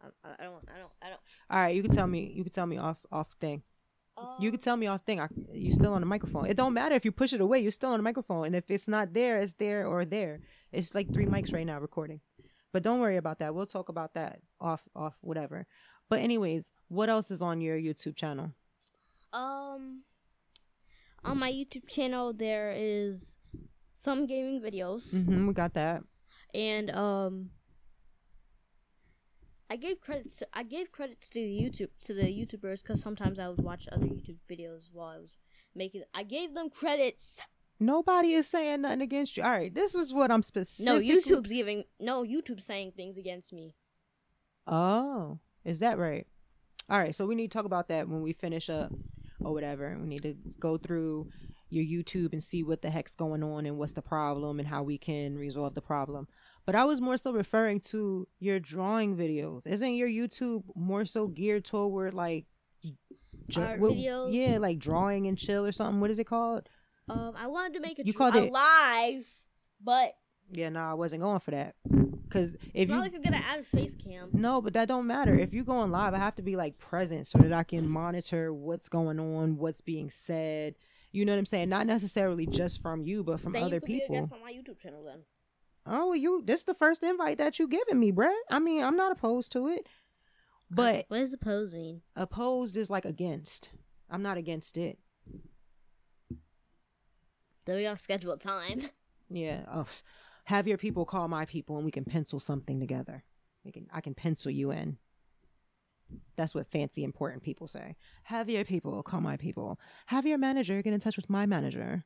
I, 0.00 0.08
I 0.22 0.34
I 0.40 0.44
don't, 0.44 0.68
I 0.68 0.78
don't, 0.78 0.92
I 1.02 1.08
don't. 1.08 1.20
All 1.50 1.58
right, 1.58 1.74
you 1.74 1.82
can 1.82 1.92
tell 1.94 2.06
me. 2.06 2.32
You 2.32 2.42
can 2.44 2.52
tell 2.52 2.66
me 2.66 2.76
off 2.76 3.04
off 3.10 3.32
thing. 3.40 3.62
You 4.40 4.50
can 4.50 4.60
tell 4.60 4.76
me 4.76 4.86
off 4.86 5.02
thing. 5.04 5.20
I, 5.20 5.28
you 5.52 5.70
still 5.70 5.92
on 5.92 6.00
the 6.00 6.06
microphone. 6.06 6.46
It 6.46 6.56
don't 6.56 6.72
matter 6.74 6.94
if 6.94 7.04
you 7.04 7.12
push 7.12 7.32
it 7.32 7.40
away. 7.40 7.58
You're 7.60 7.70
still 7.70 7.90
on 7.90 7.98
the 7.98 8.02
microphone. 8.02 8.46
And 8.46 8.56
if 8.56 8.70
it's 8.70 8.88
not 8.88 9.12
there, 9.12 9.38
it's 9.38 9.54
there 9.54 9.86
or 9.86 10.04
there. 10.04 10.40
It's 10.72 10.94
like 10.94 11.12
three 11.12 11.26
mics 11.26 11.52
right 11.52 11.66
now 11.66 11.78
recording. 11.80 12.20
But 12.72 12.82
don't 12.82 13.00
worry 13.00 13.16
about 13.16 13.38
that. 13.40 13.54
We'll 13.54 13.66
talk 13.66 13.88
about 13.88 14.14
that 14.14 14.40
off 14.60 14.82
off 14.94 15.14
whatever. 15.20 15.66
But 16.08 16.20
anyways, 16.20 16.70
what 16.88 17.08
else 17.08 17.30
is 17.30 17.40
on 17.42 17.60
your 17.60 17.76
YouTube 17.78 18.16
channel? 18.16 18.52
Um, 19.32 20.02
on 21.24 21.38
my 21.38 21.50
YouTube 21.50 21.88
channel 21.88 22.32
there 22.32 22.72
is 22.76 23.36
some 23.92 24.26
gaming 24.26 24.60
videos, 24.60 25.24
hmm 25.24 25.46
we 25.46 25.52
got 25.54 25.74
that. 25.74 26.02
and 26.54 26.90
um, 26.90 27.50
I 29.70 29.76
gave 29.76 30.00
credits 30.00 30.36
to 30.36 30.48
I 30.52 30.62
gave 30.62 30.92
credits 30.92 31.28
to 31.30 31.40
the 31.40 31.60
YouTube 31.60 31.88
to 32.04 32.14
the 32.14 32.22
YouTubers 32.22 32.82
because 32.82 33.00
sometimes 33.00 33.38
I 33.38 33.48
would 33.48 33.62
watch 33.62 33.88
other 33.90 34.06
YouTube 34.06 34.38
videos 34.50 34.88
while 34.92 35.08
I 35.08 35.18
was 35.18 35.36
making. 35.74 36.02
I 36.14 36.22
gave 36.22 36.54
them 36.54 36.70
credits. 36.70 37.40
Nobody 37.80 38.34
is 38.34 38.46
saying 38.46 38.82
nothing 38.82 39.00
against 39.00 39.36
you. 39.36 39.42
All 39.42 39.50
right, 39.50 39.74
this 39.74 39.94
is 39.94 40.12
what 40.12 40.30
I'm 40.30 40.42
No. 40.80 40.98
YouTube's 41.00 41.50
giving 41.50 41.84
no 41.98 42.22
YouTube 42.22 42.60
saying 42.60 42.92
things 42.96 43.18
against 43.18 43.52
me. 43.52 43.74
Oh, 44.66 45.40
is 45.64 45.80
that 45.80 45.98
right? 45.98 46.26
All 46.88 46.98
right, 46.98 47.14
so 47.14 47.26
we 47.26 47.34
need 47.34 47.50
to 47.50 47.56
talk 47.56 47.66
about 47.66 47.88
that 47.88 48.08
when 48.08 48.22
we 48.22 48.32
finish 48.32 48.70
up 48.70 48.92
or 49.40 49.52
whatever. 49.52 49.96
We 50.00 50.06
need 50.06 50.22
to 50.22 50.36
go 50.60 50.76
through 50.78 51.28
your 51.70 51.84
YouTube 51.84 52.32
and 52.32 52.44
see 52.44 52.62
what 52.62 52.82
the 52.82 52.90
heck's 52.90 53.16
going 53.16 53.42
on 53.42 53.66
and 53.66 53.76
what's 53.76 53.94
the 53.94 54.02
problem 54.02 54.58
and 54.58 54.68
how 54.68 54.82
we 54.82 54.98
can 54.98 55.36
resolve 55.36 55.74
the 55.74 55.82
problem. 55.82 56.28
But 56.66 56.74
I 56.74 56.84
was 56.84 57.00
more 57.00 57.16
so 57.16 57.32
referring 57.32 57.80
to 57.90 58.26
your 58.38 58.58
drawing 58.58 59.16
videos. 59.16 59.66
Isn't 59.66 59.94
your 59.96 60.08
YouTube 60.08 60.64
more 60.74 61.04
so 61.04 61.26
geared 61.28 61.64
toward 61.64 62.14
like 62.14 62.46
Art 63.56 63.78
what- 63.80 63.92
videos? 63.92 64.32
Yeah, 64.32 64.58
like 64.58 64.78
drawing 64.78 65.26
and 65.26 65.36
chill 65.36 65.66
or 65.66 65.72
something. 65.72 66.00
What 66.00 66.10
is 66.10 66.18
it 66.18 66.24
called? 66.24 66.68
Um, 67.08 67.34
I 67.36 67.46
wanted 67.48 67.74
to 67.74 67.80
make 67.80 67.98
a 67.98 68.06
You 68.06 68.14
called 68.14 68.34
it- 68.36 68.50
live, 68.50 69.28
but 69.82 70.12
Yeah, 70.52 70.70
no, 70.70 70.80
I 70.80 70.94
wasn't 70.94 71.22
going 71.22 71.40
for 71.40 71.50
that. 71.50 71.74
Cause 72.30 72.54
if 72.54 72.60
it's 72.74 72.88
you 72.88 72.94
not 72.96 73.02
like 73.02 73.14
I'm 73.14 73.22
gonna 73.22 73.36
add 73.46 73.60
a 73.60 73.62
face 73.62 73.94
cam. 73.94 74.30
No, 74.32 74.60
but 74.60 74.72
that 74.72 74.88
don't 74.88 75.06
matter. 75.06 75.38
If 75.38 75.52
you're 75.54 75.64
going 75.64 75.90
live, 75.90 76.14
I 76.14 76.18
have 76.18 76.34
to 76.36 76.42
be 76.42 76.56
like 76.56 76.78
present 76.78 77.26
so 77.26 77.38
that 77.38 77.52
I 77.52 77.62
can 77.62 77.88
monitor 77.88 78.52
what's 78.52 78.88
going 78.88 79.20
on, 79.20 79.56
what's 79.56 79.80
being 79.80 80.10
said. 80.10 80.74
You 81.12 81.24
know 81.24 81.32
what 81.32 81.38
I'm 81.38 81.46
saying? 81.46 81.68
Not 81.68 81.86
necessarily 81.86 82.46
just 82.46 82.82
from 82.82 83.02
you, 83.02 83.22
but 83.22 83.38
from 83.38 83.52
then 83.52 83.64
other 83.64 83.76
you 83.76 83.80
could 83.80 83.86
be 83.86 83.96
a 83.98 84.00
people. 84.00 84.16
guest 84.20 84.32
on 84.32 84.40
my 84.40 84.52
YouTube 84.52 84.78
channel 84.80 85.04
then. 85.04 85.20
Oh, 85.86 86.12
you 86.12 86.42
this 86.44 86.60
is 86.60 86.64
the 86.64 86.74
first 86.74 87.02
invite 87.02 87.38
that 87.38 87.58
you 87.58 87.68
giving 87.68 87.98
me, 87.98 88.12
bruh. 88.12 88.32
I 88.50 88.58
mean, 88.58 88.82
I'm 88.82 88.96
not 88.96 89.12
opposed 89.12 89.52
to 89.52 89.68
it. 89.68 89.86
But 90.70 91.04
what 91.08 91.18
does 91.18 91.32
opposed 91.32 91.74
mean? 91.74 92.00
opposed 92.16 92.76
is 92.76 92.90
like 92.90 93.04
against. 93.04 93.70
I'm 94.10 94.22
not 94.22 94.38
against 94.38 94.76
it. 94.76 94.98
Then 97.66 97.76
we 97.76 97.82
gotta 97.82 97.96
schedule 97.96 98.36
time. 98.36 98.88
Yeah. 99.30 99.64
Oh, 99.72 99.86
have 100.44 100.68
your 100.68 100.76
people 100.76 101.06
call 101.06 101.28
my 101.28 101.46
people 101.46 101.76
and 101.76 101.84
we 101.84 101.90
can 101.90 102.04
pencil 102.04 102.38
something 102.38 102.78
together. 102.78 103.24
We 103.64 103.72
can 103.72 103.86
I 103.92 104.00
can 104.00 104.14
pencil 104.14 104.50
you 104.50 104.70
in. 104.70 104.98
That's 106.36 106.54
what 106.54 106.68
fancy 106.68 107.02
important 107.04 107.42
people 107.42 107.66
say. 107.66 107.96
Have 108.24 108.50
your 108.50 108.64
people 108.64 109.02
call 109.02 109.20
my 109.20 109.36
people. 109.36 109.78
Have 110.06 110.26
your 110.26 110.38
manager 110.38 110.82
get 110.82 110.92
in 110.92 111.00
touch 111.00 111.16
with 111.16 111.30
my 111.30 111.46
manager. 111.46 112.04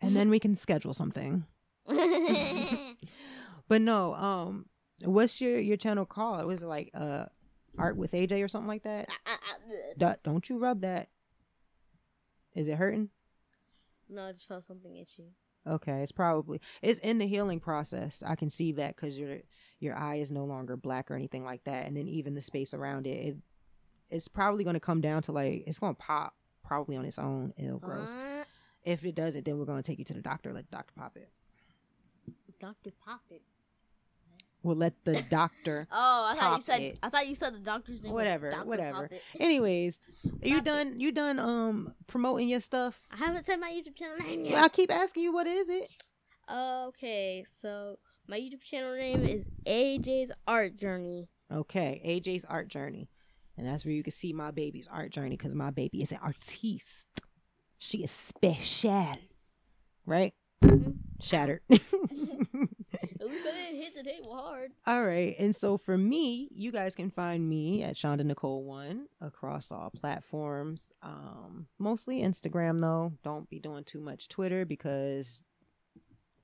And 0.00 0.16
then 0.16 0.30
we 0.30 0.38
can 0.38 0.54
schedule 0.54 0.94
something. 0.94 1.44
But 3.68 3.82
no, 3.82 4.14
um 4.14 4.66
what's 5.04 5.40
your 5.40 5.58
your 5.58 5.76
channel 5.76 6.06
called? 6.06 6.46
Was 6.46 6.62
it 6.62 6.66
like 6.66 6.90
uh 6.94 7.26
art 7.76 7.96
with 7.96 8.12
AJ 8.12 8.42
or 8.42 8.48
something 8.48 8.68
like 8.68 8.82
that? 8.84 9.08
Do- 9.98 10.14
don't 10.24 10.48
you 10.48 10.58
rub 10.58 10.80
that. 10.80 11.08
Is 12.54 12.66
it 12.68 12.76
hurting? 12.76 13.10
no, 14.08 14.24
I 14.28 14.32
just 14.32 14.48
felt 14.48 14.64
something 14.64 14.96
itchy. 14.96 15.34
Okay, 15.66 16.02
it's 16.02 16.12
probably 16.12 16.60
it's 16.80 16.98
in 17.00 17.18
the 17.18 17.26
healing 17.26 17.60
process. 17.60 18.22
I 18.26 18.36
can 18.36 18.48
see 18.48 18.72
that 18.72 18.96
because 18.96 19.18
your 19.18 19.40
your 19.80 19.94
eye 19.94 20.16
is 20.16 20.32
no 20.32 20.44
longer 20.46 20.76
black 20.78 21.10
or 21.10 21.14
anything 21.14 21.44
like 21.44 21.64
that, 21.64 21.86
and 21.86 21.94
then 21.96 22.08
even 22.08 22.34
the 22.34 22.40
space 22.40 22.72
around 22.72 23.06
it, 23.06 23.10
it 23.10 23.36
it's 24.08 24.28
probably 24.28 24.64
going 24.64 24.74
to 24.74 24.80
come 24.80 25.02
down 25.02 25.20
to 25.24 25.32
like 25.32 25.64
it's 25.66 25.78
going 25.78 25.94
to 25.94 26.00
pop 26.00 26.34
probably 26.64 26.96
on 26.96 27.04
its 27.04 27.18
own. 27.18 27.52
Ew, 27.58 27.78
gross. 27.82 28.14
Uh, 28.14 28.44
If 28.82 29.04
it 29.04 29.14
doesn't, 29.14 29.44
then 29.44 29.58
we're 29.58 29.66
going 29.66 29.82
to 29.82 29.86
take 29.86 29.98
you 29.98 30.06
to 30.06 30.14
the 30.14 30.22
doctor. 30.22 30.54
Let 30.54 30.70
the 30.70 30.76
doctor 30.76 30.94
pop 30.96 31.16
it. 31.18 31.28
Doctor 32.60 32.90
Poppet. 33.04 33.42
We'll 34.62 34.76
let 34.76 35.04
the 35.04 35.22
doctor. 35.30 35.86
Oh, 35.92 36.32
I 36.34 36.38
thought 36.38 36.56
you 36.56 36.62
said. 36.62 36.80
it. 36.80 36.98
I 37.02 37.08
thought 37.10 37.28
you 37.28 37.34
said 37.34 37.54
the 37.54 37.58
doctor's 37.60 38.02
name. 38.02 38.12
Whatever, 38.12 38.50
Dr. 38.50 38.66
whatever. 38.66 39.08
Anyways, 39.38 40.00
you 40.42 40.56
Pop 40.56 40.58
it. 40.58 40.64
done 40.64 41.00
you 41.00 41.12
done 41.12 41.38
um 41.38 41.94
promoting 42.06 42.48
your 42.48 42.60
stuff? 42.60 43.06
I 43.12 43.16
haven't 43.16 43.46
said 43.46 43.60
my 43.60 43.70
YouTube 43.70 43.94
channel 43.94 44.16
name 44.18 44.44
yet. 44.44 44.62
I 44.62 44.68
keep 44.68 44.92
asking 44.92 45.22
you 45.22 45.32
what 45.32 45.46
is 45.46 45.68
it. 45.70 45.88
Okay, 46.52 47.44
so 47.46 47.98
my 48.26 48.38
YouTube 48.38 48.62
channel 48.62 48.96
name 48.96 49.24
is 49.24 49.46
AJ's 49.66 50.32
Art 50.46 50.76
Journey. 50.76 51.28
Okay, 51.52 52.00
AJ's 52.04 52.44
art 52.44 52.68
journey. 52.68 53.08
And 53.56 53.66
that's 53.66 53.84
where 53.84 53.92
you 53.94 54.02
can 54.02 54.12
see 54.12 54.32
my 54.32 54.50
baby's 54.50 54.86
art 54.88 55.10
journey 55.10 55.36
because 55.36 55.54
my 55.54 55.70
baby 55.70 56.02
is 56.02 56.12
an 56.12 56.18
artiste. 56.22 57.08
She 57.78 57.98
is 58.04 58.10
special. 58.10 59.16
Right? 60.04 60.34
Mhm. 60.62 60.96
Shattered. 61.20 61.60
I 63.30 63.52
didn't 63.52 63.82
hit 63.82 63.94
the 63.94 64.02
table 64.02 64.34
hard. 64.36 64.70
all 64.86 65.04
right. 65.04 65.34
And 65.38 65.54
so 65.54 65.76
for 65.78 65.96
me, 65.96 66.48
you 66.52 66.72
guys 66.72 66.94
can 66.94 67.10
find 67.10 67.48
me 67.48 67.82
at 67.82 67.96
Shonda 67.96 68.24
Nicole 68.24 68.64
One 68.64 69.06
across 69.20 69.70
all 69.70 69.90
platforms. 69.90 70.92
Um, 71.02 71.66
mostly 71.78 72.20
Instagram 72.20 72.80
though. 72.80 73.12
Don't 73.22 73.48
be 73.48 73.58
doing 73.58 73.84
too 73.84 74.00
much 74.00 74.28
Twitter 74.28 74.64
because 74.64 75.44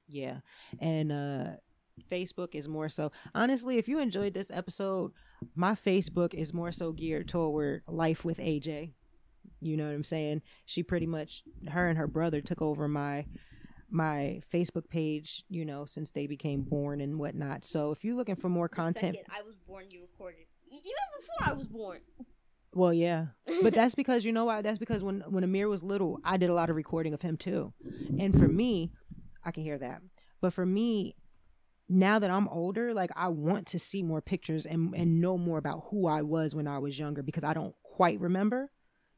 yeah. 0.09 0.39
And 0.79 1.13
uh 1.13 1.45
Facebook 2.11 2.55
is 2.55 2.69
more 2.69 2.89
so 2.89 3.13
honestly, 3.35 3.79
if 3.79 3.89
you 3.89 3.99
enjoyed 4.01 4.35
this 4.35 4.51
episode, 4.51 5.13
my 5.55 5.73
Facebook 5.75 6.35
is 6.35 6.53
more 6.53 6.73
so 6.73 6.93
geared 6.93 7.29
toward 7.29 7.83
life 7.87 8.25
with 8.25 8.39
AJ. 8.39 8.93
You 9.61 9.77
know 9.77 9.87
what 9.87 9.95
I'm 9.95 10.05
saying? 10.05 10.43
She 10.67 10.83
pretty 10.83 11.07
much 11.07 11.43
her 11.71 11.89
and 11.89 11.97
her 11.97 12.07
brother 12.07 12.41
took 12.41 12.61
over 12.61 12.89
my 12.89 13.27
my 13.91 14.41
Facebook 14.53 14.89
page, 14.89 15.45
you 15.49 15.65
know, 15.65 15.85
since 15.85 16.11
they 16.11 16.27
became 16.27 16.63
born 16.63 17.01
and 17.01 17.19
whatnot. 17.19 17.65
So 17.65 17.91
if 17.93 18.05
you're 18.05 18.17
looking 18.17 18.37
for 18.37 18.49
more 18.49 18.69
content, 18.69 19.17
second 19.17 19.33
I 19.37 19.43
was 19.43 19.57
born, 19.57 19.87
you 19.91 20.01
recorded. 20.03 20.47
Even 20.67 20.83
before 21.21 21.49
I 21.49 21.53
was 21.53 21.67
born. 21.69 22.01
well, 22.73 22.93
yeah, 22.93 23.27
but 23.63 23.75
that's 23.79 23.95
because 23.95 24.25
you 24.25 24.33
know 24.33 24.47
why? 24.47 24.63
That's 24.63 24.79
because 24.79 25.03
when 25.03 25.21
when 25.29 25.45
Amir 25.45 25.69
was 25.69 25.83
little, 25.83 26.21
I 26.25 26.37
did 26.37 26.51
a 26.51 26.55
lot 26.55 26.71
of 26.71 26.77
recording 26.77 27.15
of 27.15 27.23
him 27.23 27.37
too, 27.37 27.73
and 28.19 28.39
for 28.39 28.49
me, 28.49 28.93
I 29.45 29.51
can 29.51 29.63
hear 29.63 29.79
that. 29.79 30.03
But 30.41 30.53
for 30.53 30.67
me, 30.67 31.17
now 31.89 32.19
that 32.19 32.31
I'm 32.31 32.49
older, 32.49 32.95
like 32.95 33.11
I 33.15 33.29
want 33.29 33.67
to 33.69 33.79
see 33.79 34.03
more 34.03 34.21
pictures 34.23 34.67
and 34.67 34.95
and 34.95 35.21
know 35.21 35.37
more 35.39 35.59
about 35.59 35.85
who 35.91 36.07
I 36.07 36.23
was 36.23 36.55
when 36.55 36.67
I 36.67 36.79
was 36.79 36.99
younger 36.99 37.23
because 37.23 37.45
I 37.45 37.55
don't 37.55 37.75
quite 37.83 38.21
remember. 38.21 38.71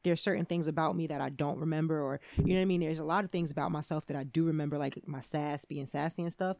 There's 0.07 0.21
certain 0.21 0.45
things 0.45 0.67
about 0.67 0.95
me 0.95 1.07
that 1.07 1.19
I 1.19 1.29
don't 1.29 1.59
remember, 1.59 2.01
or 2.01 2.21
you 2.37 2.53
know 2.53 2.55
what 2.55 2.61
I 2.61 2.65
mean. 2.65 2.79
There's 2.79 2.99
a 2.99 3.03
lot 3.03 3.25
of 3.25 3.31
things 3.31 3.51
about 3.51 3.71
myself 3.71 4.05
that 4.07 4.15
I 4.15 4.23
do 4.23 4.45
remember, 4.45 4.77
like 4.77 5.05
my 5.05 5.19
sass, 5.19 5.65
being 5.65 5.85
sassy 5.85 6.21
and 6.21 6.31
stuff. 6.31 6.55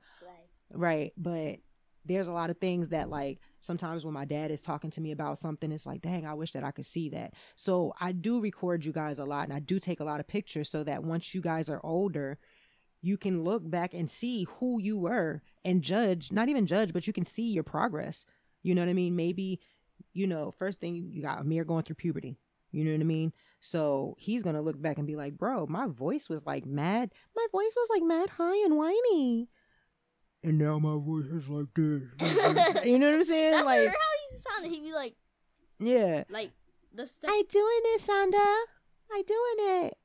Right. 0.74 1.14
But 1.16 1.60
there's 2.04 2.28
a 2.28 2.34
lot 2.34 2.50
of 2.50 2.58
things 2.58 2.90
that 2.90 3.10
like 3.10 3.40
sometimes 3.60 4.06
when 4.06 4.14
my 4.14 4.26
dad 4.26 4.52
is 4.52 4.62
talking 4.62 4.90
to 4.92 5.02
me 5.02 5.12
about 5.12 5.38
something, 5.38 5.72
it's 5.72 5.86
like, 5.86 6.02
dang, 6.02 6.26
I 6.26 6.34
wish 6.34 6.52
that 6.52 6.64
I 6.64 6.72
could 6.72 6.86
see 6.86 7.10
that. 7.10 7.34
So 7.56 7.94
I 8.00 8.12
do 8.12 8.42
record 8.42 8.86
you 8.86 8.92
guys 8.92 9.20
a 9.20 9.26
lot 9.26 9.46
and 9.46 9.54
I 9.54 9.60
do 9.60 9.80
take 9.80 10.00
a 10.00 10.06
lot 10.06 10.20
of 10.20 10.28
pictures 10.28 10.70
so 10.70 10.84
that 10.84 11.04
once 11.04 11.34
you 11.34 11.42
guys 11.42 11.70
are 11.70 11.82
older, 11.84 12.38
you 13.02 13.18
can 13.18 13.44
look 13.44 13.70
back 13.70 13.94
and 13.94 14.10
see 14.10 14.46
who 14.60 14.82
you 14.82 14.98
were 14.98 15.42
and 15.64 15.82
judge, 15.82 16.32
not 16.32 16.50
even 16.50 16.66
judge, 16.66 16.94
but 16.94 17.08
you 17.08 17.14
can 17.14 17.26
see 17.26 17.52
your 17.52 17.64
progress. 17.64 18.26
You 18.64 18.76
know 18.76 18.82
what 18.82 18.90
I 18.90 18.94
mean? 18.94 19.16
Maybe, 19.16 19.60
you 20.14 20.28
know, 20.28 20.52
first 20.52 20.80
thing 20.80 20.96
you 20.96 21.22
got 21.22 21.40
Amir 21.42 21.64
going 21.64 21.84
through 21.84 21.96
puberty. 21.96 22.38
You 22.72 22.84
know 22.84 22.92
what 22.92 23.02
I 23.02 23.06
mean? 23.06 23.34
So 23.60 24.16
he's 24.20 24.44
gonna 24.44 24.62
look 24.62 24.82
back 24.82 24.98
and 24.98 25.08
be 25.08 25.16
like, 25.16 25.38
bro, 25.38 25.66
my 25.68 25.88
voice 25.88 26.30
was 26.30 26.46
like 26.46 26.66
mad. 26.66 27.12
My 27.36 27.46
voice 27.52 27.74
was 27.76 27.88
like 27.90 28.04
mad 28.04 28.30
high 28.30 28.64
and 28.66 28.78
whiny 28.78 29.50
and 30.44 30.58
now 30.58 30.80
my 30.80 30.98
voice 30.98 31.26
is 31.26 31.50
like 31.50 31.68
this. 31.76 32.04
you 32.86 33.00
know 33.00 33.08
what 33.10 33.16
I'm 33.16 33.24
saying? 33.24 33.52
That's 33.52 33.66
like, 33.66 33.80
how 33.80 33.94
he 33.94 34.34
used 34.34 34.46
to 34.46 34.50
sound. 34.50 34.66
He'd 34.66 34.82
be 34.82 34.94
like, 34.94 35.16
yeah. 35.80 36.24
like 36.30 36.52
the 36.94 37.08
sec- 37.08 37.30
I 37.30 37.44
doing 37.50 37.82
it, 37.84 38.02
Sonda. 38.02 38.58
I 39.12 39.24
doing 39.26 39.86
it. 39.86 39.98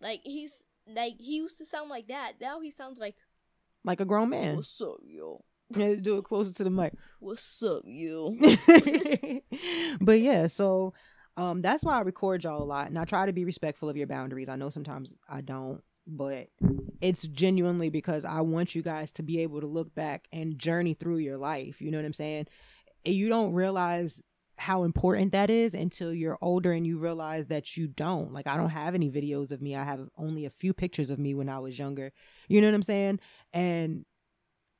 like 0.00 0.20
he's 0.24 0.62
like 0.86 1.14
he 1.18 1.36
used 1.36 1.58
to 1.58 1.64
sound 1.64 1.90
like 1.90 2.08
that. 2.08 2.34
Now 2.40 2.60
he 2.60 2.70
sounds 2.70 2.98
like, 2.98 3.16
Like 3.84 4.00
a 4.00 4.04
grown 4.04 4.30
man. 4.30 4.56
"What's 4.56 4.80
up, 4.80 4.98
yo? 5.02 5.44
Yeah, 5.76 5.96
do 5.96 6.16
it 6.16 6.24
closer 6.24 6.52
to 6.54 6.64
the 6.64 6.70
mic. 6.70 6.94
What's 7.20 7.62
up, 7.62 7.82
yo?" 7.84 8.34
but 10.00 10.18
yeah, 10.18 10.46
so 10.46 10.94
um 11.38 11.62
that's 11.62 11.84
why 11.84 11.96
I 11.96 12.00
record 12.00 12.44
y'all 12.44 12.62
a 12.62 12.64
lot 12.64 12.88
and 12.88 12.98
I 12.98 13.04
try 13.04 13.26
to 13.26 13.32
be 13.32 13.44
respectful 13.44 13.88
of 13.88 13.96
your 13.96 14.06
boundaries. 14.06 14.48
I 14.48 14.56
know 14.56 14.68
sometimes 14.68 15.14
I 15.28 15.40
don't, 15.40 15.82
but 16.06 16.48
it's 17.00 17.26
genuinely 17.28 17.90
because 17.90 18.24
I 18.24 18.40
want 18.40 18.74
you 18.74 18.82
guys 18.82 19.12
to 19.12 19.22
be 19.22 19.40
able 19.40 19.60
to 19.60 19.66
look 19.66 19.94
back 19.94 20.26
and 20.32 20.58
journey 20.58 20.94
through 20.94 21.18
your 21.18 21.38
life. 21.38 21.80
You 21.80 21.90
know 21.90 21.98
what 21.98 22.04
I'm 22.04 22.12
saying? 22.12 22.48
You 23.04 23.28
don't 23.28 23.52
realize 23.52 24.20
how 24.58 24.82
important 24.82 25.30
that 25.30 25.50
is 25.50 25.74
until 25.74 26.12
you're 26.12 26.38
older 26.42 26.72
and 26.72 26.84
you 26.84 26.98
realize 26.98 27.46
that 27.46 27.76
you 27.76 27.86
don't. 27.86 28.32
Like 28.32 28.48
I 28.48 28.56
don't 28.56 28.70
have 28.70 28.94
any 28.94 29.10
videos 29.10 29.52
of 29.52 29.62
me. 29.62 29.76
I 29.76 29.84
have 29.84 30.08
only 30.18 30.44
a 30.44 30.50
few 30.50 30.74
pictures 30.74 31.10
of 31.10 31.18
me 31.18 31.34
when 31.34 31.48
I 31.48 31.60
was 31.60 31.78
younger. 31.78 32.12
You 32.48 32.60
know 32.60 32.66
what 32.66 32.74
I'm 32.74 32.82
saying? 32.82 33.20
And 33.52 34.04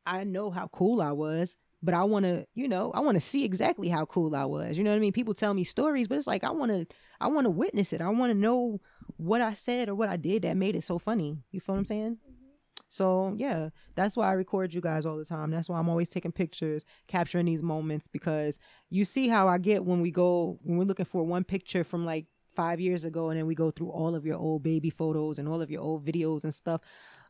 I 0.04 0.24
know 0.24 0.50
how 0.50 0.66
cool 0.68 1.00
I 1.00 1.12
was, 1.12 1.56
but 1.82 1.94
I 1.94 2.04
want 2.04 2.24
to, 2.24 2.46
you 2.54 2.68
know, 2.68 2.90
I 2.92 3.00
want 3.00 3.16
to 3.16 3.20
see 3.20 3.44
exactly 3.44 3.88
how 3.88 4.04
cool 4.04 4.34
I 4.34 4.44
was. 4.44 4.76
You 4.76 4.84
know 4.84 4.90
what 4.90 4.96
I 4.96 5.00
mean? 5.00 5.12
People 5.12 5.34
tell 5.34 5.54
me 5.54 5.64
stories, 5.64 6.08
but 6.08 6.18
it's 6.18 6.26
like 6.26 6.44
I 6.44 6.50
want 6.50 6.72
to 6.72 6.86
I 7.20 7.28
want 7.28 7.44
to 7.44 7.50
witness 7.50 7.92
it. 7.92 8.00
I 8.00 8.08
want 8.08 8.30
to 8.30 8.38
know 8.38 8.80
what 9.16 9.40
I 9.40 9.54
said 9.54 9.88
or 9.88 9.94
what 9.94 10.08
I 10.08 10.16
did 10.16 10.42
that 10.42 10.56
made 10.56 10.74
it 10.74 10.82
so 10.82 10.98
funny. 10.98 11.38
You 11.52 11.60
feel 11.60 11.74
what 11.74 11.80
I'm 11.80 11.84
saying? 11.84 12.16
Mm-hmm. 12.16 12.82
So 12.88 13.34
yeah, 13.36 13.68
that's 13.94 14.16
why 14.16 14.28
I 14.28 14.32
record 14.32 14.74
you 14.74 14.80
guys 14.80 15.06
all 15.06 15.16
the 15.16 15.24
time. 15.24 15.50
That's 15.50 15.68
why 15.68 15.78
I'm 15.78 15.88
always 15.88 16.10
taking 16.10 16.32
pictures, 16.32 16.84
capturing 17.06 17.46
these 17.46 17.62
moments 17.62 18.08
because 18.08 18.58
you 18.90 19.04
see 19.04 19.28
how 19.28 19.46
I 19.46 19.58
get 19.58 19.84
when 19.84 20.00
we 20.00 20.10
go 20.10 20.58
when 20.62 20.78
we're 20.78 20.84
looking 20.84 21.04
for 21.04 21.22
one 21.22 21.44
picture 21.44 21.84
from 21.84 22.04
like 22.04 22.26
five 22.52 22.80
years 22.80 23.04
ago 23.04 23.28
and 23.28 23.38
then 23.38 23.46
we 23.46 23.54
go 23.54 23.70
through 23.70 23.90
all 23.90 24.16
of 24.16 24.26
your 24.26 24.36
old 24.36 24.64
baby 24.64 24.90
photos 24.90 25.38
and 25.38 25.48
all 25.48 25.62
of 25.62 25.70
your 25.70 25.80
old 25.80 26.04
videos 26.04 26.42
and 26.42 26.52
stuff 26.52 26.80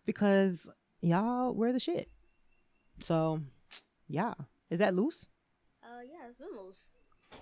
because 0.07 0.71
y'all 1.03 1.53
we're 1.53 1.73
the 1.73 1.79
shit. 1.81 2.09
So 3.03 3.43
yeah. 4.09 4.35
Is 4.71 4.79
that 4.81 4.95
loose? 4.95 5.29
Uh, 5.83 6.03
yeah, 6.03 6.29
it's 6.29 6.39
been 6.39 6.49
loose. 6.57 6.93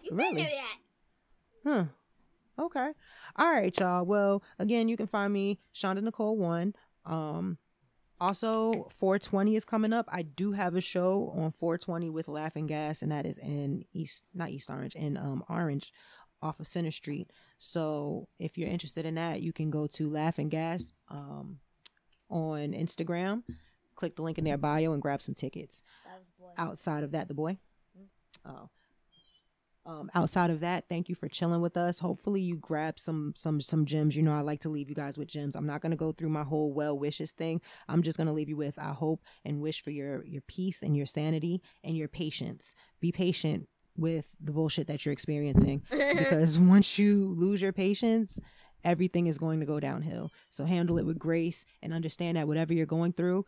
You 0.02 0.10
Really? 0.16 0.36
been 0.36 0.44
there 0.44 0.50
that? 0.50 0.78
Huh. 1.64 1.84
Okay. 2.64 2.92
All 3.36 3.50
right, 3.50 3.78
y'all. 3.78 4.04
Well, 4.04 4.42
again, 4.58 4.88
you 4.88 4.96
can 4.96 5.06
find 5.06 5.32
me 5.32 5.58
Shonda 5.74 6.02
Nicole 6.02 6.36
one. 6.36 6.74
Um, 7.04 7.58
also 8.18 8.72
420 8.94 9.56
is 9.56 9.64
coming 9.64 9.92
up. 9.92 10.06
I 10.10 10.22
do 10.22 10.52
have 10.52 10.74
a 10.74 10.80
show 10.80 11.32
on 11.36 11.50
420 11.50 12.08
with 12.10 12.28
Laugh 12.28 12.56
and 12.56 12.66
Gas, 12.68 13.02
and 13.02 13.12
that 13.12 13.26
is 13.26 13.36
in 13.38 13.84
East, 13.92 14.24
not 14.32 14.50
East 14.50 14.70
Orange, 14.70 14.94
in 14.94 15.16
um 15.16 15.44
Orange, 15.50 15.92
off 16.40 16.58
of 16.60 16.66
Center 16.66 16.90
Street. 16.90 17.30
So 17.58 18.28
if 18.38 18.56
you're 18.56 18.70
interested 18.70 19.04
in 19.04 19.16
that, 19.16 19.42
you 19.42 19.52
can 19.52 19.70
go 19.70 19.86
to 19.88 20.08
Laugh 20.08 20.38
and 20.38 20.50
Gas 20.50 20.92
um 21.10 21.58
on 22.30 22.72
Instagram. 22.72 23.42
Click 23.96 24.14
the 24.16 24.22
link 24.22 24.38
in 24.38 24.44
their 24.44 24.58
bio 24.58 24.92
and 24.92 25.02
grab 25.02 25.20
some 25.22 25.34
tickets 25.34 25.82
That 26.04 26.18
was 26.18 26.30
boy. 26.38 26.50
outside 26.56 27.02
of 27.02 27.12
that, 27.12 27.28
the 27.28 27.34
boy. 27.34 27.58
Oh. 28.44 28.68
Um, 29.84 30.10
outside 30.14 30.50
of 30.50 30.60
that, 30.60 30.88
thank 30.88 31.08
you 31.08 31.14
for 31.14 31.28
chilling 31.28 31.60
with 31.60 31.76
us. 31.76 32.00
Hopefully, 32.00 32.40
you 32.40 32.56
grab 32.56 32.98
some 32.98 33.32
some 33.36 33.60
some 33.60 33.84
gems. 33.86 34.16
You 34.16 34.22
know, 34.24 34.32
I 34.34 34.40
like 34.40 34.58
to 34.60 34.68
leave 34.68 34.88
you 34.88 34.96
guys 34.96 35.16
with 35.16 35.28
gems. 35.28 35.54
I'm 35.54 35.66
not 35.66 35.80
gonna 35.80 35.94
go 35.96 36.10
through 36.10 36.30
my 36.30 36.42
whole 36.42 36.72
well 36.72 36.98
wishes 36.98 37.30
thing. 37.30 37.60
I'm 37.88 38.02
just 38.02 38.18
gonna 38.18 38.32
leave 38.32 38.48
you 38.48 38.56
with 38.56 38.80
I 38.80 38.90
hope 38.92 39.22
and 39.44 39.60
wish 39.60 39.82
for 39.84 39.90
your 39.90 40.24
your 40.24 40.42
peace 40.42 40.82
and 40.82 40.96
your 40.96 41.06
sanity 41.06 41.62
and 41.84 41.96
your 41.96 42.08
patience. 42.08 42.74
Be 43.00 43.12
patient 43.12 43.68
with 43.96 44.34
the 44.40 44.52
bullshit 44.52 44.88
that 44.88 45.06
you're 45.06 45.12
experiencing 45.12 45.82
because 45.90 46.58
once 46.58 46.98
you 46.98 47.24
lose 47.24 47.62
your 47.62 47.72
patience, 47.72 48.40
everything 48.82 49.28
is 49.28 49.38
going 49.38 49.60
to 49.60 49.66
go 49.66 49.78
downhill. 49.78 50.32
So 50.50 50.64
handle 50.64 50.98
it 50.98 51.06
with 51.06 51.18
grace 51.18 51.64
and 51.80 51.94
understand 51.94 52.36
that 52.36 52.48
whatever 52.48 52.74
you're 52.74 52.86
going 52.86 53.12
through, 53.12 53.46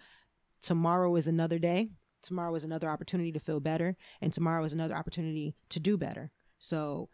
tomorrow 0.60 1.14
is 1.16 1.26
another 1.26 1.58
day. 1.58 1.90
Tomorrow 2.22 2.54
is 2.56 2.64
another 2.64 2.90
opportunity 2.90 3.32
to 3.32 3.38
feel 3.38 3.60
better, 3.60 3.96
and 4.20 4.32
tomorrow 4.32 4.64
is 4.64 4.72
another 4.72 4.94
opportunity 4.94 5.54
to 5.68 5.80
do 5.80 5.96
better. 5.96 6.30
So 6.58 7.08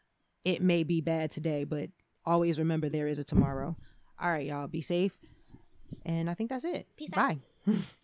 it 0.44 0.62
may 0.62 0.82
be 0.82 1.00
bad 1.00 1.30
today, 1.30 1.64
but 1.64 1.90
always 2.24 2.58
remember 2.58 2.88
there 2.88 3.08
is 3.08 3.18
a 3.18 3.24
tomorrow. 3.24 3.76
All 4.20 4.30
right, 4.30 4.46
y'all, 4.46 4.66
be 4.66 4.80
safe. 4.80 5.18
And 6.04 6.30
I 6.30 6.34
think 6.34 6.50
that's 6.50 6.64
it. 6.64 6.86
Peace 6.96 7.10
out. 7.14 7.36
Bye. 7.66 7.74